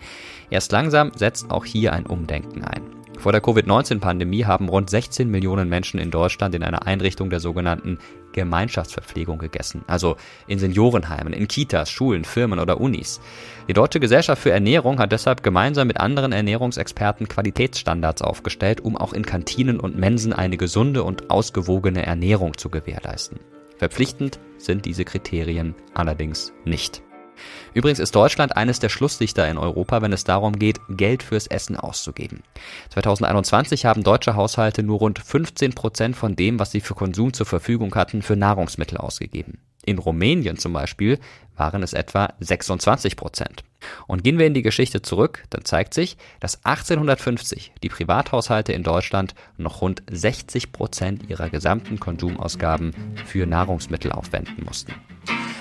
Erst 0.49 0.71
langsam 0.71 1.11
setzt 1.15 1.49
auch 1.49 1.65
hier 1.65 1.93
ein 1.93 2.05
Umdenken 2.05 2.63
ein. 2.63 2.94
Vor 3.19 3.31
der 3.31 3.41
Covid-19-Pandemie 3.41 4.45
haben 4.45 4.69
rund 4.69 4.89
16 4.89 5.29
Millionen 5.29 5.69
Menschen 5.69 5.99
in 5.99 6.11
Deutschland 6.11 6.53
in 6.53 6.63
einer 6.63 6.85
Einrichtung 6.85 7.29
der 7.29 7.39
sogenannten 7.39 7.97
Gemeinschaftsverpflegung 8.33 9.39
gegessen, 9.39 9.83
also 9.87 10.17
in 10.47 10.59
Seniorenheimen, 10.59 11.33
in 11.33 11.47
Kitas, 11.47 11.89
Schulen, 11.89 12.25
Firmen 12.25 12.59
oder 12.59 12.79
Unis. 12.79 13.21
Die 13.67 13.73
Deutsche 13.73 13.99
Gesellschaft 13.99 14.41
für 14.41 14.51
Ernährung 14.51 14.99
hat 14.99 15.11
deshalb 15.11 15.41
gemeinsam 15.41 15.87
mit 15.87 15.99
anderen 15.99 16.33
Ernährungsexperten 16.33 17.27
Qualitätsstandards 17.27 18.21
aufgestellt, 18.21 18.81
um 18.81 18.97
auch 18.97 19.13
in 19.13 19.25
Kantinen 19.25 19.79
und 19.79 19.97
Mensen 19.97 20.33
eine 20.33 20.57
gesunde 20.57 21.03
und 21.03 21.29
ausgewogene 21.29 22.05
Ernährung 22.05 22.57
zu 22.57 22.69
gewährleisten. 22.69 23.39
Verpflichtend 23.77 24.39
sind 24.57 24.85
diese 24.85 25.05
Kriterien 25.05 25.75
allerdings 25.93 26.53
nicht. 26.63 27.04
Übrigens 27.73 27.99
ist 27.99 28.15
Deutschland 28.15 28.55
eines 28.55 28.79
der 28.79 28.89
Schlusslichter 28.89 29.49
in 29.49 29.57
Europa, 29.57 30.01
wenn 30.01 30.13
es 30.13 30.23
darum 30.23 30.57
geht, 30.57 30.79
Geld 30.89 31.23
fürs 31.23 31.47
Essen 31.47 31.75
auszugeben. 31.77 32.43
2021 32.89 33.85
haben 33.85 34.03
deutsche 34.03 34.35
Haushalte 34.35 34.83
nur 34.83 34.99
rund 34.99 35.19
15 35.19 35.73
Prozent 35.73 36.15
von 36.15 36.35
dem, 36.35 36.59
was 36.59 36.71
sie 36.71 36.81
für 36.81 36.95
Konsum 36.95 37.33
zur 37.33 37.45
Verfügung 37.45 37.93
hatten, 37.95 38.21
für 38.21 38.35
Nahrungsmittel 38.35 38.97
ausgegeben. 38.97 39.59
In 39.85 39.99
Rumänien 39.99 40.57
zum 40.57 40.73
Beispiel 40.73 41.19
waren 41.55 41.83
es 41.83 41.93
etwa 41.93 42.33
26 42.39 43.15
Prozent. 43.15 43.63
Und 44.07 44.23
gehen 44.23 44.39
wir 44.39 44.47
in 44.47 44.55
die 44.55 44.63
Geschichte 44.63 45.03
zurück, 45.03 45.43
dann 45.51 45.63
zeigt 45.63 45.93
sich, 45.93 46.17
dass 46.39 46.65
1850 46.65 47.71
die 47.83 47.89
Privathaushalte 47.89 48.73
in 48.73 48.81
Deutschland 48.81 49.35
noch 49.57 49.81
rund 49.81 50.01
60 50.09 50.71
Prozent 50.71 51.29
ihrer 51.29 51.49
gesamten 51.49 51.99
Konsumausgaben 51.99 52.93
für 53.25 53.45
Nahrungsmittel 53.45 54.11
aufwenden 54.11 54.63
mussten. 54.65 54.93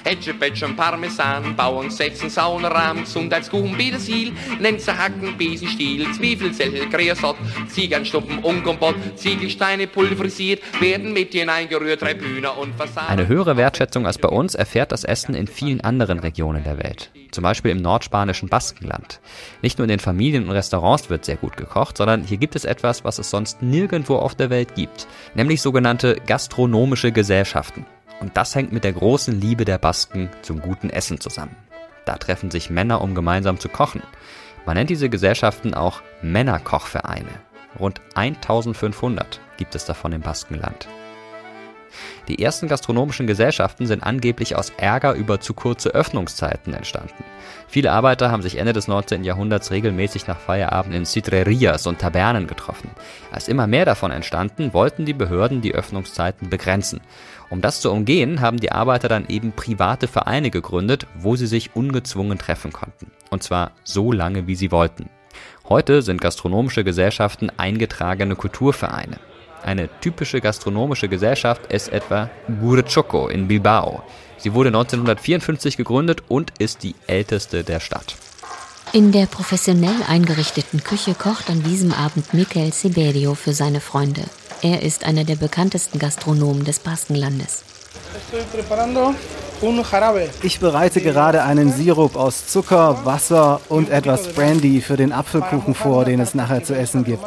Etchepetchen, 0.04 0.76
Parmesan, 0.76 1.56
Bauern, 1.56 1.90
Sächsen, 1.90 2.28
Saunerrahm, 2.28 3.00
Gesundheitskuchen, 3.00 3.74
Petersil, 3.76 4.32
Nenze, 4.60 4.96
Hacken, 4.96 5.36
Besenstiel, 5.38 6.12
Zwiebelzell, 6.12 6.88
Kreosot, 6.90 7.36
Ziegernstuppen, 7.68 8.38
Unkompott, 8.40 8.96
Ziegelsteine 9.16 9.86
pulverisiert, 9.86 10.62
werden 10.80 11.14
mit 11.14 11.32
hineingerührt, 11.32 12.00
Tribüne 12.00 12.52
und 12.52 12.74
Fassade. 12.74 13.08
Eine 13.08 13.28
höhere 13.28 13.56
Wertschätzung 13.56 14.06
als 14.06 14.13
bei 14.18 14.28
uns 14.28 14.54
erfährt 14.54 14.92
das 14.92 15.04
Essen 15.04 15.34
in 15.34 15.46
vielen 15.46 15.80
anderen 15.80 16.18
Regionen 16.18 16.64
der 16.64 16.78
Welt. 16.78 17.10
Zum 17.30 17.42
Beispiel 17.42 17.70
im 17.70 17.82
nordspanischen 17.82 18.48
Baskenland. 18.48 19.20
Nicht 19.62 19.78
nur 19.78 19.84
in 19.84 19.90
den 19.90 20.00
Familien 20.00 20.44
und 20.44 20.52
Restaurants 20.52 21.10
wird 21.10 21.24
sehr 21.24 21.36
gut 21.36 21.56
gekocht, 21.56 21.96
sondern 21.96 22.22
hier 22.22 22.36
gibt 22.36 22.56
es 22.56 22.64
etwas, 22.64 23.04
was 23.04 23.18
es 23.18 23.30
sonst 23.30 23.62
nirgendwo 23.62 24.16
auf 24.16 24.34
der 24.34 24.50
Welt 24.50 24.74
gibt. 24.74 25.06
Nämlich 25.34 25.62
sogenannte 25.62 26.16
gastronomische 26.26 27.12
Gesellschaften. 27.12 27.86
Und 28.20 28.36
das 28.36 28.54
hängt 28.54 28.72
mit 28.72 28.84
der 28.84 28.92
großen 28.92 29.40
Liebe 29.40 29.64
der 29.64 29.78
Basken 29.78 30.30
zum 30.42 30.60
guten 30.60 30.90
Essen 30.90 31.20
zusammen. 31.20 31.56
Da 32.04 32.16
treffen 32.16 32.50
sich 32.50 32.70
Männer, 32.70 33.00
um 33.00 33.14
gemeinsam 33.14 33.58
zu 33.58 33.68
kochen. 33.68 34.02
Man 34.66 34.76
nennt 34.76 34.90
diese 34.90 35.08
Gesellschaften 35.08 35.74
auch 35.74 36.02
Männerkochvereine. 36.22 37.28
Rund 37.78 38.00
1500 38.14 39.40
gibt 39.56 39.74
es 39.74 39.84
davon 39.84 40.12
im 40.12 40.20
Baskenland. 40.20 40.88
Die 42.28 42.42
ersten 42.42 42.68
gastronomischen 42.68 43.26
Gesellschaften 43.26 43.86
sind 43.86 44.02
angeblich 44.02 44.56
aus 44.56 44.72
Ärger 44.76 45.14
über 45.14 45.40
zu 45.40 45.54
kurze 45.54 45.90
Öffnungszeiten 45.90 46.74
entstanden. 46.74 47.24
Viele 47.68 47.92
Arbeiter 47.92 48.30
haben 48.30 48.42
sich 48.42 48.56
Ende 48.56 48.72
des 48.72 48.88
19. 48.88 49.24
Jahrhunderts 49.24 49.70
regelmäßig 49.70 50.26
nach 50.26 50.38
Feierabend 50.38 50.94
in 50.94 51.06
Citrerias 51.06 51.86
und 51.86 51.98
Tabernen 51.98 52.46
getroffen. 52.46 52.90
Als 53.30 53.48
immer 53.48 53.66
mehr 53.66 53.84
davon 53.84 54.10
entstanden, 54.10 54.72
wollten 54.72 55.04
die 55.04 55.12
Behörden 55.12 55.60
die 55.60 55.74
Öffnungszeiten 55.74 56.50
begrenzen. 56.50 57.00
Um 57.50 57.60
das 57.60 57.80
zu 57.80 57.90
umgehen, 57.90 58.40
haben 58.40 58.58
die 58.58 58.72
Arbeiter 58.72 59.08
dann 59.08 59.26
eben 59.28 59.52
private 59.52 60.08
Vereine 60.08 60.50
gegründet, 60.50 61.06
wo 61.14 61.36
sie 61.36 61.46
sich 61.46 61.74
ungezwungen 61.74 62.38
treffen 62.38 62.72
konnten. 62.72 63.10
Und 63.30 63.42
zwar 63.42 63.72
so 63.84 64.12
lange, 64.12 64.46
wie 64.46 64.54
sie 64.54 64.70
wollten. 64.72 65.08
Heute 65.68 66.02
sind 66.02 66.20
gastronomische 66.20 66.84
Gesellschaften 66.84 67.50
eingetragene 67.56 68.36
Kulturvereine. 68.36 69.18
Eine 69.64 69.88
typische 70.00 70.42
gastronomische 70.42 71.08
Gesellschaft 71.08 71.72
ist 71.72 71.88
etwa 71.88 72.28
Gurchoco 72.60 73.28
in 73.28 73.48
Bilbao. 73.48 74.02
Sie 74.36 74.52
wurde 74.52 74.68
1954 74.68 75.78
gegründet 75.78 76.22
und 76.28 76.52
ist 76.58 76.82
die 76.82 76.94
älteste 77.06 77.64
der 77.64 77.80
Stadt. 77.80 78.14
In 78.92 79.10
der 79.10 79.24
professionell 79.24 79.96
eingerichteten 80.06 80.84
Küche 80.84 81.14
kocht 81.14 81.48
an 81.48 81.62
diesem 81.62 81.92
Abend 81.92 82.34
Michael 82.34 82.72
Siberio 82.74 83.34
für 83.34 83.54
seine 83.54 83.80
Freunde. 83.80 84.24
Er 84.60 84.82
ist 84.82 85.04
einer 85.04 85.24
der 85.24 85.36
bekanntesten 85.36 85.98
Gastronomen 85.98 86.64
des 86.64 86.80
Baskenlandes. 86.80 87.64
Ich 90.42 90.60
bereite 90.60 91.00
gerade 91.00 91.42
einen 91.42 91.72
Sirup 91.72 92.16
aus 92.16 92.48
Zucker, 92.48 93.04
Wasser 93.04 93.60
und 93.70 93.88
etwas 93.88 94.28
Brandy 94.28 94.82
für 94.82 94.98
den 94.98 95.12
Apfelkuchen 95.12 95.74
vor, 95.74 96.04
den 96.04 96.20
es 96.20 96.34
nachher 96.34 96.62
zu 96.62 96.76
essen 96.76 97.04
gibt. 97.04 97.24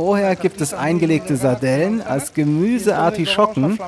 Vorher 0.00 0.34
gibt 0.34 0.62
es 0.62 0.72
eingelegte 0.72 1.36
Sardellen 1.36 2.00
als 2.00 2.32
Gemüseartischocken, 2.32 3.78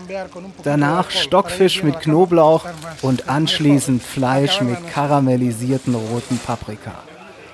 danach 0.62 1.10
Stockfisch 1.10 1.82
mit 1.82 2.00
Knoblauch 2.00 2.66
und 3.00 3.30
anschließend 3.30 4.02
Fleisch 4.02 4.60
mit 4.60 4.76
karamellisierten 4.92 5.94
roten 5.94 6.36
Paprika. 6.36 6.92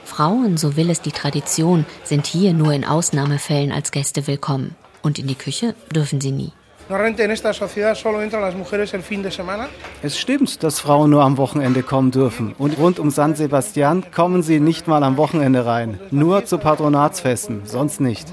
Frauen, 0.05 0.57
so 0.57 0.75
will 0.75 0.91
es 0.91 1.01
die 1.01 1.13
Tradition, 1.13 1.87
sind 2.03 2.27
hier 2.27 2.53
nur 2.53 2.73
in 2.73 2.85
Ausnahmefällen 2.85 3.71
als 3.71 3.93
Gäste 3.93 4.27
willkommen. 4.27 4.75
Und 5.03 5.21
in 5.21 5.29
die 5.29 5.37
Küche 5.37 5.77
dürfen 5.95 6.21
sie 6.21 6.33
nie. 6.33 6.51
Es 10.03 10.19
stimmt, 10.19 10.63
dass 10.63 10.81
Frauen 10.81 11.11
nur 11.11 11.23
am 11.23 11.37
Wochenende 11.37 11.83
kommen 11.83 12.11
dürfen. 12.11 12.55
Und 12.57 12.79
rund 12.79 12.99
um 12.99 13.11
San 13.11 13.35
Sebastian 13.35 14.05
kommen 14.11 14.43
sie 14.43 14.59
nicht 14.59 14.89
mal 14.89 15.03
am 15.03 15.19
Wochenende 15.19 15.67
rein. 15.67 16.01
Nur 16.11 16.47
zu 16.47 16.57
Patronatsfesten, 16.57 17.63
sonst 17.67 18.01
nicht. 18.01 18.27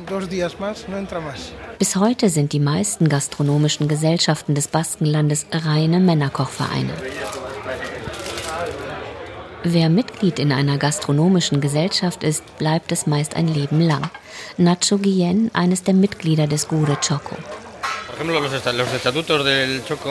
Bis 1.80 1.96
heute 1.98 2.30
sind 2.30 2.54
die 2.54 2.60
meisten 2.62 3.10
gastronomischen 3.10 3.90
Gesellschaften 3.90 4.56
des 4.56 4.70
Baskenlandes 4.70 5.48
reine 5.52 6.00
Männerkochvereine. 6.00 6.94
Wer 9.64 9.90
Mitglied 9.90 10.40
in 10.40 10.54
einer 10.54 10.78
gastronomischen 10.78 11.60
Gesellschaft 11.60 12.24
ist, 12.24 12.58
bleibt 12.58 12.92
es 12.92 13.08
meist 13.08 13.36
ein 13.36 13.48
Leben 13.48 13.82
lang. 13.82 14.04
Nacho 14.58 14.98
Guillen, 15.00 15.50
eines 15.54 15.84
der 15.84 15.96
Mitglieder 15.96 16.48
des 16.48 16.68
Gure 16.68 16.98
Choco. 17.06 17.36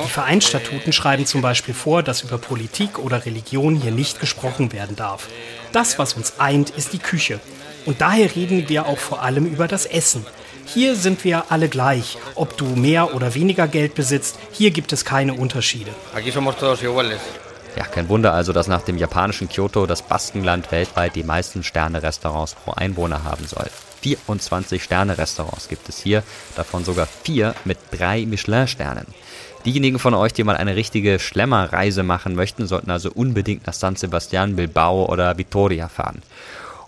Die 0.05 0.09
Vereinsstatuten 0.09 0.92
schreiben 0.92 1.26
zum 1.26 1.42
Beispiel 1.42 1.74
vor, 1.74 2.02
dass 2.02 2.22
über 2.22 2.38
Politik 2.38 2.98
oder 2.98 3.24
Religion 3.24 3.76
hier 3.76 3.92
nicht 3.92 4.20
gesprochen 4.20 4.72
werden 4.72 4.96
darf. 4.96 5.28
Das, 5.72 5.98
was 5.98 6.14
uns 6.14 6.38
eint, 6.38 6.70
ist 6.70 6.92
die 6.92 6.98
Küche. 6.98 7.40
Und 7.86 8.00
daher 8.00 8.34
reden 8.34 8.68
wir 8.68 8.86
auch 8.86 8.98
vor 8.98 9.22
allem 9.22 9.46
über 9.46 9.68
das 9.68 9.86
Essen. 9.86 10.26
Hier 10.66 10.96
sind 10.96 11.24
wir 11.24 11.50
alle 11.50 11.68
gleich. 11.68 12.16
Ob 12.34 12.57
du 12.57 12.64
mehr 12.64 13.14
oder 13.14 13.34
weniger 13.34 13.68
Geld 13.68 13.94
besitzt, 13.94 14.38
hier 14.52 14.70
gibt 14.70 14.92
es 14.92 15.05
keine 15.05 15.34
Unterschiede. 15.34 15.90
Ja, 17.76 17.84
kein 17.84 18.09
Wunder 18.09 18.32
also, 18.32 18.52
dass 18.52 18.68
nach 18.68 18.82
dem 18.82 18.98
japanischen 18.98 19.48
Kyoto 19.48 19.86
das 19.86 20.02
Baskenland 20.02 20.70
weltweit 20.70 21.16
die 21.16 21.24
meisten 21.24 21.62
Sterne-Restaurants 21.62 22.55
pro 22.55 22.72
Einwohner 22.72 23.24
haben 23.24 23.46
soll. 23.46 23.68
24 24.05 24.82
Sterne-Restaurants 24.82 25.68
gibt 25.68 25.88
es 25.88 25.98
hier, 25.98 26.22
davon 26.57 26.84
sogar 26.84 27.07
vier 27.07 27.55
mit 27.64 27.78
drei 27.90 28.26
Michelin-Sternen. 28.26 29.07
Diejenigen 29.64 29.98
von 29.98 30.12
euch, 30.12 30.34
die 30.34 30.44
mal 30.44 30.59
eine 30.59 30.76
richtige 30.76 31.18
Schlemmerreise 31.18 32.02
machen 32.02 32.34
möchten, 32.34 32.66
sollten 32.66 32.90
also 32.90 33.11
unbedingt 33.11 33.66
nach 33.66 33.72
San 33.72 33.96
Sebastian, 33.96 34.57
Bilbao 34.57 35.11
oder 35.11 35.38
Vitoria 35.38 35.88
fahren. 35.88 36.20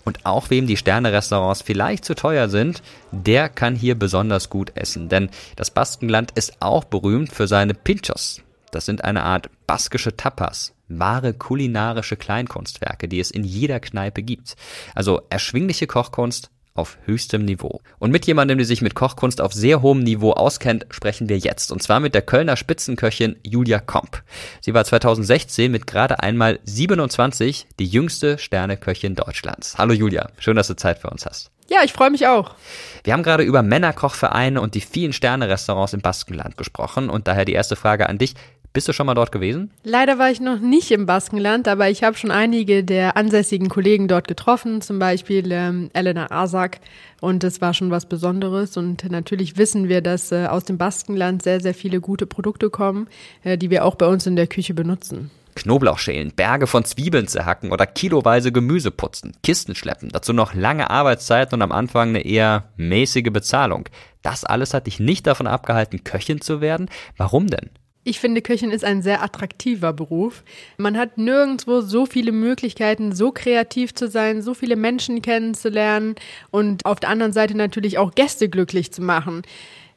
Und 0.05 0.27
auch 0.27 0.51
wem 0.51 0.67
die 0.67 0.77
Sterne-Restaurants 0.77 1.63
vielleicht 1.63 2.05
zu 2.05 2.13
teuer 2.13 2.49
sind, 2.49 2.83
der 3.11 3.49
kann 3.49 3.75
hier 3.75 3.97
besonders 3.97 4.51
gut 4.51 4.71
essen. 4.75 5.09
Denn 5.09 5.29
das 5.55 5.71
Baskenland 5.71 6.31
ist 6.35 6.57
auch 6.59 6.83
berühmt 6.83 7.31
für 7.33 7.47
seine 7.47 7.73
Pinchos. 7.73 8.43
Das 8.69 8.85
sind 8.85 9.03
eine 9.03 9.23
Art 9.23 9.49
baskische 9.65 10.15
Tapas, 10.15 10.73
wahre 10.87 11.33
kulinarische 11.33 12.15
Kleinkunstwerke, 12.15 13.07
die 13.07 13.19
es 13.19 13.31
in 13.31 13.43
jeder 13.43 13.79
Kneipe 13.79 14.21
gibt. 14.21 14.55
Also 14.93 15.23
erschwingliche 15.31 15.87
Kochkunst 15.87 16.51
auf 16.77 16.97
höchstem 17.05 17.45
Niveau. 17.45 17.81
Und 17.99 18.11
mit 18.11 18.25
jemandem, 18.25 18.57
der 18.57 18.67
sich 18.67 18.81
mit 18.81 18.95
Kochkunst 18.95 19.41
auf 19.41 19.53
sehr 19.53 19.81
hohem 19.81 20.03
Niveau 20.03 20.31
auskennt, 20.31 20.85
sprechen 20.89 21.29
wir 21.29 21.37
jetzt. 21.37 21.71
Und 21.71 21.81
zwar 21.81 21.99
mit 21.99 22.13
der 22.13 22.21
Kölner 22.21 22.57
Spitzenköchin 22.57 23.35
Julia 23.43 23.79
Komp. 23.79 24.23
Sie 24.61 24.73
war 24.73 24.85
2016 24.85 25.71
mit 25.71 25.87
gerade 25.87 26.21
einmal 26.21 26.59
27 26.63 27.67
die 27.79 27.87
jüngste 27.87 28.37
Sterneköchin 28.37 29.15
Deutschlands. 29.15 29.77
Hallo 29.77 29.93
Julia, 29.93 30.29
schön, 30.39 30.55
dass 30.55 30.67
du 30.67 30.75
Zeit 30.75 30.99
für 30.99 31.09
uns 31.09 31.25
hast. 31.25 31.51
Ja, 31.69 31.79
ich 31.83 31.91
freue 31.91 32.09
mich 32.09 32.27
auch. 32.27 32.55
Wir 33.03 33.11
haben 33.11 33.23
gerade 33.23 33.43
über 33.43 33.61
Männerkochvereine 33.61 34.61
und 34.61 34.73
die 34.73 34.81
vielen 34.81 35.11
Sterne-Restaurants 35.11 35.93
im 35.93 35.99
Baskenland 35.99 36.55
gesprochen 36.55 37.09
und 37.09 37.27
daher 37.27 37.43
die 37.43 37.53
erste 37.53 37.75
Frage 37.75 38.07
an 38.07 38.17
dich. 38.17 38.35
Bist 38.77 38.87
du 38.87 38.93
schon 38.93 39.07
mal 39.07 39.15
dort 39.15 39.31
gewesen? 39.31 39.71
Leider 39.83 40.19
war 40.19 40.29
ich 40.29 40.39
noch 40.39 40.59
nicht 40.59 40.91
im 40.91 41.07
Baskenland, 41.07 41.67
aber 41.67 41.89
ich 41.89 42.03
habe 42.03 42.15
schon 42.15 42.29
einige 42.29 42.83
der 42.83 43.17
ansässigen 43.17 43.69
Kollegen 43.69 44.07
dort 44.07 44.27
getroffen, 44.27 44.81
zum 44.81 44.99
Beispiel 44.99 45.51
ähm, 45.51 45.89
Elena 45.93 46.29
Asak. 46.29 46.77
Und 47.19 47.41
das 47.41 47.59
war 47.59 47.73
schon 47.73 47.89
was 47.89 48.05
Besonderes. 48.05 48.77
Und 48.77 49.09
natürlich 49.09 49.57
wissen 49.57 49.89
wir, 49.89 50.01
dass 50.01 50.31
äh, 50.31 50.45
aus 50.45 50.63
dem 50.63 50.77
Baskenland 50.77 51.41
sehr, 51.41 51.59
sehr 51.59 51.73
viele 51.73 51.99
gute 52.01 52.27
Produkte 52.27 52.69
kommen, 52.69 53.07
äh, 53.43 53.57
die 53.57 53.71
wir 53.71 53.83
auch 53.83 53.95
bei 53.95 54.05
uns 54.05 54.27
in 54.27 54.35
der 54.35 54.45
Küche 54.45 54.75
benutzen. 54.75 55.31
Knoblauch 55.55 55.97
schälen, 55.97 56.31
Berge 56.35 56.67
von 56.67 56.85
Zwiebeln 56.85 57.27
zerhacken 57.27 57.71
oder 57.71 57.87
kiloweise 57.87 58.51
Gemüse 58.51 58.91
putzen, 58.91 59.35
Kisten 59.41 59.73
schleppen, 59.73 60.09
dazu 60.09 60.33
noch 60.33 60.53
lange 60.53 60.91
Arbeitszeit 60.91 61.51
und 61.51 61.63
am 61.63 61.71
Anfang 61.71 62.09
eine 62.09 62.23
eher 62.23 62.65
mäßige 62.75 63.31
Bezahlung. 63.31 63.89
Das 64.21 64.45
alles 64.45 64.75
hat 64.75 64.85
dich 64.85 64.99
nicht 64.99 65.25
davon 65.25 65.47
abgehalten, 65.47 66.03
Köchin 66.03 66.41
zu 66.41 66.61
werden? 66.61 66.91
Warum 67.17 67.47
denn? 67.47 67.71
Ich 68.07 68.21
finde, 68.21 68.41
Köchin 68.41 68.71
ist 68.71 68.85
ein 68.85 69.01
sehr 69.01 69.21
attraktiver 69.21 69.91
Beruf. 69.91 70.45
Man 70.77 70.97
hat 70.97 71.17
nirgendwo 71.17 71.81
so 71.81 72.05
viele 72.05 72.31
Möglichkeiten, 72.31 73.13
so 73.13 73.33
kreativ 73.33 73.93
zu 73.93 74.07
sein, 74.07 74.41
so 74.41 74.53
viele 74.53 74.77
Menschen 74.77 75.21
kennenzulernen 75.21 76.15
und 76.49 76.85
auf 76.85 77.01
der 77.01 77.09
anderen 77.09 77.33
Seite 77.33 77.57
natürlich 77.57 77.97
auch 77.97 78.15
Gäste 78.15 78.47
glücklich 78.47 78.93
zu 78.93 79.01
machen. 79.01 79.41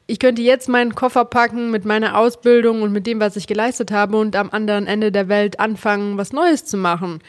Ich 0.07 0.19
könnte 0.19 0.41
jetzt 0.41 0.67
meinen 0.67 0.93
Koffer 0.93 1.23
packen 1.23 1.71
mit 1.71 1.85
meiner 1.85 2.17
Ausbildung 2.17 2.81
und 2.81 2.91
mit 2.91 3.07
dem, 3.07 3.21
was 3.21 3.37
ich 3.37 3.47
geleistet 3.47 3.91
habe 3.91 4.17
und 4.17 4.35
am 4.35 4.49
anderen 4.49 4.87
Ende 4.87 5.13
der 5.13 5.29
Welt 5.29 5.61
anfangen, 5.61 6.17
was 6.17 6.33
Neues 6.33 6.65
zu 6.65 6.75
machen. 6.75 7.19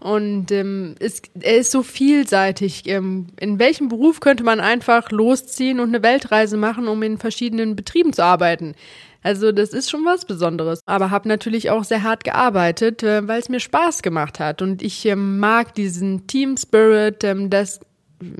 Und 0.00 0.52
ähm, 0.52 0.96
ist, 0.98 1.30
er 1.40 1.56
ist 1.56 1.70
so 1.70 1.82
vielseitig. 1.82 2.86
Ähm, 2.86 3.28
in 3.40 3.58
welchem 3.58 3.88
Beruf 3.88 4.20
könnte 4.20 4.44
man 4.44 4.60
einfach 4.60 5.10
losziehen 5.10 5.80
und 5.80 5.88
eine 5.88 6.02
Weltreise 6.02 6.58
machen, 6.58 6.88
um 6.88 7.02
in 7.02 7.16
verschiedenen 7.16 7.74
Betrieben 7.74 8.12
zu 8.12 8.22
arbeiten? 8.22 8.74
Also 9.26 9.50
das 9.50 9.70
ist 9.70 9.90
schon 9.90 10.04
was 10.04 10.24
Besonderes. 10.24 10.78
Aber 10.86 11.10
habe 11.10 11.26
natürlich 11.26 11.68
auch 11.68 11.82
sehr 11.82 12.04
hart 12.04 12.22
gearbeitet, 12.22 13.02
äh, 13.02 13.26
weil 13.26 13.40
es 13.40 13.48
mir 13.48 13.58
Spaß 13.58 14.02
gemacht 14.02 14.38
hat. 14.38 14.62
Und 14.62 14.82
ich 14.82 15.04
ähm, 15.04 15.40
mag 15.40 15.74
diesen 15.74 16.28
Team 16.28 16.56
Spirit, 16.56 17.24
ähm, 17.24 17.50
dass 17.50 17.80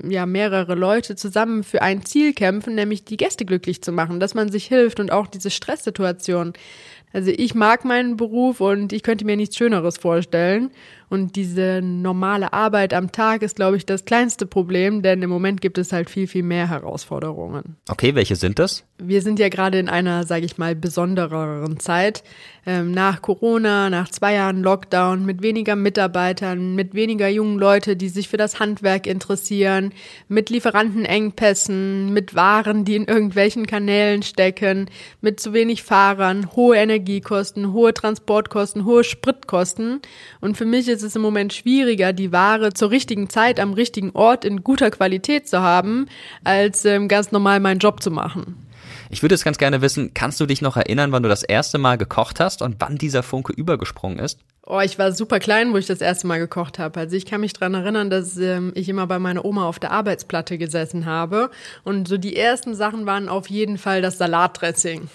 ja 0.09 0.27
mehrere 0.27 0.77
Leute 0.77 1.17
zusammen 1.17 1.65
für 1.65 1.83
ein 1.83 2.05
Ziel 2.05 2.35
kämpfen, 2.35 2.77
nämlich 2.77 3.05
die 3.05 3.17
Gäste 3.17 3.45
glücklich 3.45 3.83
zu 3.83 3.91
machen, 3.91 4.21
dass 4.21 4.35
man 4.35 4.49
sich 4.49 4.67
hilft 4.67 5.01
und 5.01 5.11
auch 5.11 5.27
diese 5.27 5.51
Stresssituation. 5.51 6.53
Also 7.13 7.33
ich 7.37 7.57
mag 7.57 7.85
meinen 7.85 8.17
Beruf 8.17 8.61
und 8.61 8.93
ich 8.93 9.03
könnte 9.03 9.25
mir 9.25 9.37
nichts 9.37 9.57
Schöneres 9.57 9.99
vorstellen. 9.99 10.71
Und 11.09 11.37
diese 11.37 11.81
normale 11.83 12.53
Arbeit 12.53 12.93
am 12.93 13.13
Tag 13.13 13.43
ist, 13.43 13.57
glaube 13.57 13.77
ich, 13.77 13.87
das 13.87 14.05
kleinste 14.05 14.47
Problem, 14.47 15.03
denn 15.03 15.23
im 15.23 15.31
Moment 15.31 15.61
gibt 15.61 15.79
es 15.79 15.93
halt 15.93 16.11
viel, 16.11 16.27
viel 16.27 16.43
mehr 16.43 16.69
Herausforderungen. 16.69 17.77
Okay, 17.89 18.15
welche 18.15 18.35
sind 18.35 18.59
das? 18.59 18.85
Wir 18.99 19.23
sind 19.23 19.39
ja 19.39 19.49
gerade 19.49 19.79
in 19.79 19.89
einer, 19.89 20.25
sage 20.25 20.47
ich 20.47 20.59
mal, 20.59 20.75
besondereren 20.75 21.79
Zeit. 21.79 22.25
Ähm, 22.69 22.91
nach 22.91 23.23
Corona, 23.23 23.91
nach 23.91 24.09
zwei 24.09 24.35
Jahren 24.35 24.63
Lockdown, 24.63 25.25
mit 25.25 25.43
weniger 25.43 25.77
Mitarbeitern, 25.77 26.75
mit 26.75 26.95
weniger 26.95 27.29
jungen 27.29 27.59
Leute, 27.59 27.95
die 27.95 28.09
sich 28.09 28.29
für 28.29 28.39
das 28.39 28.59
Handwerk 28.59 29.07
interessieren, 29.07 29.93
mit 30.27 30.51
Lieferantenengpässen, 30.51 32.13
mit 32.13 32.35
Waren, 32.35 32.85
die 32.85 32.97
in 32.97 33.05
irgendwelchen 33.05 33.67
Kanälen 33.67 34.23
stecken, 34.23 34.91
mit 35.21 35.39
zu 35.39 35.53
wenig 35.53 35.85
Fahrern, 35.85 36.51
hohe 36.57 36.77
Energiekosten, 36.77 37.73
hohe 37.73 37.95
Transportkosten, 37.95 38.85
hohe 38.85 39.05
Spritkosten. 39.05 40.01
Und 40.41 40.57
für 40.57 40.65
mich 40.65 40.89
ist 40.89 40.96
es 41.03 41.17
im 41.17 41.23
Moment 41.23 41.53
schwieriger, 41.53 42.13
die 42.13 42.33
Ware 42.33 42.73
zur 42.73 42.91
richtigen 42.91 43.29
Zeit 43.29 43.61
am 43.61 43.73
richtigen 43.73 44.11
Ort 44.13 44.45
in 44.45 44.63
guter 44.63 44.91
Qualität 44.91 45.49
zu 45.49 45.61
haben, 45.61 46.07
als 46.45 46.85
ähm, 46.85 47.09
ganz 47.09 47.33
normal 47.33 47.61
meinen 47.61 47.79
Job 47.79 48.03
zu 48.03 48.11
machen. 48.11 48.67
Ich 49.11 49.23
würde 49.23 49.35
es 49.35 49.45
ganz 49.45 49.59
gerne 49.59 49.83
wissen, 49.83 50.13
kannst 50.15 50.41
du 50.41 50.47
dich 50.47 50.63
noch 50.63 50.77
erinnern, 50.77 51.13
wann 51.13 51.23
du 51.23 51.29
das 51.29 51.43
erste 51.43 51.79
Mal 51.79 51.97
gekocht 51.97 52.41
hast 52.41 52.63
und 52.63 52.77
wann 52.81 52.97
dieser 52.97 53.23
Funke 53.23 53.53
übergesprungen 53.53 54.19
ist? 54.19 54.41
Oh, 54.69 54.81
ich 54.81 54.99
war 54.99 55.13
super 55.13 55.39
klein, 55.39 55.73
wo 55.73 55.77
ich 55.77 55.87
das 55.87 56.01
erste 56.01 56.27
Mal 56.27 56.39
gekocht 56.39 56.81
habe. 56.81 56.99
Also 56.99 57.17
ich 57.17 57.25
kann 57.25 57.41
mich 57.41 57.53
dran 57.53 57.75
erinnern, 57.75 58.11
dass 58.11 58.37
ähm, 58.37 58.73
ich 58.75 58.89
immer 58.89 59.07
bei 59.07 59.21
meiner 59.21 59.45
Oma 59.45 59.69
auf 59.69 59.79
der 59.79 59.93
Arbeitsplatte 59.93 60.59
gesessen 60.59 61.07
habe. 61.07 61.51
Und 61.85 62.09
so 62.09 62.19
die 62.19 62.35
ersten 62.35 62.75
Sachen 62.75 63.07
waren 63.07 63.29
auf 63.29 63.49
jeden 63.49 63.79
Fall 63.79 64.03
das 64.03 64.19
Salatdressing. 64.19 65.09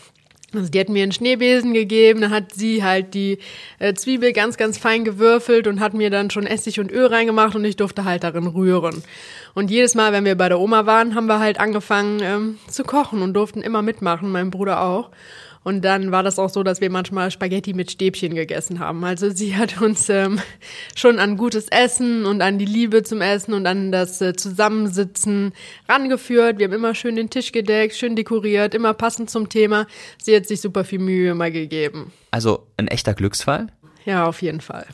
Also 0.54 0.70
die 0.70 0.80
hat 0.80 0.89
mir 0.89 1.04
einen 1.04 1.14
Schneebesen 1.14 1.74
gegeben, 1.74 2.22
dann 2.22 2.32
hat 2.32 2.54
sie 2.54 2.84
halt 2.84 3.14
die 3.14 3.39
äh, 3.80 3.93
Zwiebel 3.93 4.34
ganz, 4.34 4.58
ganz 4.58 4.78
fein 4.78 5.06
gewürfelt 5.06 5.66
und 5.66 5.80
hat 5.80 5.93
mir 5.93 6.10
dann 6.10 6.30
schon 6.30 6.45
Essig 6.45 6.80
und 6.80 6.91
Öl 6.91 7.06
reingemacht 7.06 7.56
und 7.56 7.64
ich 7.64 7.78
durfte 7.78 8.04
halt 8.04 8.24
darin 8.24 8.47
rühren. 8.47 9.02
Und 9.54 9.72
jedes 9.72 9.95
Mal, 9.95 10.12
wenn 10.12 10.26
wir 10.26 10.36
bei 10.36 10.49
der 10.49 10.60
Oma 10.60 10.86
waren, 10.86 11.16
haben 11.16 11.28
wir 11.28 11.39
halt 11.39 11.60
angefangen 11.60 12.20
ähm, 12.22 12.58
zu 12.68 12.84
kochen 12.84 13.22
und 13.22 13.34
durften 13.34 13.62
immer 13.62 13.82
mitmachen, 13.82 14.30
mein 14.30 14.52
Bruder 14.52 14.82
auch. 14.84 15.10
Und 15.64 15.86
dann 15.86 16.12
war 16.12 16.24
das 16.24 16.39
auch 16.39 16.49
so, 16.49 16.64
dass 16.64 16.82
wir 16.82 16.89
manchmal 16.89 17.30
Spaghetti 17.30 17.74
mit 17.74 17.91
Stäbchen 17.91 18.34
gegessen 18.34 18.80
haben. 18.80 19.03
Also 19.03 19.30
sie 19.30 19.55
hat 19.57 19.82
uns 19.82 20.09
ähm, 20.09 20.39
schon 20.95 21.20
an 21.20 21.38
gutes 21.38 21.68
Essen 21.70 22.26
und 22.26 22.41
an 22.41 22.57
die 22.57 22.66
Liebe 22.66 23.03
zum 23.03 23.22
Essen 23.22 23.53
und 23.53 23.68
an 23.68 23.91
das 23.91 24.22
äh, 24.22 24.34
Zusammensitzen 24.34 25.53
rangeführt. 25.88 26.57
Wir 26.57 26.66
haben 26.66 26.74
immer 26.74 26.95
schön 26.95 27.16
den 27.16 27.30
Tisch 27.30 27.51
gedeckt, 27.51 27.95
schön 27.95 28.16
dekoriert, 28.16 28.74
immer 28.74 28.93
passend 28.93 29.30
zum 29.30 29.49
Thema. 29.49 29.86
Sie 30.22 30.36
hat 30.36 30.47
sich 30.47 30.62
super 30.62 30.84
viel 30.84 30.99
Mühe 30.99 31.32
immer 31.32 31.51
gegeben. 31.51 32.12
Also 32.32 32.68
ein 32.78 32.88
echter 32.88 33.14
Glücksfall? 33.14 33.68
Ja, 34.05 34.26
auf 34.26 34.41
jeden 34.41 34.62
Fall. 34.62 34.88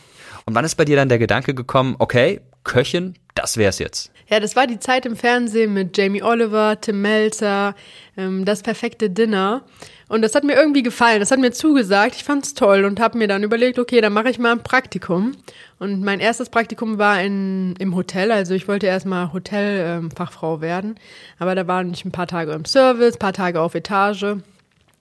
Und 0.45 0.55
wann 0.55 0.65
ist 0.65 0.75
bei 0.75 0.85
dir 0.85 0.97
dann 0.97 1.09
der 1.09 1.19
Gedanke 1.19 1.53
gekommen, 1.53 1.95
okay, 1.99 2.41
Köchin, 2.63 3.15
das 3.35 3.57
wär's 3.57 3.79
jetzt? 3.79 4.11
Ja, 4.29 4.41
das 4.41 4.55
war 4.57 4.67
die 4.67 4.79
Zeit 4.79 5.05
im 5.05 5.15
Fernsehen 5.15 5.73
mit 5.73 5.97
Jamie 5.97 6.21
Oliver, 6.21 6.79
Tim 6.81 7.01
Melzer, 7.01 7.75
ähm, 8.17 8.43
das 8.43 8.61
perfekte 8.61 9.09
Dinner. 9.09 9.63
Und 10.09 10.21
das 10.21 10.35
hat 10.35 10.43
mir 10.43 10.53
irgendwie 10.55 10.83
gefallen, 10.83 11.19
das 11.19 11.31
hat 11.31 11.39
mir 11.39 11.51
zugesagt, 11.51 12.15
ich 12.15 12.23
fand's 12.23 12.53
toll 12.53 12.85
und 12.85 12.99
habe 12.99 13.17
mir 13.17 13.27
dann 13.27 13.43
überlegt, 13.43 13.77
okay, 13.77 13.99
dann 13.99 14.13
mache 14.13 14.29
ich 14.29 14.39
mal 14.39 14.53
ein 14.53 14.63
Praktikum. 14.63 15.33
Und 15.79 16.01
mein 16.01 16.19
erstes 16.19 16.49
Praktikum 16.49 16.97
war 16.97 17.21
in, 17.21 17.75
im 17.77 17.95
Hotel, 17.95 18.31
also 18.31 18.53
ich 18.53 18.67
wollte 18.67 18.87
erstmal 18.87 19.31
Hotelfachfrau 19.33 20.55
ähm, 20.55 20.61
werden, 20.61 20.95
aber 21.39 21.55
da 21.55 21.67
waren 21.67 21.91
ich 21.93 22.05
ein 22.05 22.11
paar 22.11 22.27
Tage 22.27 22.53
im 22.53 22.65
Service, 22.65 23.17
paar 23.17 23.33
Tage 23.33 23.61
auf 23.61 23.75
Etage. 23.75 24.37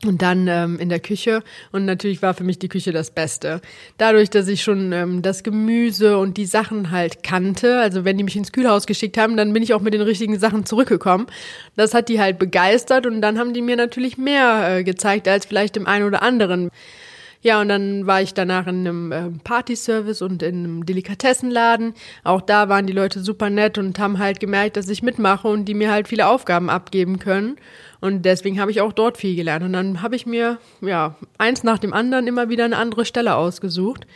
Und 0.04 0.20
dann 0.20 0.46
ähm, 0.46 0.78
in 0.78 0.88
der 0.88 1.00
Küche. 1.00 1.42
Und 1.72 1.86
natürlich 1.86 2.20
war 2.20 2.34
für 2.34 2.44
mich 2.44 2.58
die 2.58 2.68
Küche 2.68 2.92
das 2.92 3.10
Beste. 3.10 3.60
Dadurch, 3.96 4.28
dass 4.28 4.46
ich 4.48 4.62
schon 4.62 4.92
ähm, 4.92 5.22
das 5.22 5.42
Gemüse 5.42 6.18
und 6.18 6.36
die 6.36 6.44
Sachen 6.44 6.90
halt 6.90 7.22
kannte, 7.22 7.80
also 7.80 8.04
wenn 8.04 8.18
die 8.18 8.24
mich 8.24 8.36
ins 8.36 8.52
Kühlhaus 8.52 8.86
geschickt 8.86 9.16
haben, 9.16 9.36
dann 9.36 9.52
bin 9.52 9.62
ich 9.62 9.72
auch 9.72 9.80
mit 9.80 9.94
den 9.94 10.02
richtigen 10.02 10.38
Sachen 10.38 10.66
zurückgekommen. 10.66 11.26
Das 11.76 11.94
hat 11.94 12.08
die 12.08 12.20
halt 12.20 12.38
begeistert 12.38 13.06
und 13.06 13.22
dann 13.22 13.38
haben 13.38 13.54
die 13.54 13.62
mir 13.62 13.76
natürlich 13.76 14.18
mehr 14.18 14.78
äh, 14.78 14.84
gezeigt 14.84 15.28
als 15.28 15.46
vielleicht 15.46 15.76
dem 15.76 15.86
einen 15.86 16.04
oder 16.04 16.22
anderen. 16.22 16.70
Ja, 17.42 17.60
und 17.60 17.68
dann 17.68 18.06
war 18.06 18.22
ich 18.22 18.34
danach 18.34 18.66
in 18.66 18.86
einem 18.86 19.12
äh, 19.12 19.30
Partyservice 19.44 20.22
und 20.22 20.42
in 20.42 20.64
einem 20.64 20.86
Delikatessenladen. 20.86 21.94
Auch 22.24 22.40
da 22.40 22.68
waren 22.68 22.86
die 22.86 22.92
Leute 22.92 23.20
super 23.20 23.50
nett 23.50 23.78
und 23.78 23.98
haben 23.98 24.18
halt 24.18 24.40
gemerkt, 24.40 24.76
dass 24.76 24.88
ich 24.88 25.02
mitmache 25.02 25.48
und 25.48 25.66
die 25.66 25.74
mir 25.74 25.90
halt 25.90 26.08
viele 26.08 26.26
Aufgaben 26.26 26.70
abgeben 26.70 27.18
können. 27.18 27.56
Und 28.00 28.22
deswegen 28.22 28.60
habe 28.60 28.70
ich 28.70 28.80
auch 28.80 28.92
dort 28.92 29.16
viel 29.16 29.36
gelernt. 29.36 29.64
Und 29.64 29.72
dann 29.72 30.02
habe 30.02 30.16
ich 30.16 30.26
mir, 30.26 30.58
ja, 30.80 31.16
eins 31.38 31.62
nach 31.62 31.78
dem 31.78 31.92
anderen 31.92 32.26
immer 32.26 32.48
wieder 32.48 32.64
eine 32.64 32.76
andere 32.76 33.04
Stelle 33.04 33.36
ausgesucht 33.36 34.06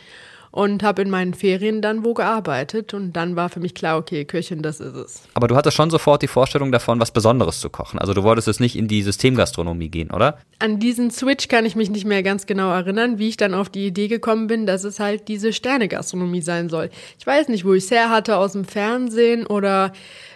und 0.51 0.83
habe 0.83 1.01
in 1.01 1.09
meinen 1.09 1.33
Ferien 1.33 1.81
dann 1.81 2.03
wo 2.03 2.13
gearbeitet 2.13 2.93
und 2.93 3.13
dann 3.13 3.35
war 3.35 3.49
für 3.49 3.59
mich 3.61 3.73
klar, 3.73 3.97
okay, 3.97 4.25
Köchin, 4.25 4.61
das 4.61 4.79
ist 4.79 4.95
es. 4.95 5.23
Aber 5.33 5.47
du 5.47 5.55
hattest 5.55 5.77
schon 5.77 5.89
sofort 5.89 6.21
die 6.21 6.27
Vorstellung 6.27 6.71
davon, 6.71 6.99
was 6.99 7.11
Besonderes 7.11 7.61
zu 7.61 7.69
kochen. 7.69 7.99
Also 7.99 8.13
du 8.13 8.23
wolltest 8.23 8.47
jetzt 8.47 8.59
nicht 8.59 8.75
in 8.75 8.87
die 8.87 9.01
Systemgastronomie 9.01 9.89
gehen, 9.89 10.11
oder? 10.11 10.37
An 10.59 10.79
diesen 10.79 11.09
Switch 11.09 11.47
kann 11.47 11.65
ich 11.65 11.75
mich 11.75 11.89
nicht 11.89 12.05
mehr 12.05 12.21
ganz 12.21 12.45
genau 12.45 12.71
erinnern, 12.71 13.17
wie 13.17 13.29
ich 13.29 13.37
dann 13.37 13.53
auf 13.53 13.69
die 13.69 13.87
Idee 13.87 14.09
gekommen 14.09 14.47
bin, 14.47 14.65
dass 14.65 14.83
es 14.83 14.99
halt 14.99 15.29
diese 15.29 15.53
Sternegastronomie 15.53 16.41
sein 16.41 16.69
soll. 16.69 16.89
Ich 17.17 17.25
weiß 17.25 17.47
nicht, 17.47 17.65
wo 17.65 17.73
ich 17.73 17.85
es 17.85 17.91
her 17.91 18.09
hatte, 18.09 18.35
aus 18.35 18.51
dem 18.51 18.65
Fernsehen 18.65 19.47
oder 19.47 19.93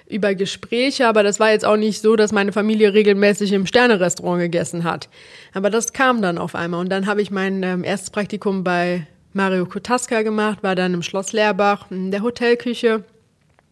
über 0.07 0.35
Gespräche, 0.35 1.07
aber 1.07 1.23
das 1.23 1.39
war 1.39 1.49
jetzt 1.49 1.65
auch 1.65 1.77
nicht 1.77 2.01
so, 2.01 2.15
dass 2.15 2.31
meine 2.31 2.51
Familie 2.51 2.93
regelmäßig 2.93 3.51
im 3.51 3.65
Sternerestaurant 3.65 4.39
gegessen 4.39 4.83
hat. 4.83 5.09
Aber 5.53 5.69
das 5.69 5.93
kam 5.93 6.21
dann 6.21 6.37
auf 6.37 6.55
einmal 6.55 6.79
und 6.79 6.89
dann 6.89 7.07
habe 7.07 7.21
ich 7.21 7.31
mein 7.31 7.63
ähm, 7.63 7.83
erstes 7.83 8.11
Praktikum 8.11 8.63
bei 8.63 9.07
Mario 9.35 9.65
Kotaska 9.65 10.21
gemacht, 10.21 10.63
war 10.63 10.75
dann 10.75 10.93
im 10.93 11.03
Schloss 11.03 11.33
Leerbach 11.33 11.91
in 11.91 12.09
der 12.09 12.21
Hotelküche 12.23 13.03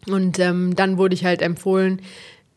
und 0.06 0.38
ähm, 0.38 0.76
dann 0.76 0.98
wurde 0.98 1.14
ich 1.14 1.24
halt 1.24 1.40
empfohlen 1.40 2.02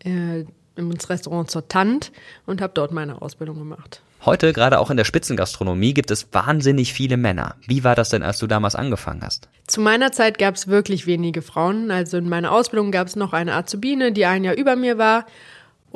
äh, 0.03 0.43
ins 0.75 1.09
Restaurant 1.09 1.49
zur 1.49 1.67
Tant 1.67 2.11
und 2.45 2.61
habe 2.61 2.73
dort 2.75 2.91
meine 2.91 3.21
Ausbildung 3.21 3.57
gemacht. 3.57 4.01
Heute, 4.25 4.51
gerade 4.51 4.79
auch 4.79 4.89
in 4.89 4.97
der 4.97 5.05
Spitzengastronomie, 5.05 5.93
gibt 5.93 6.11
es 6.11 6.27
wahnsinnig 6.33 6.91
viele 6.91 7.17
Männer. 7.17 7.55
Wie 7.65 7.83
war 7.83 7.95
das 7.95 8.09
denn, 8.09 8.23
als 8.23 8.39
du 8.39 8.47
damals 8.47 8.75
angefangen 8.75 9.21
hast? 9.23 9.47
Zu 9.67 9.79
meiner 9.79 10.11
Zeit 10.11 10.37
gab 10.37 10.55
es 10.55 10.67
wirklich 10.67 11.07
wenige 11.07 11.41
Frauen. 11.41 11.91
Also 11.91 12.17
in 12.17 12.27
meiner 12.27 12.51
Ausbildung 12.51 12.91
gab 12.91 13.07
es 13.07 13.15
noch 13.15 13.31
eine 13.31 13.53
Azubine, 13.53 14.11
die 14.11 14.25
ein 14.25 14.43
Jahr 14.43 14.57
über 14.57 14.75
mir 14.75 14.97
war. 14.97 15.27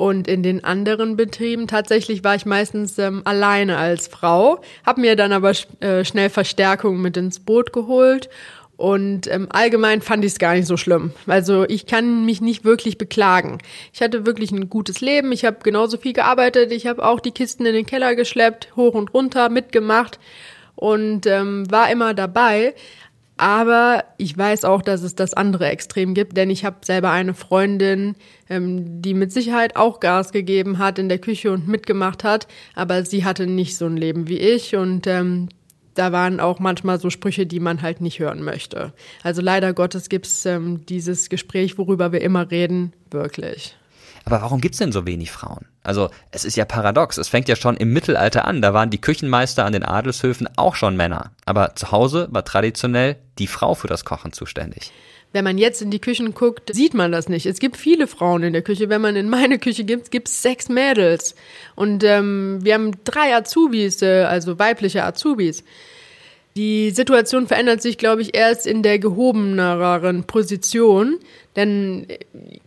Und 0.02 0.26
in 0.26 0.42
den 0.42 0.64
anderen 0.64 1.16
Betrieben 1.16 1.68
tatsächlich 1.68 2.24
war 2.24 2.34
ich 2.34 2.44
meistens 2.44 2.98
ähm, 2.98 3.22
alleine 3.24 3.76
als 3.76 4.08
Frau, 4.08 4.60
habe 4.84 5.00
mir 5.00 5.14
dann 5.14 5.30
aber 5.30 5.52
äh, 5.78 6.04
schnell 6.04 6.28
Verstärkung 6.28 7.00
mit 7.00 7.16
ins 7.16 7.38
Boot 7.38 7.72
geholt 7.72 8.28
und 8.76 9.28
ähm, 9.28 9.46
allgemein 9.50 10.02
fand 10.02 10.24
ich 10.24 10.32
es 10.32 10.40
gar 10.40 10.54
nicht 10.54 10.66
so 10.66 10.76
schlimm. 10.76 11.12
Also 11.28 11.66
ich 11.68 11.86
kann 11.86 12.24
mich 12.24 12.40
nicht 12.40 12.64
wirklich 12.64 12.98
beklagen. 12.98 13.58
Ich 13.92 14.02
hatte 14.02 14.26
wirklich 14.26 14.50
ein 14.50 14.68
gutes 14.68 15.00
Leben. 15.00 15.30
Ich 15.30 15.44
habe 15.44 15.58
genauso 15.62 15.96
viel 15.98 16.14
gearbeitet. 16.14 16.72
Ich 16.72 16.88
habe 16.88 17.04
auch 17.04 17.20
die 17.20 17.30
Kisten 17.30 17.64
in 17.64 17.72
den 17.72 17.86
Keller 17.86 18.16
geschleppt, 18.16 18.74
hoch 18.74 18.94
und 18.94 19.14
runter 19.14 19.50
mitgemacht 19.50 20.18
und 20.74 21.26
ähm, 21.26 21.70
war 21.70 21.92
immer 21.92 22.12
dabei. 22.12 22.74
Aber 23.42 24.04
ich 24.18 24.38
weiß 24.38 24.64
auch, 24.64 24.82
dass 24.82 25.02
es 25.02 25.16
das 25.16 25.34
andere 25.34 25.66
Extrem 25.66 26.14
gibt, 26.14 26.36
denn 26.36 26.48
ich 26.48 26.64
habe 26.64 26.76
selber 26.84 27.10
eine 27.10 27.34
Freundin, 27.34 28.14
ähm, 28.48 29.02
die 29.02 29.14
mit 29.14 29.32
Sicherheit 29.32 29.74
auch 29.74 29.98
Gas 29.98 30.30
gegeben 30.30 30.78
hat 30.78 31.00
in 31.00 31.08
der 31.08 31.18
Küche 31.18 31.50
und 31.50 31.66
mitgemacht 31.66 32.22
hat, 32.22 32.46
aber 32.76 33.04
sie 33.04 33.24
hatte 33.24 33.48
nicht 33.48 33.76
so 33.76 33.86
ein 33.86 33.96
Leben 33.96 34.28
wie 34.28 34.38
ich 34.38 34.76
und 34.76 35.08
ähm, 35.08 35.48
da 35.94 36.12
waren 36.12 36.38
auch 36.38 36.60
manchmal 36.60 37.00
so 37.00 37.10
Sprüche, 37.10 37.44
die 37.44 37.58
man 37.58 37.82
halt 37.82 38.00
nicht 38.00 38.20
hören 38.20 38.44
möchte. 38.44 38.92
Also 39.24 39.42
leider 39.42 39.72
Gottes 39.72 40.08
gibt's 40.08 40.46
ähm, 40.46 40.86
dieses 40.86 41.28
Gespräch, 41.28 41.78
worüber 41.78 42.12
wir 42.12 42.20
immer 42.20 42.48
reden, 42.48 42.92
wirklich. 43.10 43.74
Aber 44.24 44.42
warum 44.42 44.60
gibt's 44.60 44.78
denn 44.78 44.92
so 44.92 45.06
wenig 45.06 45.32
Frauen? 45.32 45.66
Also 45.82 46.10
es 46.30 46.44
ist 46.44 46.56
ja 46.56 46.64
paradox. 46.64 47.18
Es 47.18 47.28
fängt 47.28 47.48
ja 47.48 47.56
schon 47.56 47.76
im 47.76 47.92
Mittelalter 47.92 48.46
an. 48.46 48.62
Da 48.62 48.72
waren 48.72 48.90
die 48.90 49.00
Küchenmeister 49.00 49.64
an 49.64 49.72
den 49.72 49.84
Adelshöfen 49.84 50.48
auch 50.56 50.74
schon 50.74 50.96
Männer. 50.96 51.32
Aber 51.44 51.74
zu 51.74 51.90
Hause 51.90 52.28
war 52.30 52.44
traditionell 52.44 53.16
die 53.38 53.46
Frau 53.46 53.74
für 53.74 53.88
das 53.88 54.04
Kochen 54.04 54.32
zuständig. 54.32 54.92
Wenn 55.32 55.44
man 55.44 55.56
jetzt 55.56 55.80
in 55.80 55.90
die 55.90 56.00
Küchen 56.00 56.34
guckt, 56.34 56.74
sieht 56.74 56.92
man 56.92 57.10
das 57.10 57.28
nicht. 57.28 57.46
Es 57.46 57.58
gibt 57.58 57.78
viele 57.78 58.06
Frauen 58.06 58.42
in 58.42 58.52
der 58.52 58.62
Küche. 58.62 58.90
Wenn 58.90 59.00
man 59.00 59.16
in 59.16 59.30
meine 59.30 59.58
Küche 59.58 59.84
gibt, 59.84 60.10
gibt's 60.10 60.42
sechs 60.42 60.68
Mädels. 60.68 61.34
Und 61.74 62.04
ähm, 62.04 62.58
wir 62.62 62.74
haben 62.74 62.92
drei 63.04 63.34
Azubis, 63.34 64.02
äh, 64.02 64.24
also 64.24 64.58
weibliche 64.58 65.04
Azubis. 65.04 65.64
Die 66.54 66.90
Situation 66.90 67.46
verändert 67.46 67.80
sich, 67.80 67.96
glaube 67.96 68.20
ich, 68.20 68.36
erst 68.36 68.66
in 68.66 68.82
der 68.82 68.98
gehobeneren 68.98 70.24
Position. 70.24 71.18
Denn 71.56 72.06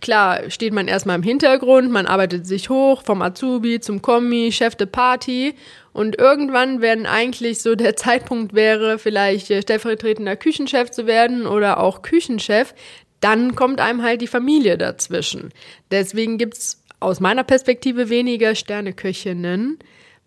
klar 0.01 0.49
steht 0.49 0.73
man 0.73 0.87
erstmal 0.87 1.17
im 1.17 1.23
Hintergrund, 1.23 1.91
man 1.91 2.07
arbeitet 2.07 2.47
sich 2.47 2.69
hoch 2.69 3.03
vom 3.03 3.21
Azubi 3.21 3.79
zum 3.79 4.01
Kommi, 4.01 4.51
Chef 4.51 4.75
de 4.75 4.87
Party. 4.87 5.53
Und 5.93 6.17
irgendwann, 6.17 6.81
wenn 6.81 7.05
eigentlich 7.05 7.61
so 7.61 7.75
der 7.75 7.95
Zeitpunkt 7.95 8.55
wäre, 8.55 8.97
vielleicht 8.97 9.47
stellvertretender 9.47 10.35
Küchenchef 10.35 10.89
zu 10.89 11.05
werden 11.05 11.45
oder 11.45 11.79
auch 11.79 12.01
Küchenchef, 12.01 12.73
dann 13.21 13.55
kommt 13.55 13.79
einem 13.79 14.01
halt 14.01 14.21
die 14.21 14.27
Familie 14.27 14.77
dazwischen. 14.77 15.51
Deswegen 15.91 16.37
gibt's 16.37 16.83
aus 16.99 17.19
meiner 17.19 17.43
Perspektive 17.43 18.09
weniger 18.09 18.55
Sterneköchinnen, 18.55 19.77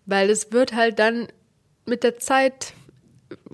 weil 0.05 0.29
es 0.29 0.51
wird 0.53 0.73
halt 0.73 0.99
dann 0.99 1.27
mit 1.85 2.03
der 2.03 2.19
Zeit 2.19 2.73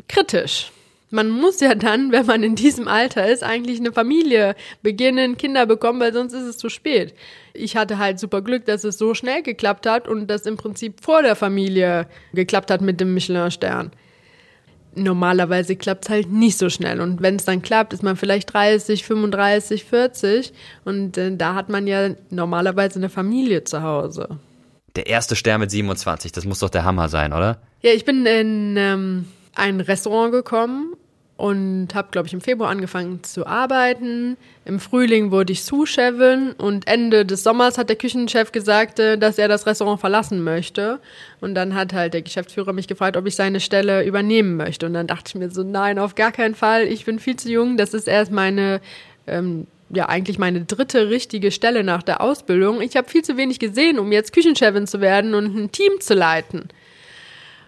kritisch. 0.07 0.71
Man 1.11 1.29
muss 1.29 1.59
ja 1.59 1.75
dann, 1.75 2.11
wenn 2.11 2.25
man 2.25 2.43
in 2.43 2.55
diesem 2.55 2.87
Alter 2.87 3.27
ist, 3.27 3.43
eigentlich 3.43 3.79
eine 3.79 3.93
Familie 3.93 4.55
beginnen, 4.81 5.37
Kinder 5.37 5.65
bekommen, 5.65 5.99
weil 5.99 6.13
sonst 6.13 6.33
ist 6.33 6.43
es 6.43 6.57
zu 6.57 6.67
spät. 6.67 7.13
Ich 7.53 7.77
hatte 7.77 7.99
halt 7.99 8.19
super 8.19 8.41
Glück, 8.41 8.65
dass 8.65 8.83
es 8.83 8.97
so 8.97 9.13
schnell 9.13 9.43
geklappt 9.43 9.87
hat 9.87 10.07
und 10.07 10.27
das 10.27 10.41
im 10.41 10.57
Prinzip 10.57 11.01
vor 11.01 11.21
der 11.21 11.35
Familie 11.35 12.07
geklappt 12.33 12.71
hat 12.71 12.81
mit 12.81 12.99
dem 12.99 13.13
Michelin-Stern. 13.13 13.91
Normalerweise 14.95 15.75
klappt 15.75 16.05
es 16.05 16.09
halt 16.09 16.31
nicht 16.31 16.57
so 16.57 16.69
schnell. 16.69 16.99
Und 17.01 17.21
wenn 17.21 17.35
es 17.35 17.45
dann 17.45 17.61
klappt, 17.61 17.93
ist 17.93 18.01
man 18.01 18.15
vielleicht 18.15 18.53
30, 18.53 19.05
35, 19.05 19.83
40. 19.83 20.53
Und 20.85 21.17
äh, 21.17 21.35
da 21.35 21.53
hat 21.53 21.69
man 21.69 21.85
ja 21.85 22.09
normalerweise 22.29 22.99
eine 22.99 23.09
Familie 23.09 23.63
zu 23.63 23.83
Hause. 23.83 24.39
Der 24.95 25.07
erste 25.07 25.35
Stern 25.35 25.59
mit 25.59 25.71
27, 25.71 26.31
das 26.31 26.45
muss 26.45 26.59
doch 26.59 26.69
der 26.69 26.85
Hammer 26.85 27.09
sein, 27.09 27.33
oder? 27.33 27.61
Ja, 27.81 27.91
ich 27.91 28.05
bin 28.05 28.25
in 28.25 28.75
ähm, 28.77 29.25
ein 29.55 29.81
Restaurant 29.81 30.31
gekommen 30.31 30.95
und 31.37 31.89
habe, 31.93 32.07
glaube 32.11 32.27
ich, 32.27 32.33
im 32.33 32.39
Februar 32.39 32.69
angefangen 32.69 33.21
zu 33.23 33.45
arbeiten. 33.45 34.37
Im 34.63 34.79
Frühling 34.79 35.31
wurde 35.31 35.51
ich 35.51 35.63
Sous-Chefin 35.63 36.53
und 36.53 36.87
Ende 36.87 37.25
des 37.25 37.43
Sommers 37.43 37.77
hat 37.77 37.89
der 37.89 37.97
Küchenchef 37.97 38.53
gesagt, 38.53 38.99
äh, 38.99 39.17
dass 39.17 39.37
er 39.37 39.49
das 39.49 39.65
Restaurant 39.65 39.99
verlassen 39.99 40.43
möchte. 40.43 40.99
Und 41.41 41.55
dann 41.55 41.75
hat 41.75 41.93
halt 41.93 42.13
der 42.13 42.21
Geschäftsführer 42.21 42.71
mich 42.71 42.87
gefragt, 42.87 43.17
ob 43.17 43.25
ich 43.25 43.35
seine 43.35 43.59
Stelle 43.59 44.05
übernehmen 44.05 44.55
möchte. 44.55 44.85
Und 44.85 44.93
dann 44.93 45.07
dachte 45.07 45.25
ich 45.27 45.35
mir 45.35 45.49
so, 45.49 45.63
nein, 45.63 45.99
auf 45.99 46.15
gar 46.15 46.31
keinen 46.31 46.55
Fall. 46.55 46.83
Ich 46.83 47.03
bin 47.03 47.19
viel 47.19 47.35
zu 47.35 47.51
jung. 47.51 47.75
Das 47.75 47.93
ist 47.93 48.07
erst 48.07 48.31
meine, 48.31 48.79
ähm, 49.27 49.67
ja, 49.89 50.07
eigentlich 50.07 50.39
meine 50.39 50.61
dritte 50.61 51.09
richtige 51.09 51.51
Stelle 51.51 51.83
nach 51.83 52.01
der 52.01 52.21
Ausbildung. 52.21 52.79
Ich 52.79 52.95
habe 52.95 53.09
viel 53.09 53.23
zu 53.23 53.35
wenig 53.35 53.59
gesehen, 53.59 53.99
um 53.99 54.13
jetzt 54.13 54.31
Küchenchefin 54.31 54.87
zu 54.87 55.01
werden 55.01 55.33
und 55.33 55.53
ein 55.53 55.71
Team 55.73 55.99
zu 55.99 56.13
leiten. 56.13 56.69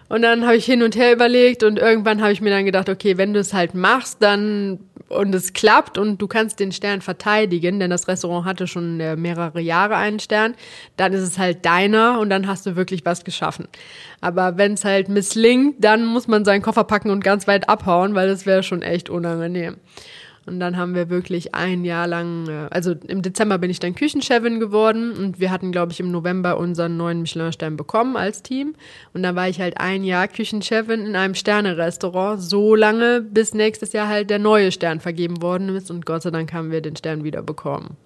Und 0.08 0.22
dann 0.22 0.46
habe 0.46 0.56
ich 0.56 0.64
hin 0.64 0.82
und 0.82 0.96
her 0.96 1.12
überlegt 1.12 1.62
und 1.62 1.78
irgendwann 1.78 2.22
habe 2.22 2.32
ich 2.32 2.40
mir 2.40 2.50
dann 2.50 2.64
gedacht, 2.64 2.88
okay, 2.88 3.18
wenn 3.18 3.34
du 3.34 3.40
es 3.40 3.52
halt 3.52 3.74
machst, 3.74 4.22
dann 4.22 4.78
und 5.08 5.34
es 5.34 5.52
klappt 5.52 5.96
und 5.96 6.20
du 6.20 6.26
kannst 6.26 6.60
den 6.60 6.72
Stern 6.72 7.00
verteidigen, 7.00 7.80
denn 7.80 7.90
das 7.90 8.08
Restaurant 8.08 8.44
hatte 8.44 8.66
schon 8.66 9.00
äh, 9.00 9.16
mehrere 9.16 9.60
Jahre 9.60 9.96
einen 9.96 10.20
Stern, 10.20 10.54
dann 10.96 11.12
ist 11.12 11.22
es 11.22 11.38
halt 11.38 11.64
deiner 11.64 12.20
und 12.20 12.30
dann 12.30 12.46
hast 12.46 12.66
du 12.66 12.76
wirklich 12.76 13.04
was 13.04 13.24
geschaffen. 13.24 13.68
Aber 14.20 14.58
wenn 14.58 14.74
es 14.74 14.84
halt 14.84 15.08
misslingt, 15.08 15.76
dann 15.82 16.04
muss 16.04 16.28
man 16.28 16.44
seinen 16.44 16.62
Koffer 16.62 16.84
packen 16.84 17.10
und 17.10 17.24
ganz 17.24 17.46
weit 17.46 17.68
abhauen, 17.68 18.14
weil 18.14 18.28
das 18.28 18.44
wäre 18.44 18.62
schon 18.62 18.82
echt 18.82 19.08
unangenehm. 19.08 19.76
Und 20.48 20.58
dann 20.58 20.76
haben 20.76 20.94
wir 20.94 21.10
wirklich 21.10 21.54
ein 21.54 21.84
Jahr 21.84 22.08
lang, 22.08 22.48
äh, 22.48 22.68
also 22.70 22.94
im 23.06 23.22
Dezember 23.22 23.58
bin 23.58 23.70
ich 23.70 23.78
dann 23.78 23.94
Küchenchefin 23.94 24.58
geworden 24.58 25.12
und 25.12 25.38
wir 25.38 25.50
hatten, 25.50 25.70
glaube 25.70 25.92
ich, 25.92 26.00
im 26.00 26.10
November 26.10 26.58
unseren 26.58 26.96
neuen 26.96 27.22
Michelin-Stern 27.22 27.76
bekommen 27.76 28.16
als 28.16 28.42
Team. 28.42 28.74
Und 29.12 29.22
dann 29.22 29.36
war 29.36 29.48
ich 29.48 29.60
halt 29.60 29.78
ein 29.78 30.02
Jahr 30.02 30.26
Küchenchefin 30.26 31.06
in 31.06 31.14
einem 31.14 31.34
Sterne-Restaurant, 31.34 32.42
so 32.42 32.74
lange, 32.74 33.20
bis 33.20 33.54
nächstes 33.54 33.92
Jahr 33.92 34.08
halt 34.08 34.30
der 34.30 34.38
neue 34.38 34.72
Stern 34.72 35.00
vergeben 35.00 35.42
worden 35.42 35.68
ist 35.68 35.90
und 35.90 36.06
Gott 36.06 36.22
sei 36.22 36.30
Dank 36.30 36.52
haben 36.52 36.70
wir 36.70 36.80
den 36.80 36.96
Stern 36.96 37.22
wieder 37.22 37.42
bekommen. 37.42 37.96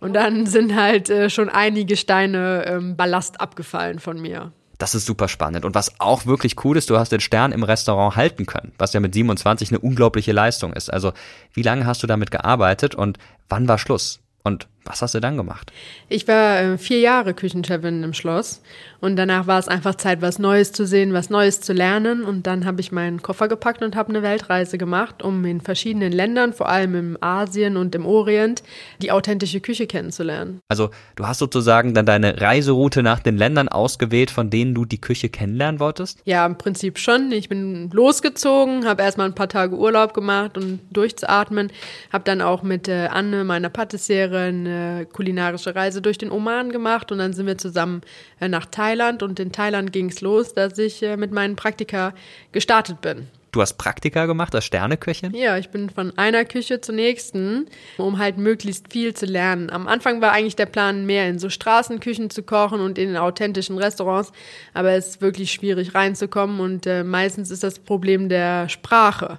Und 0.00 0.14
dann 0.14 0.46
sind 0.46 0.74
halt 0.74 1.08
äh, 1.08 1.30
schon 1.30 1.48
einige 1.48 1.96
Steine 1.96 2.64
ähm, 2.66 2.96
Ballast 2.96 3.40
abgefallen 3.40 3.98
von 3.98 4.20
mir. 4.20 4.52
Das 4.78 4.94
ist 4.94 5.06
super 5.06 5.28
spannend. 5.28 5.64
Und 5.64 5.74
was 5.74 6.00
auch 6.00 6.26
wirklich 6.26 6.64
cool 6.64 6.76
ist, 6.76 6.90
du 6.90 6.98
hast 6.98 7.10
den 7.10 7.20
Stern 7.20 7.52
im 7.52 7.62
Restaurant 7.62 8.16
halten 8.16 8.46
können, 8.46 8.72
was 8.78 8.92
ja 8.92 9.00
mit 9.00 9.14
27 9.14 9.70
eine 9.70 9.78
unglaubliche 9.78 10.32
Leistung 10.32 10.72
ist. 10.72 10.92
Also, 10.92 11.12
wie 11.52 11.62
lange 11.62 11.86
hast 11.86 12.02
du 12.02 12.06
damit 12.06 12.30
gearbeitet 12.30 12.94
und 12.94 13.18
wann 13.48 13.68
war 13.68 13.78
Schluss? 13.78 14.20
Und 14.42 14.68
Was 14.86 15.02
hast 15.02 15.14
du 15.14 15.20
dann 15.20 15.36
gemacht? 15.36 15.72
Ich 16.08 16.26
war 16.28 16.60
äh, 16.60 16.78
vier 16.78 17.00
Jahre 17.00 17.34
Küchenchefin 17.34 18.02
im 18.02 18.14
Schloss 18.14 18.62
und 19.00 19.16
danach 19.16 19.46
war 19.46 19.58
es 19.58 19.68
einfach 19.68 19.96
Zeit, 19.96 20.22
was 20.22 20.38
Neues 20.38 20.72
zu 20.72 20.86
sehen, 20.86 21.12
was 21.12 21.30
Neues 21.30 21.60
zu 21.60 21.72
lernen. 21.72 22.24
Und 22.24 22.46
dann 22.46 22.64
habe 22.64 22.80
ich 22.80 22.92
meinen 22.92 23.22
Koffer 23.22 23.48
gepackt 23.48 23.82
und 23.82 23.96
habe 23.96 24.08
eine 24.08 24.22
Weltreise 24.22 24.78
gemacht, 24.78 25.22
um 25.22 25.44
in 25.44 25.60
verschiedenen 25.60 26.12
Ländern, 26.12 26.52
vor 26.52 26.68
allem 26.68 26.94
im 26.94 27.18
Asien 27.20 27.76
und 27.76 27.94
im 27.94 28.06
Orient, 28.06 28.62
die 29.02 29.10
authentische 29.10 29.60
Küche 29.60 29.86
kennenzulernen. 29.86 30.60
Also 30.68 30.90
du 31.16 31.26
hast 31.26 31.38
sozusagen 31.38 31.94
dann 31.94 32.06
deine 32.06 32.40
Reiseroute 32.40 33.02
nach 33.02 33.20
den 33.20 33.36
Ländern 33.36 33.68
ausgewählt, 33.68 34.30
von 34.30 34.50
denen 34.50 34.74
du 34.74 34.84
die 34.84 35.00
Küche 35.00 35.28
kennenlernen 35.28 35.80
wolltest? 35.80 36.20
Ja, 36.24 36.46
im 36.46 36.58
Prinzip 36.58 36.98
schon. 36.98 37.32
Ich 37.32 37.48
bin 37.48 37.90
losgezogen, 37.90 38.86
habe 38.86 39.02
erstmal 39.02 39.26
ein 39.26 39.34
paar 39.34 39.48
Tage 39.48 39.76
Urlaub 39.76 40.14
gemacht 40.14 40.56
und 40.56 40.80
durchzuatmen, 40.90 41.70
habe 42.12 42.24
dann 42.24 42.40
auch 42.40 42.62
mit 42.62 42.88
äh, 42.88 43.08
Anne, 43.10 43.44
meiner 43.44 43.68
Patissiere, 43.68 44.48
eine 44.76 45.06
kulinarische 45.06 45.74
Reise 45.74 46.02
durch 46.02 46.18
den 46.18 46.30
Oman 46.30 46.70
gemacht 46.70 47.10
und 47.12 47.18
dann 47.18 47.32
sind 47.32 47.46
wir 47.46 47.58
zusammen 47.58 48.02
äh, 48.40 48.48
nach 48.48 48.66
Thailand 48.66 49.22
und 49.22 49.40
in 49.40 49.52
Thailand 49.52 49.92
ging 49.92 50.08
es 50.08 50.20
los, 50.20 50.54
dass 50.54 50.78
ich 50.78 51.02
äh, 51.02 51.16
mit 51.16 51.32
meinen 51.32 51.56
Praktika 51.56 52.14
gestartet 52.52 53.00
bin. 53.00 53.28
Du 53.56 53.62
hast 53.62 53.78
Praktika 53.78 54.26
gemacht 54.26 54.54
als 54.54 54.66
Sterneköchin? 54.66 55.32
Ja, 55.34 55.56
ich 55.56 55.70
bin 55.70 55.88
von 55.88 56.18
einer 56.18 56.44
Küche 56.44 56.82
zur 56.82 56.94
nächsten, 56.94 57.64
um 57.96 58.18
halt 58.18 58.36
möglichst 58.36 58.92
viel 58.92 59.14
zu 59.14 59.24
lernen. 59.24 59.70
Am 59.70 59.88
Anfang 59.88 60.20
war 60.20 60.32
eigentlich 60.32 60.56
der 60.56 60.66
Plan, 60.66 61.06
mehr 61.06 61.26
in 61.26 61.38
so 61.38 61.48
Straßenküchen 61.48 62.28
zu 62.28 62.42
kochen 62.42 62.80
und 62.80 62.98
in 62.98 63.16
authentischen 63.16 63.78
Restaurants, 63.78 64.30
aber 64.74 64.90
es 64.90 65.06
ist 65.06 65.20
wirklich 65.22 65.52
schwierig 65.52 65.94
reinzukommen 65.94 66.60
und 66.60 66.86
äh, 66.86 67.02
meistens 67.02 67.50
ist 67.50 67.62
das 67.62 67.78
Problem 67.78 68.28
der 68.28 68.68
Sprache. 68.68 69.38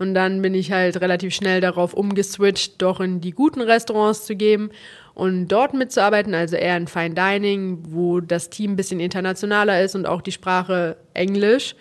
Und 0.00 0.14
dann 0.14 0.40
bin 0.40 0.54
ich 0.54 0.72
halt 0.72 0.98
relativ 1.02 1.34
schnell 1.34 1.60
darauf 1.60 1.92
umgeswitcht, 1.92 2.80
doch 2.80 3.00
in 3.00 3.20
die 3.20 3.32
guten 3.32 3.60
Restaurants 3.60 4.24
zu 4.24 4.34
geben 4.34 4.70
und 5.12 5.48
dort 5.48 5.74
mitzuarbeiten, 5.74 6.32
also 6.32 6.56
eher 6.56 6.78
in 6.78 6.86
Fine 6.86 7.14
Dining, 7.14 7.80
wo 7.90 8.20
das 8.20 8.48
Team 8.48 8.72
ein 8.72 8.76
bisschen 8.76 8.98
internationaler 8.98 9.84
ist 9.84 9.94
und 9.94 10.06
auch 10.06 10.22
die 10.22 10.32
Sprache 10.32 10.96
Englisch. 11.12 11.74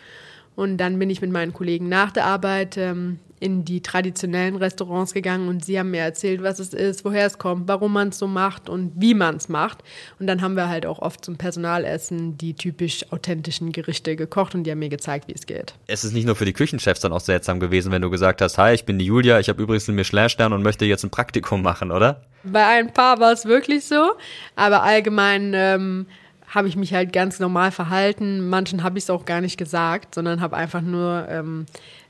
Und 0.58 0.76
dann 0.80 1.00
bin 1.00 1.10
ich 1.10 1.22
mit 1.22 1.32
meinen 1.32 1.54
Kollegen 1.54 1.88
nach 1.88 2.12
der 2.12 2.26
Arbeit 2.26 2.76
ähm, 2.76 3.20
in 3.40 3.64
die 3.66 3.82
traditionellen 3.82 4.56
Restaurants 4.56 5.14
gegangen 5.14 5.48
und 5.48 5.64
sie 5.64 5.80
haben 5.80 5.92
mir 5.92 6.02
erzählt, 6.02 6.44
was 6.44 6.60
es 6.60 6.74
ist, 6.74 7.06
woher 7.06 7.26
es 7.26 7.38
kommt, 7.38 7.68
warum 7.68 7.94
man 7.94 8.10
es 8.10 8.18
so 8.18 8.28
macht 8.28 8.70
und 8.70 8.92
wie 8.96 9.14
man 9.14 9.38
es 9.38 9.50
macht. 9.50 9.80
Und 10.20 10.28
dann 10.28 10.42
haben 10.42 10.56
wir 10.56 10.68
halt 10.70 10.86
auch 10.86 11.00
oft 11.00 11.24
zum 11.24 11.38
Personalessen 11.38 12.38
die 12.38 12.54
typisch 12.54 13.12
authentischen 13.12 13.72
Gerichte 13.72 14.16
gekocht 14.16 14.56
und 14.56 14.64
die 14.64 14.72
haben 14.72 14.80
mir 14.80 14.90
gezeigt, 14.90 15.28
wie 15.28 15.34
es 15.34 15.46
geht. 15.46 15.74
Es 15.88 16.04
ist 16.04 16.14
nicht 16.14 16.26
nur 16.26 16.36
für 16.36 16.46
die 16.46 16.54
Küchenchefs 16.54 17.00
dann 17.00 17.14
auch 17.14 17.22
seltsam 17.22 17.60
gewesen, 17.60 17.92
wenn 17.92 18.02
du 18.02 18.10
gesagt 18.10 18.42
hast, 18.42 18.58
hi, 18.58 18.74
ich 18.74 18.86
bin 18.86 19.00
die 19.00 19.06
Julia, 19.06 19.40
ich 19.40 19.50
habe 19.50 19.62
übrigens 19.62 19.88
einen 19.88 19.96
Michelin-Stern 19.96 20.54
und 20.54 20.64
möchte 20.64 20.86
jetzt 20.86 21.04
ein 21.04 21.10
Praktikum 21.10 21.62
machen, 21.62 21.92
oder? 21.92 22.22
Bei 22.44 22.66
ein 22.66 22.94
paar 22.94 23.20
war 23.20 23.32
es 23.32 23.46
wirklich 23.46 23.86
so, 23.86 24.12
aber 24.56 24.84
allgemein 24.84 25.54
ähm, 25.54 26.06
habe 26.50 26.68
ich 26.68 26.76
mich 26.76 26.94
halt 26.94 27.14
ganz 27.14 27.40
normal 27.40 27.72
verhalten. 27.72 28.50
Manchen 28.50 28.84
habe 28.84 28.98
ich 28.98 29.06
es 29.06 29.10
auch 29.10 29.26
gar 29.26 29.42
nicht 29.42 29.58
gesagt, 29.58 30.16
sondern 30.16 30.42
habe 30.42 30.58
einfach 30.58 30.82
nur 30.82 31.28
ähm, 31.30 31.66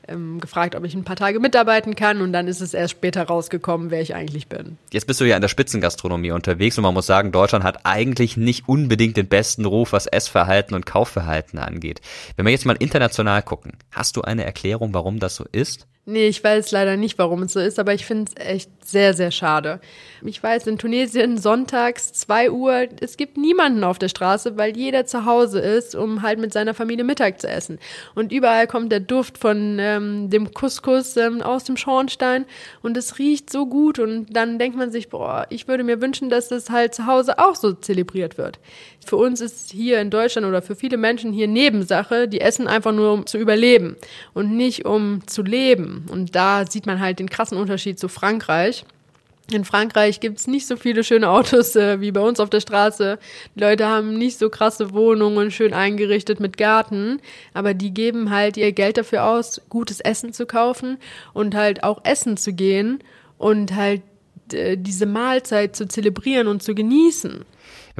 ähm, 0.10 0.40
gefragt, 0.40 0.76
ob 0.76 0.84
ich 0.84 0.94
ein 0.94 1.04
paar 1.04 1.16
Tage 1.16 1.40
mitarbeiten 1.40 1.96
kann 1.96 2.22
und 2.22 2.34
dann 2.34 2.48
ist 2.48 2.62
es 2.62 2.74
erst 2.74 2.92
später 2.92 3.24
rausgekommen, 3.24 3.92
wer 3.92 4.02
ich 4.02 4.16
eigentlich 4.16 4.48
bin. 4.48 4.78
Jetzt 4.92 5.08
bist 5.08 5.22
du 5.22 5.26
ja 5.26 5.36
in 5.36 5.42
der 5.42 5.48
Spitzengastronomie 5.48 6.32
unterwegs 6.32 6.78
und 6.78 6.84
man 6.84 6.94
muss 6.94 7.06
sagen, 7.06 7.32
Deutschland 7.32 7.64
hat 7.64 7.86
eigentlich 7.86 8.38
nicht 8.38 8.68
unbedingt 8.68 9.18
den 9.18 9.28
besten 9.28 9.66
Ruf, 9.66 9.94
was 9.94 10.08
Essverhalten 10.08 10.76
und 10.76 10.86
Kaufverhalten 10.86 11.60
angeht. 11.60 12.02
Wenn 12.36 12.46
wir 12.46 12.52
jetzt 12.52 12.66
mal 12.66 12.76
international 12.78 13.42
gucken, 13.42 13.74
hast 13.92 14.16
du 14.18 14.22
eine 14.22 14.44
Erklärung, 14.44 14.94
warum 14.94 15.20
das 15.20 15.36
so 15.36 15.46
ist? 15.52 15.88
Nee, 16.10 16.28
ich 16.28 16.44
weiß 16.44 16.72
leider 16.72 16.98
nicht, 16.98 17.20
warum 17.20 17.44
es 17.44 17.54
so 17.54 17.60
ist, 17.60 17.78
aber 17.78 17.94
ich 17.94 18.04
finde 18.04 18.32
es 18.36 18.44
echt 18.44 18.72
sehr, 18.84 19.14
sehr 19.14 19.30
schade. 19.30 19.80
Ich 20.26 20.42
weiß, 20.42 20.66
in 20.66 20.80
Tunesien 20.80 21.38
sonntags 21.38 22.12
2 22.14 22.50
Uhr, 22.50 22.88
es 23.00 23.16
gibt 23.16 23.38
niemanden 23.38 23.84
auf 23.84 24.00
der 24.00 24.10
Straße, 24.10 24.58
weil 24.58 24.76
jeder 24.76 25.06
zu 25.06 25.26
Hause 25.26 25.60
ist, 25.60 25.96
um 25.96 26.24
halt 26.24 26.40
mit 26.40 26.52
seiner 26.52 26.74
Familie 26.74 27.06
Mittag 27.06 27.40
zu 27.40 27.48
essen. 27.48 27.78
Und 28.16 28.32
überall 28.32 28.66
kommt 28.66 28.92
der 28.92 29.02
Duft 29.02 29.38
von 29.38 29.78
ähm, 29.80 30.32
dem 30.32 30.52
Couscous 30.52 31.16
ähm, 31.16 31.44
aus 31.44 31.64
dem 31.64 31.78
Schornstein 31.78 32.46
und 32.82 32.98
es 32.98 33.20
riecht 33.20 33.52
so 33.52 33.68
gut 33.68 34.00
und 34.00 34.36
dann 34.36 34.58
denkt 34.58 34.78
man 34.78 34.92
sich, 34.92 35.10
boah, 35.10 35.46
ich 35.50 35.68
würde 35.68 35.84
mir 35.84 36.02
wünschen, 36.02 36.30
dass 36.30 36.48
das 36.48 36.72
halt 36.72 36.96
zu 36.96 37.06
Hause 37.06 37.38
auch 37.38 37.56
so 37.56 37.74
zelebriert 37.74 38.40
wird. 38.40 38.60
Für 39.06 39.16
uns 39.16 39.42
ist 39.42 39.72
hier 39.72 40.02
in 40.02 40.10
Deutschland 40.10 40.46
oder 40.46 40.62
für 40.62 40.76
viele 40.76 40.98
Menschen 40.98 41.32
hier 41.32 41.48
Nebensache, 41.48 42.28
die 42.28 42.42
essen 42.42 42.68
einfach 42.68 42.92
nur 42.92 43.14
um 43.14 43.26
zu 43.26 43.38
überleben 43.38 43.96
und 44.34 44.56
nicht 44.56 44.86
um 44.86 45.26
zu 45.26 45.42
leben. 45.42 45.99
Und 46.08 46.36
da 46.36 46.66
sieht 46.66 46.86
man 46.86 47.00
halt 47.00 47.20
den 47.20 47.30
krassen 47.30 47.58
Unterschied 47.58 48.00
zu 48.00 48.08
Frankreich. 48.08 48.86
In 49.52 49.66
Frankreich 49.66 50.20
gibt's 50.20 50.46
nicht 50.46 50.68
so 50.68 50.76
viele 50.76 51.04
schöne 51.04 51.30
Autos 51.30 51.76
äh, 51.76 52.00
wie 52.02 52.12
bei 52.12 52.22
uns 52.22 52.40
auf 52.40 52.50
der 52.50 52.60
Straße. 52.60 53.18
Die 53.56 53.60
Leute 53.60 53.88
haben 53.88 54.18
nicht 54.18 54.38
so 54.38 54.50
krasse 54.50 54.94
Wohnungen, 54.94 55.50
schön 55.50 55.74
eingerichtet 55.74 56.40
mit 56.40 56.58
Garten, 56.58 57.20
aber 57.54 57.74
die 57.74 57.92
geben 57.92 58.30
halt 58.30 58.58
ihr 58.58 58.72
Geld 58.72 58.98
dafür 58.98 59.26
aus, 59.26 59.62
gutes 59.70 60.00
Essen 60.02 60.34
zu 60.34 60.46
kaufen 60.46 60.98
und 61.34 61.56
halt 61.56 61.84
auch 61.84 62.02
essen 62.04 62.38
zu 62.38 62.54
gehen 62.54 63.00
und 63.40 63.76
halt 63.76 64.04
äh, 64.54 64.78
diese 64.78 65.06
Mahlzeit 65.06 65.76
zu 65.76 65.88
zelebrieren 65.88 66.48
und 66.48 66.62
zu 66.62 66.76
genießen. 66.76 67.44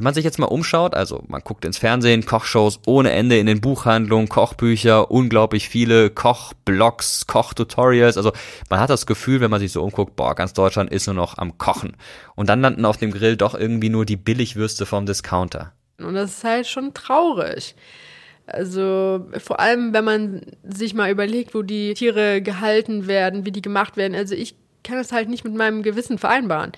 Wenn 0.00 0.04
man 0.04 0.14
sich 0.14 0.24
jetzt 0.24 0.38
mal 0.38 0.46
umschaut, 0.46 0.94
also 0.94 1.24
man 1.28 1.42
guckt 1.42 1.62
ins 1.66 1.76
Fernsehen, 1.76 2.24
Kochshows 2.24 2.80
ohne 2.86 3.10
Ende 3.10 3.38
in 3.38 3.44
den 3.44 3.60
Buchhandlungen, 3.60 4.30
Kochbücher, 4.30 5.10
unglaublich 5.10 5.68
viele 5.68 6.08
Kochblogs, 6.08 7.26
Kochtutorials, 7.26 8.16
also 8.16 8.32
man 8.70 8.80
hat 8.80 8.88
das 8.88 9.04
Gefühl, 9.04 9.42
wenn 9.42 9.50
man 9.50 9.60
sich 9.60 9.72
so 9.72 9.82
umguckt, 9.82 10.16
boah, 10.16 10.34
ganz 10.34 10.54
Deutschland 10.54 10.90
ist 10.90 11.06
nur 11.06 11.16
noch 11.16 11.36
am 11.36 11.58
Kochen. 11.58 11.98
Und 12.34 12.48
dann 12.48 12.62
landen 12.62 12.86
auf 12.86 12.96
dem 12.96 13.10
Grill 13.10 13.36
doch 13.36 13.54
irgendwie 13.54 13.90
nur 13.90 14.06
die 14.06 14.16
Billigwürste 14.16 14.86
vom 14.86 15.04
Discounter. 15.04 15.74
Und 15.98 16.14
das 16.14 16.30
ist 16.30 16.44
halt 16.44 16.66
schon 16.66 16.94
traurig. 16.94 17.74
Also 18.46 19.26
vor 19.36 19.60
allem, 19.60 19.92
wenn 19.92 20.04
man 20.06 20.40
sich 20.62 20.94
mal 20.94 21.10
überlegt, 21.10 21.54
wo 21.54 21.60
die 21.60 21.92
Tiere 21.92 22.40
gehalten 22.40 23.06
werden, 23.06 23.44
wie 23.44 23.52
die 23.52 23.60
gemacht 23.60 23.98
werden. 23.98 24.14
Also 24.14 24.34
ich 24.34 24.54
kann 24.82 24.96
das 24.96 25.12
halt 25.12 25.28
nicht 25.28 25.44
mit 25.44 25.54
meinem 25.54 25.82
Gewissen 25.82 26.16
vereinbaren 26.16 26.72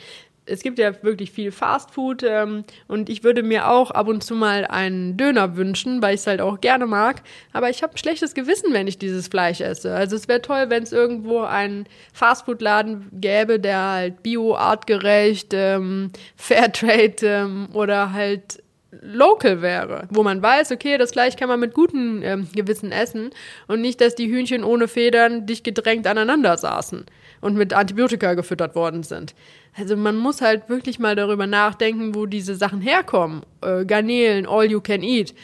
es 0.46 0.62
gibt 0.62 0.78
ja 0.78 1.02
wirklich 1.02 1.30
viel 1.30 1.52
Fastfood 1.52 2.22
ähm, 2.24 2.64
und 2.88 3.08
ich 3.08 3.22
würde 3.22 3.42
mir 3.42 3.68
auch 3.68 3.90
ab 3.90 4.08
und 4.08 4.24
zu 4.24 4.34
mal 4.34 4.64
einen 4.64 5.16
Döner 5.16 5.56
wünschen, 5.56 6.02
weil 6.02 6.14
ich 6.14 6.20
es 6.20 6.26
halt 6.26 6.40
auch 6.40 6.60
gerne 6.60 6.86
mag. 6.86 7.22
Aber 7.52 7.70
ich 7.70 7.82
habe 7.82 7.94
ein 7.94 7.98
schlechtes 7.98 8.34
Gewissen, 8.34 8.72
wenn 8.72 8.88
ich 8.88 8.98
dieses 8.98 9.28
Fleisch 9.28 9.60
esse. 9.60 9.94
Also 9.94 10.16
es 10.16 10.28
wäre 10.28 10.42
toll, 10.42 10.66
wenn 10.68 10.82
es 10.82 10.92
irgendwo 10.92 11.42
einen 11.42 11.86
Fastfood-Laden 12.12 13.08
gäbe, 13.12 13.60
der 13.60 13.90
halt 13.90 14.22
bio, 14.22 14.56
artgerecht, 14.56 15.52
ähm, 15.52 16.10
Fairtrade 16.36 17.14
ähm, 17.22 17.68
oder 17.72 18.12
halt 18.12 18.62
local 19.00 19.62
wäre, 19.62 20.06
wo 20.10 20.22
man 20.22 20.42
weiß, 20.42 20.70
okay, 20.70 20.98
das 20.98 21.12
Fleisch 21.12 21.36
kann 21.36 21.48
man 21.48 21.60
mit 21.60 21.72
gutem 21.72 22.22
ähm, 22.22 22.48
Gewissen 22.54 22.92
essen 22.92 23.30
und 23.66 23.80
nicht, 23.80 24.00
dass 24.00 24.14
die 24.14 24.28
Hühnchen 24.28 24.64
ohne 24.64 24.86
Federn 24.86 25.46
dicht 25.46 25.64
gedrängt 25.64 26.06
aneinander 26.06 26.58
saßen 26.58 27.06
und 27.42 27.56
mit 27.56 27.74
Antibiotika 27.74 28.32
gefüttert 28.32 28.74
worden 28.74 29.02
sind. 29.02 29.34
Also 29.76 29.96
man 29.96 30.16
muss 30.16 30.40
halt 30.40 30.70
wirklich 30.70 30.98
mal 30.98 31.14
darüber 31.14 31.46
nachdenken, 31.46 32.14
wo 32.14 32.24
diese 32.24 32.54
Sachen 32.54 32.80
herkommen. 32.80 33.42
Äh, 33.60 33.84
Garnelen, 33.84 34.46
all 34.46 34.70
you 34.70 34.80
can 34.80 35.02
eat. 35.02 35.34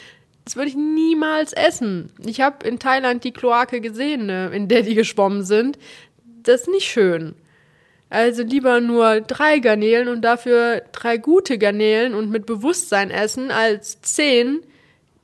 Das 0.45 0.55
würde 0.55 0.69
ich 0.69 0.75
niemals 0.75 1.53
essen. 1.53 2.11
Ich 2.25 2.41
habe 2.41 2.67
in 2.67 2.79
Thailand 2.79 3.23
die 3.23 3.33
Kloake 3.33 3.81
gesehen, 3.81 4.25
ne, 4.25 4.49
in 4.51 4.67
der 4.67 4.81
die 4.81 4.95
geschwommen 4.95 5.43
sind. 5.43 5.77
Das 6.41 6.61
ist 6.61 6.69
nicht 6.69 6.89
schön. 6.89 7.35
Also 8.09 8.41
lieber 8.41 8.81
nur 8.81 9.21
drei 9.21 9.59
Garnelen 9.59 10.07
und 10.07 10.21
dafür 10.21 10.81
drei 10.91 11.17
gute 11.17 11.59
Garnelen 11.59 12.15
und 12.15 12.31
mit 12.31 12.47
Bewusstsein 12.47 13.11
essen, 13.11 13.51
als 13.51 14.01
zehn, 14.01 14.61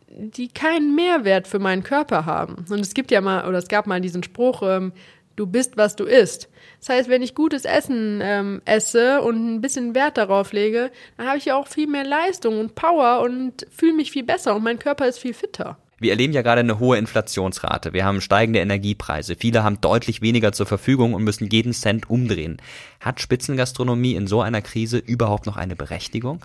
die 0.07 0.49
keinen 0.49 0.93
Mehrwert 0.93 1.47
für 1.47 1.57
meinen 1.59 1.83
Körper 1.83 2.25
haben. 2.25 2.65
Und 2.69 2.81
es 2.81 2.93
gibt 2.93 3.09
ja 3.09 3.21
mal, 3.21 3.47
oder 3.47 3.57
es 3.57 3.67
gab 3.67 3.87
mal 3.87 4.01
diesen 4.01 4.21
Spruch, 4.21 4.61
ähm, 4.61 4.91
du 5.35 5.47
bist, 5.47 5.77
was 5.77 5.95
du 5.95 6.03
isst. 6.03 6.49
Das 6.85 6.95
heißt, 6.95 7.09
wenn 7.09 7.23
ich 7.23 7.33
gutes 7.33 7.65
Essen 7.65 8.19
ähm, 8.21 8.61
esse 8.65 9.21
und 9.23 9.55
ein 9.55 9.61
bisschen 9.61 9.95
Wert 9.95 10.17
darauf 10.17 10.53
lege, 10.53 10.91
dann 11.17 11.25
habe 11.25 11.39
ich 11.39 11.45
ja 11.45 11.55
auch 11.55 11.67
viel 11.67 11.87
mehr 11.87 12.03
Leistung 12.03 12.59
und 12.59 12.75
Power 12.75 13.21
und 13.21 13.65
fühle 13.75 13.93
mich 13.93 14.11
viel 14.11 14.23
besser 14.23 14.55
und 14.55 14.63
mein 14.63 14.77
Körper 14.77 15.07
ist 15.07 15.17
viel 15.17 15.33
fitter. 15.33 15.79
Wir 15.97 16.11
erleben 16.11 16.33
ja 16.33 16.43
gerade 16.43 16.59
eine 16.59 16.77
hohe 16.77 16.99
Inflationsrate. 16.99 17.93
Wir 17.93 18.05
haben 18.05 18.21
steigende 18.21 18.59
Energiepreise. 18.59 19.35
Viele 19.35 19.63
haben 19.63 19.81
deutlich 19.81 20.21
weniger 20.21 20.51
zur 20.51 20.67
Verfügung 20.67 21.15
und 21.15 21.23
müssen 21.23 21.49
jeden 21.49 21.73
Cent 21.73 22.07
umdrehen. 22.07 22.57
Hat 22.99 23.19
Spitzengastronomie 23.19 24.13
in 24.13 24.27
so 24.27 24.41
einer 24.41 24.61
Krise 24.61 24.99
überhaupt 24.99 25.47
noch 25.47 25.57
eine 25.57 25.75
Berechtigung? 25.75 26.41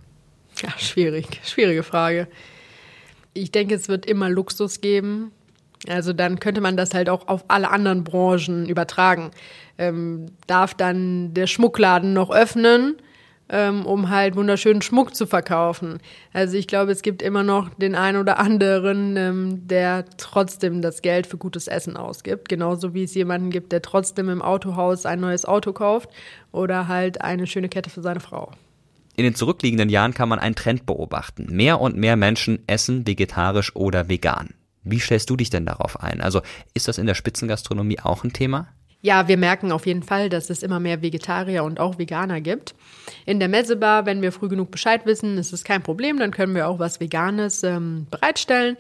Ja, 0.63 0.71
schwierig. 0.79 1.27
Schwierige 1.45 1.83
Frage. 1.83 2.29
Ich 3.35 3.53
denke, 3.53 3.75
es 3.75 3.89
wird 3.89 4.07
immer 4.07 4.31
Luxus 4.31 4.81
geben. 4.81 5.33
Also 5.89 6.13
dann 6.13 6.41
könnte 6.41 6.61
man 6.61 6.77
das 6.77 6.95
halt 6.95 7.09
auch 7.09 7.29
auf 7.29 7.45
alle 7.49 7.71
anderen 7.71 8.05
Branchen 8.05 8.69
übertragen. 8.69 9.31
Ähm, 9.79 10.27
darf 10.47 10.75
dann 10.75 11.33
der 11.33 11.47
Schmuckladen 11.47 12.13
noch 12.13 12.31
öffnen? 12.31 12.97
ähm, 13.51 13.85
um 13.85 14.11
halt 14.11 14.37
wunderschönen 14.37 14.81
Schmuck 14.81 15.15
zu 15.15 15.27
verkaufen. 15.27 15.99
Also 16.33 16.57
ich 16.57 16.69
glaube, 16.69 16.93
es 16.93 17.03
gibt 17.03 17.21
immer 17.21 17.43
noch 17.43 17.69
den 17.75 17.95
einen 17.95 18.19
oder 18.19 18.39
anderen, 18.39 19.17
ähm, 19.17 19.67
der 19.67 20.05
trotzdem 20.17 20.81
das 20.83 21.03
Geld 21.03 21.27
für 21.27 21.37
gutes 21.37 21.67
Essen 21.67 21.97
ausgibt. 21.97 22.49
Genauso 22.49 22.95
wie 22.95 23.03
es 23.03 23.15
jemanden 23.15 23.51
gibt, 23.51 23.73
der 23.73 23.83
trotzdem 23.83 24.29
im 24.29 24.43
Autohaus 24.43 25.05
ein 25.05 25.21
neues 25.21 25.45
Auto 25.45 25.73
kauft 25.73 26.11
oder 26.53 26.89
halt 26.89 27.23
eine 27.23 27.47
schöne 27.47 27.69
Kette 27.69 27.91
für 27.91 28.03
seine 28.03 28.21
Frau. 28.21 28.53
In 29.17 29.25
den 29.25 29.35
zurückliegenden 29.35 29.89
Jahren 29.89 30.15
kann 30.15 30.29
man 30.29 30.39
einen 30.39 30.55
Trend 30.55 30.87
beobachten. 30.87 31.49
Mehr 31.51 31.81
und 31.81 31.97
mehr 31.97 32.17
Menschen 32.17 32.63
essen 32.69 33.07
vegetarisch 33.07 33.75
oder 33.75 34.09
vegan. 34.09 34.55
Wie 34.91 35.01
stellst 35.01 35.31
du 35.31 35.37
dich 35.37 35.51
denn 35.51 35.67
darauf 35.67 36.01
ein? 36.01 36.21
Also 36.21 36.43
ist 36.75 36.89
das 36.89 36.99
in 36.99 37.07
der 37.07 37.15
Spitzengastronomie 37.15 38.01
auch 38.01 38.25
ein 38.25 38.33
Thema? 38.33 38.69
Ja, 39.03 39.29
wir 39.29 39.39
merken 39.39 39.73
auf 39.73 39.87
jeden 39.87 40.03
Fall, 40.03 40.29
dass 40.29 40.51
es 40.51 40.63
immer 40.63 40.79
mehr 40.79 41.01
Vegetarier 41.01 41.65
und 41.65 41.81
auch 41.81 41.99
Veganer 41.99 42.43
gibt. 42.43 42.75
In 43.25 43.41
der 43.41 43.49
Messebar, 43.49 44.05
wenn 44.05 44.21
wir 44.21 44.31
früh 44.31 44.49
genug 44.49 44.71
Bescheid 44.71 45.07
wissen, 45.07 45.39
ist 45.39 45.55
es 45.55 45.65
kein 45.65 45.83
Problem, 45.83 46.19
dann 46.19 46.33
können 46.33 46.55
wir 46.55 46.69
auch 46.69 46.79
was 46.79 47.01
Veganes 47.01 47.63
ähm, 47.63 48.07
bereitstellen. 48.11 48.77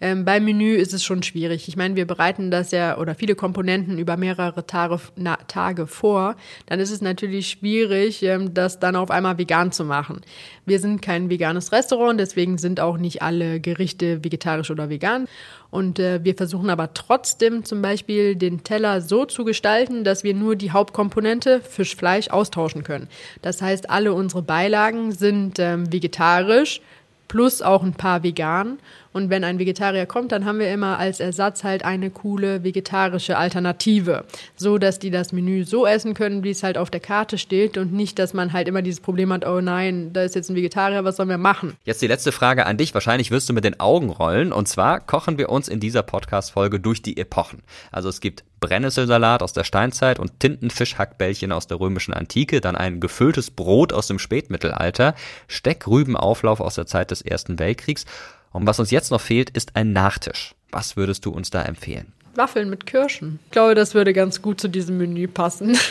Ähm, 0.00 0.24
beim 0.24 0.44
Menü 0.44 0.74
ist 0.74 0.92
es 0.92 1.02
schon 1.02 1.22
schwierig. 1.22 1.66
Ich 1.66 1.76
meine, 1.76 1.96
wir 1.96 2.06
bereiten 2.06 2.50
das 2.50 2.70
ja 2.70 2.98
oder 2.98 3.14
viele 3.14 3.34
Komponenten 3.34 3.98
über 3.98 4.16
mehrere 4.16 4.66
Tage, 4.66 5.00
na, 5.16 5.36
Tage 5.48 5.86
vor. 5.86 6.36
Dann 6.66 6.78
ist 6.78 6.90
es 6.90 7.00
natürlich 7.00 7.48
schwierig, 7.48 8.22
ähm, 8.22 8.54
das 8.54 8.78
dann 8.78 8.96
auf 8.96 9.10
einmal 9.10 9.38
vegan 9.38 9.72
zu 9.72 9.84
machen. 9.84 10.20
Wir 10.66 10.78
sind 10.78 11.02
kein 11.02 11.30
veganes 11.30 11.72
Restaurant, 11.72 12.20
deswegen 12.20 12.58
sind 12.58 12.80
auch 12.80 12.96
nicht 12.96 13.22
alle 13.22 13.60
Gerichte 13.60 14.22
vegetarisch 14.22 14.70
oder 14.70 14.88
vegan. 14.88 15.26
Und 15.74 15.98
äh, 15.98 16.22
wir 16.22 16.36
versuchen 16.36 16.70
aber 16.70 16.94
trotzdem 16.94 17.64
zum 17.64 17.82
Beispiel 17.82 18.36
den 18.36 18.62
Teller 18.62 19.00
so 19.00 19.24
zu 19.24 19.44
gestalten, 19.44 20.04
dass 20.04 20.22
wir 20.22 20.32
nur 20.32 20.54
die 20.54 20.70
Hauptkomponente 20.70 21.60
Fisch, 21.62 21.96
Fleisch 21.96 22.28
austauschen 22.28 22.84
können. 22.84 23.08
Das 23.42 23.60
heißt, 23.60 23.90
alle 23.90 24.12
unsere 24.12 24.42
Beilagen 24.42 25.10
sind 25.10 25.58
ähm, 25.58 25.92
vegetarisch 25.92 26.80
plus 27.26 27.60
auch 27.60 27.82
ein 27.82 27.94
paar 27.94 28.22
vegan. 28.22 28.78
Und 29.14 29.30
wenn 29.30 29.44
ein 29.44 29.60
Vegetarier 29.60 30.06
kommt, 30.06 30.32
dann 30.32 30.44
haben 30.44 30.58
wir 30.58 30.70
immer 30.72 30.98
als 30.98 31.20
Ersatz 31.20 31.62
halt 31.62 31.84
eine 31.84 32.10
coole 32.10 32.64
vegetarische 32.64 33.38
Alternative, 33.38 34.24
so 34.56 34.76
dass 34.76 34.98
die 34.98 35.12
das 35.12 35.32
Menü 35.32 35.64
so 35.64 35.86
essen 35.86 36.14
können, 36.14 36.42
wie 36.42 36.50
es 36.50 36.64
halt 36.64 36.76
auf 36.76 36.90
der 36.90 36.98
Karte 36.98 37.38
steht 37.38 37.78
und 37.78 37.92
nicht, 37.92 38.18
dass 38.18 38.34
man 38.34 38.52
halt 38.52 38.66
immer 38.66 38.82
dieses 38.82 39.00
Problem 39.00 39.32
hat, 39.32 39.46
oh 39.46 39.60
nein, 39.60 40.12
da 40.12 40.24
ist 40.24 40.34
jetzt 40.34 40.50
ein 40.50 40.56
Vegetarier, 40.56 41.04
was 41.04 41.14
sollen 41.14 41.28
wir 41.28 41.38
machen? 41.38 41.76
Jetzt 41.84 42.02
die 42.02 42.08
letzte 42.08 42.32
Frage 42.32 42.66
an 42.66 42.76
dich. 42.76 42.92
Wahrscheinlich 42.92 43.30
wirst 43.30 43.48
du 43.48 43.52
mit 43.52 43.62
den 43.62 43.78
Augen 43.78 44.10
rollen. 44.10 44.52
Und 44.52 44.66
zwar 44.66 44.98
kochen 44.98 45.38
wir 45.38 45.48
uns 45.48 45.68
in 45.68 45.78
dieser 45.78 46.02
Podcast-Folge 46.02 46.80
durch 46.80 47.00
die 47.00 47.16
Epochen. 47.16 47.62
Also 47.92 48.08
es 48.08 48.20
gibt 48.20 48.42
Brennnesselsalat 48.58 49.42
aus 49.42 49.52
der 49.52 49.64
Steinzeit 49.64 50.18
und 50.18 50.40
Tintenfischhackbällchen 50.40 51.52
aus 51.52 51.66
der 51.66 51.78
römischen 51.78 52.14
Antike, 52.14 52.62
dann 52.62 52.76
ein 52.76 52.98
gefülltes 52.98 53.50
Brot 53.50 53.92
aus 53.92 54.06
dem 54.06 54.18
Spätmittelalter, 54.18 55.14
Steckrübenauflauf 55.48 56.60
aus 56.60 56.74
der 56.74 56.86
Zeit 56.86 57.10
des 57.10 57.20
Ersten 57.20 57.58
Weltkriegs 57.58 58.06
und 58.54 58.66
was 58.66 58.78
uns 58.78 58.90
jetzt 58.92 59.10
noch 59.10 59.20
fehlt, 59.20 59.50
ist 59.50 59.74
ein 59.74 59.92
Nachtisch. 59.92 60.54
Was 60.70 60.96
würdest 60.96 61.26
du 61.26 61.30
uns 61.30 61.50
da 61.50 61.62
empfehlen? 61.62 62.12
Waffeln 62.36 62.70
mit 62.70 62.86
Kirschen. 62.86 63.40
Ich 63.46 63.50
glaube, 63.50 63.74
das 63.74 63.94
würde 63.94 64.12
ganz 64.12 64.42
gut 64.42 64.60
zu 64.60 64.68
diesem 64.68 64.96
Menü 64.96 65.28
passen. 65.28 65.76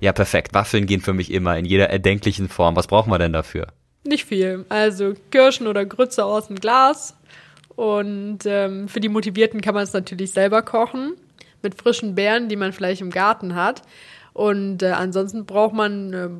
Ja, 0.00 0.14
perfekt. 0.14 0.54
Waffeln 0.54 0.86
gehen 0.86 1.02
für 1.02 1.12
mich 1.12 1.30
immer 1.30 1.58
in 1.58 1.66
jeder 1.66 1.90
erdenklichen 1.90 2.48
Form. 2.48 2.76
Was 2.76 2.86
brauchen 2.86 3.12
wir 3.12 3.18
denn 3.18 3.34
dafür? 3.34 3.66
Nicht 4.04 4.24
viel. 4.24 4.64
Also 4.70 5.12
Kirschen 5.30 5.66
oder 5.66 5.84
Grütze 5.84 6.24
aus 6.24 6.46
dem 6.46 6.56
Glas. 6.56 7.14
Und 7.76 8.38
ähm, 8.46 8.88
für 8.88 9.00
die 9.00 9.10
Motivierten 9.10 9.60
kann 9.60 9.74
man 9.74 9.84
es 9.84 9.92
natürlich 9.92 10.32
selber 10.32 10.62
kochen. 10.62 11.12
Mit 11.62 11.74
frischen 11.74 12.14
Beeren, 12.14 12.48
die 12.48 12.56
man 12.56 12.72
vielleicht 12.72 13.02
im 13.02 13.10
Garten 13.10 13.54
hat. 13.54 13.82
Und 14.32 14.82
äh, 14.82 14.92
ansonsten 14.92 15.44
braucht 15.44 15.74
man 15.74 16.12
äh, 16.14 16.30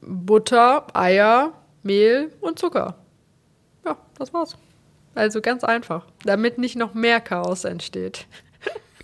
Butter, 0.00 0.86
Eier, 0.96 1.52
Mehl 1.82 2.30
und 2.40 2.60
Zucker. 2.60 2.94
Ja, 3.84 3.96
das 4.16 4.32
war's. 4.32 4.56
Also 5.18 5.40
ganz 5.40 5.64
einfach, 5.64 6.04
damit 6.24 6.58
nicht 6.58 6.76
noch 6.76 6.94
mehr 6.94 7.20
Chaos 7.20 7.64
entsteht. 7.64 8.26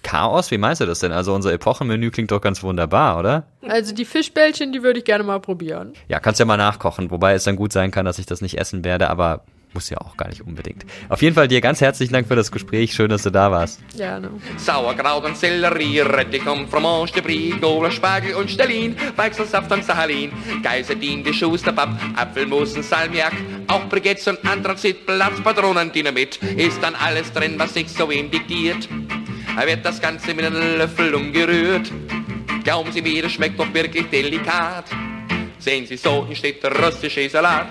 Chaos? 0.04 0.52
Wie 0.52 0.58
meinst 0.58 0.80
du 0.80 0.86
das 0.86 1.00
denn? 1.00 1.10
Also 1.10 1.34
unser 1.34 1.52
Epochenmenü 1.52 2.12
klingt 2.12 2.30
doch 2.30 2.40
ganz 2.40 2.62
wunderbar, 2.62 3.18
oder? 3.18 3.48
Also 3.66 3.92
die 3.92 4.04
Fischbällchen, 4.04 4.72
die 4.72 4.84
würde 4.84 5.00
ich 5.00 5.04
gerne 5.04 5.24
mal 5.24 5.40
probieren. 5.40 5.94
Ja, 6.06 6.20
kannst 6.20 6.38
ja 6.38 6.46
mal 6.46 6.56
nachkochen, 6.56 7.10
wobei 7.10 7.34
es 7.34 7.42
dann 7.42 7.56
gut 7.56 7.72
sein 7.72 7.90
kann, 7.90 8.04
dass 8.04 8.20
ich 8.20 8.26
das 8.26 8.42
nicht 8.42 8.58
essen 8.58 8.84
werde, 8.84 9.10
aber 9.10 9.44
muss 9.74 9.90
ja 9.90 9.98
auch 9.98 10.16
gar 10.16 10.28
nicht 10.28 10.40
unbedingt. 10.40 10.84
Auf 11.08 11.20
jeden 11.20 11.34
Fall 11.34 11.48
dir 11.48 11.60
ganz 11.60 11.80
herzlichen 11.80 12.12
Dank 12.12 12.28
für 12.28 12.36
das 12.36 12.50
Gespräch. 12.50 12.94
Schön, 12.94 13.10
dass 13.10 13.24
du 13.24 13.30
da 13.30 13.50
warst. 13.50 13.80
Gerne. 13.96 14.30
Sauerkraut 14.56 15.24
und 15.24 15.36
Sellerie, 15.36 16.00
Rettich 16.00 16.46
und 16.46 16.68
Fromage 16.68 17.12
de 17.12 17.22
Brie, 17.22 17.50
Gola, 17.60 17.90
Spargel 17.90 18.34
und 18.34 18.50
Stellin, 18.50 18.96
Weichselsaft 19.16 19.70
und 19.72 19.84
Sahalin, 19.84 20.32
Geiserdin, 20.62 21.24
die 21.24 21.34
Schusterpapp, 21.34 21.90
Apfelmus 22.16 22.74
und 22.74 22.84
Salmiak, 22.84 23.34
auch 23.68 23.88
Brigettes 23.88 24.28
und 24.28 24.44
Anthrazit, 24.48 25.04
Platz, 25.06 25.40
Patronen, 25.42 25.92
Dynamit, 25.92 26.36
ist 26.42 26.82
dann 26.82 26.94
alles 26.94 27.32
drin, 27.32 27.54
was 27.58 27.74
sich 27.74 27.88
so 27.88 28.08
wem 28.08 28.30
diktiert. 28.30 28.88
Wird 29.66 29.84
das 29.84 30.00
Ganze 30.00 30.34
mit 30.34 30.44
einem 30.44 30.78
Löffel 30.78 31.14
umgerührt. 31.14 31.90
Glauben 32.64 32.92
Sie 32.92 33.02
mir, 33.02 33.22
das 33.22 33.32
schmeckt 33.32 33.58
doch 33.58 33.72
wirklich 33.72 34.08
delikat. 34.10 34.86
Sehen 35.58 35.86
Sie, 35.86 35.96
so 35.96 36.26
entsteht 36.28 36.62
der 36.62 36.76
russische 36.76 37.28
Salat. 37.28 37.68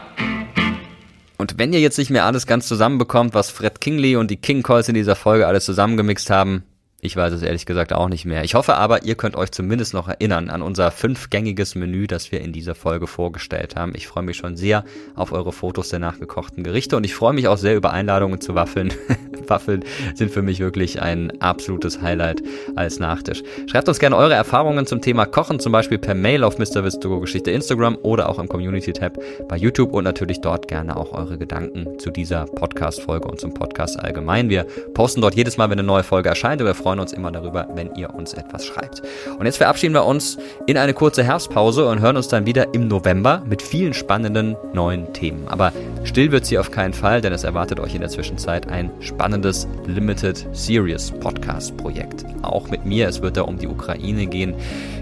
Und 1.38 1.58
wenn 1.58 1.74
ihr 1.74 1.80
jetzt 1.80 1.98
nicht 1.98 2.10
mehr 2.10 2.26
alles 2.26 2.48
ganz 2.48 2.68
zusammenbekommt, 2.68 3.34
was 3.34 3.50
Fred 3.50 3.82
Kingley 3.82 4.16
und 4.16 4.30
die 4.30 4.38
King 4.38 4.64
Calls 4.64 4.88
in 4.88 4.96
dieser 4.96 5.16
Folge 5.16 5.48
alles 5.48 5.66
zusammengemixt 5.66 6.30
haben, 6.30 6.64
ich 7.04 7.18
weiß 7.18 7.34
es 7.34 7.42
ehrlich 7.42 7.66
gesagt 7.66 7.92
auch 7.92 8.08
nicht 8.08 8.24
mehr. 8.24 8.46
Ich 8.46 8.56
hoffe 8.56 8.76
aber, 8.76 9.04
ihr 9.04 9.16
könnt 9.16 9.36
euch 9.36 9.52
zumindest 9.52 9.94
noch 9.94 10.08
erinnern 10.08 10.50
an 10.50 10.62
unser 10.62 10.90
fünfgängiges 10.90 11.76
Menü, 11.76 12.08
das 12.08 12.32
wir 12.32 12.40
in 12.40 12.54
dieser 12.54 12.76
Folge 12.76 13.08
vorgestellt 13.08 13.76
haben. 13.76 13.92
Ich 13.94 14.08
freue 14.08 14.24
mich 14.24 14.38
schon 14.38 14.56
sehr 14.56 14.86
auf 15.14 15.34
eure 15.34 15.52
Fotos 15.52 15.90
der 15.90 16.00
nachgekochten 16.00 16.64
Gerichte 16.64 16.96
und 16.96 17.04
ich 17.04 17.14
freue 17.14 17.34
mich 17.34 17.50
auch 17.50 17.58
sehr 17.58 17.76
über 17.76 17.92
Einladungen 17.92 18.40
zu 18.40 18.56
Waffeln. 18.56 18.94
Waffeln 19.50 19.84
sind 20.16 20.32
für 20.32 20.42
mich 20.42 20.60
wirklich 20.60 21.02
ein 21.02 21.42
absolutes 21.42 22.02
Highlight 22.02 22.42
als 22.76 23.00
Nachtisch. 23.00 23.44
Schreibt 23.68 23.90
uns 23.90 24.00
gerne 24.00 24.16
eure 24.16 24.34
Erfahrungen 24.34 24.86
zum 24.86 25.02
Thema 25.02 25.26
Kochen, 25.26 25.60
zum 25.60 25.74
Beispiel 25.74 25.98
per 25.98 26.16
Mail 26.16 26.46
auf 26.46 26.58
Mr. 26.58 26.82
Geschichte 27.20 27.52
Instagram 27.52 27.98
oder 28.02 28.30
auch 28.30 28.40
im 28.40 28.48
Community-Tab 28.48 29.18
bei 29.50 29.58
YouTube 29.58 29.94
und 29.94 30.06
natürlich 30.06 30.40
dort 30.40 30.70
gerne 30.70 30.96
auch 30.96 31.12
eure 31.12 31.38
Gedanken 31.38 32.00
zu 32.00 32.12
dieser 32.12 32.46
Podcast-Folge 32.46 33.28
und 33.28 33.42
zum 33.42 33.54
Podcast 33.54 34.00
allgemein. 34.00 34.50
Wir 34.50 34.66
posten 34.94 35.22
dort 35.22 35.36
jedes 35.36 35.58
Mal, 35.58 35.70
wenn 35.70 35.80
eine 35.80 35.88
neue 35.88 36.04
Folge 36.04 36.30
erscheint 36.30 36.62
und 36.62 36.68
wir 36.68 36.76
freuen 36.94 37.00
uns 37.00 37.14
immer 37.14 37.32
darüber, 37.32 37.68
wenn 37.74 37.96
ihr 37.96 38.14
uns 38.14 38.36
etwas 38.36 38.64
schreibt. 38.68 39.02
Und 39.40 39.48
jetzt 39.48 39.58
verabschieden 39.58 39.96
wir 39.96 40.06
uns 40.06 40.38
in 40.68 40.78
eine 40.78 40.94
kurze 40.94 41.24
Herbstpause 41.24 41.88
und 41.88 42.02
hören 42.02 42.18
uns 42.18 42.28
dann 42.28 42.46
wieder 42.46 42.72
im 42.76 42.88
November 42.88 43.42
mit 43.48 43.64
vielen 43.64 43.96
spannenden 43.96 44.56
neuen 44.74 45.12
Themen. 45.12 45.48
Aber 45.48 45.74
still 46.04 46.32
wird 46.32 46.46
sie 46.46 46.60
auf 46.60 46.70
keinen 46.70 46.94
Fall, 46.94 47.20
denn 47.22 47.34
es 47.34 47.44
erwartet 47.44 47.80
euch 47.80 47.96
in 47.96 48.02
der 48.02 48.12
Zwischenzeit 48.12 48.70
ein 48.70 48.92
spannendes 49.00 49.68
Limited 49.88 50.48
Series 50.52 51.10
Podcast 51.10 51.76
Projekt. 51.78 52.26
Auch 52.44 52.70
mit 52.70 52.86
mir, 52.86 53.08
es 53.08 53.24
wird 53.24 53.38
da 53.38 53.42
um 53.42 53.58
die 53.58 53.68
Ukraine 53.68 54.28
gehen. 54.28 54.54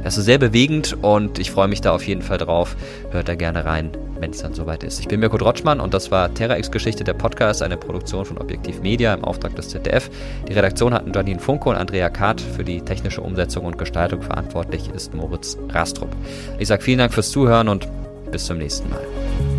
Das 0.06 0.18
ist 0.18 0.24
sehr 0.24 0.38
bewegend 0.38 0.96
und 1.02 1.40
ich 1.40 1.52
freue 1.52 1.68
mich 1.68 1.82
da 1.82 1.92
auf 1.92 2.08
jeden 2.08 2.22
Fall 2.22 2.38
drauf. 2.38 2.78
Hört 3.12 3.28
da 3.28 3.36
gerne 3.36 3.66
rein 3.66 3.92
wenn 4.22 4.32
es 4.32 4.42
dann 4.42 4.54
soweit 4.54 4.84
ist. 4.84 5.00
Ich 5.00 5.08
bin 5.08 5.20
Mirko 5.20 5.38
Drotschmann 5.38 5.80
und 5.80 5.94
das 5.94 6.12
war 6.12 6.34
TerraX 6.34 6.72
Geschichte, 6.72 7.04
der 7.04 7.14
Podcast, 7.14 7.62
eine 7.62 7.76
Produktion 7.76 8.24
von 8.24 8.38
Objektiv 8.38 8.82
Media 8.82 9.14
im 9.14 9.26
Auftrag 9.26 9.56
des 9.56 9.70
ZDF. 9.70 10.10
Die 10.48 10.54
Redaktion 10.54 10.94
hatten 10.94 11.12
Janine 11.12 11.40
Funko 11.40 11.72
und 11.72 11.76
Andrea 11.76 12.10
Kart. 12.10 12.40
Für 12.40 12.64
die 12.64 12.82
technische 12.82 13.22
Umsetzung 13.22 13.66
und 13.66 13.78
Gestaltung 13.78 14.22
verantwortlich 14.22 14.90
ist 14.96 15.14
Moritz 15.14 15.58
Rastrup. 15.70 16.16
Ich 16.60 16.68
sage 16.68 16.84
vielen 16.84 17.00
Dank 17.00 17.14
fürs 17.14 17.32
Zuhören 17.32 17.68
und 17.68 17.88
bis 18.32 18.46
zum 18.46 18.60
nächsten 18.60 18.90
Mal. 18.90 19.51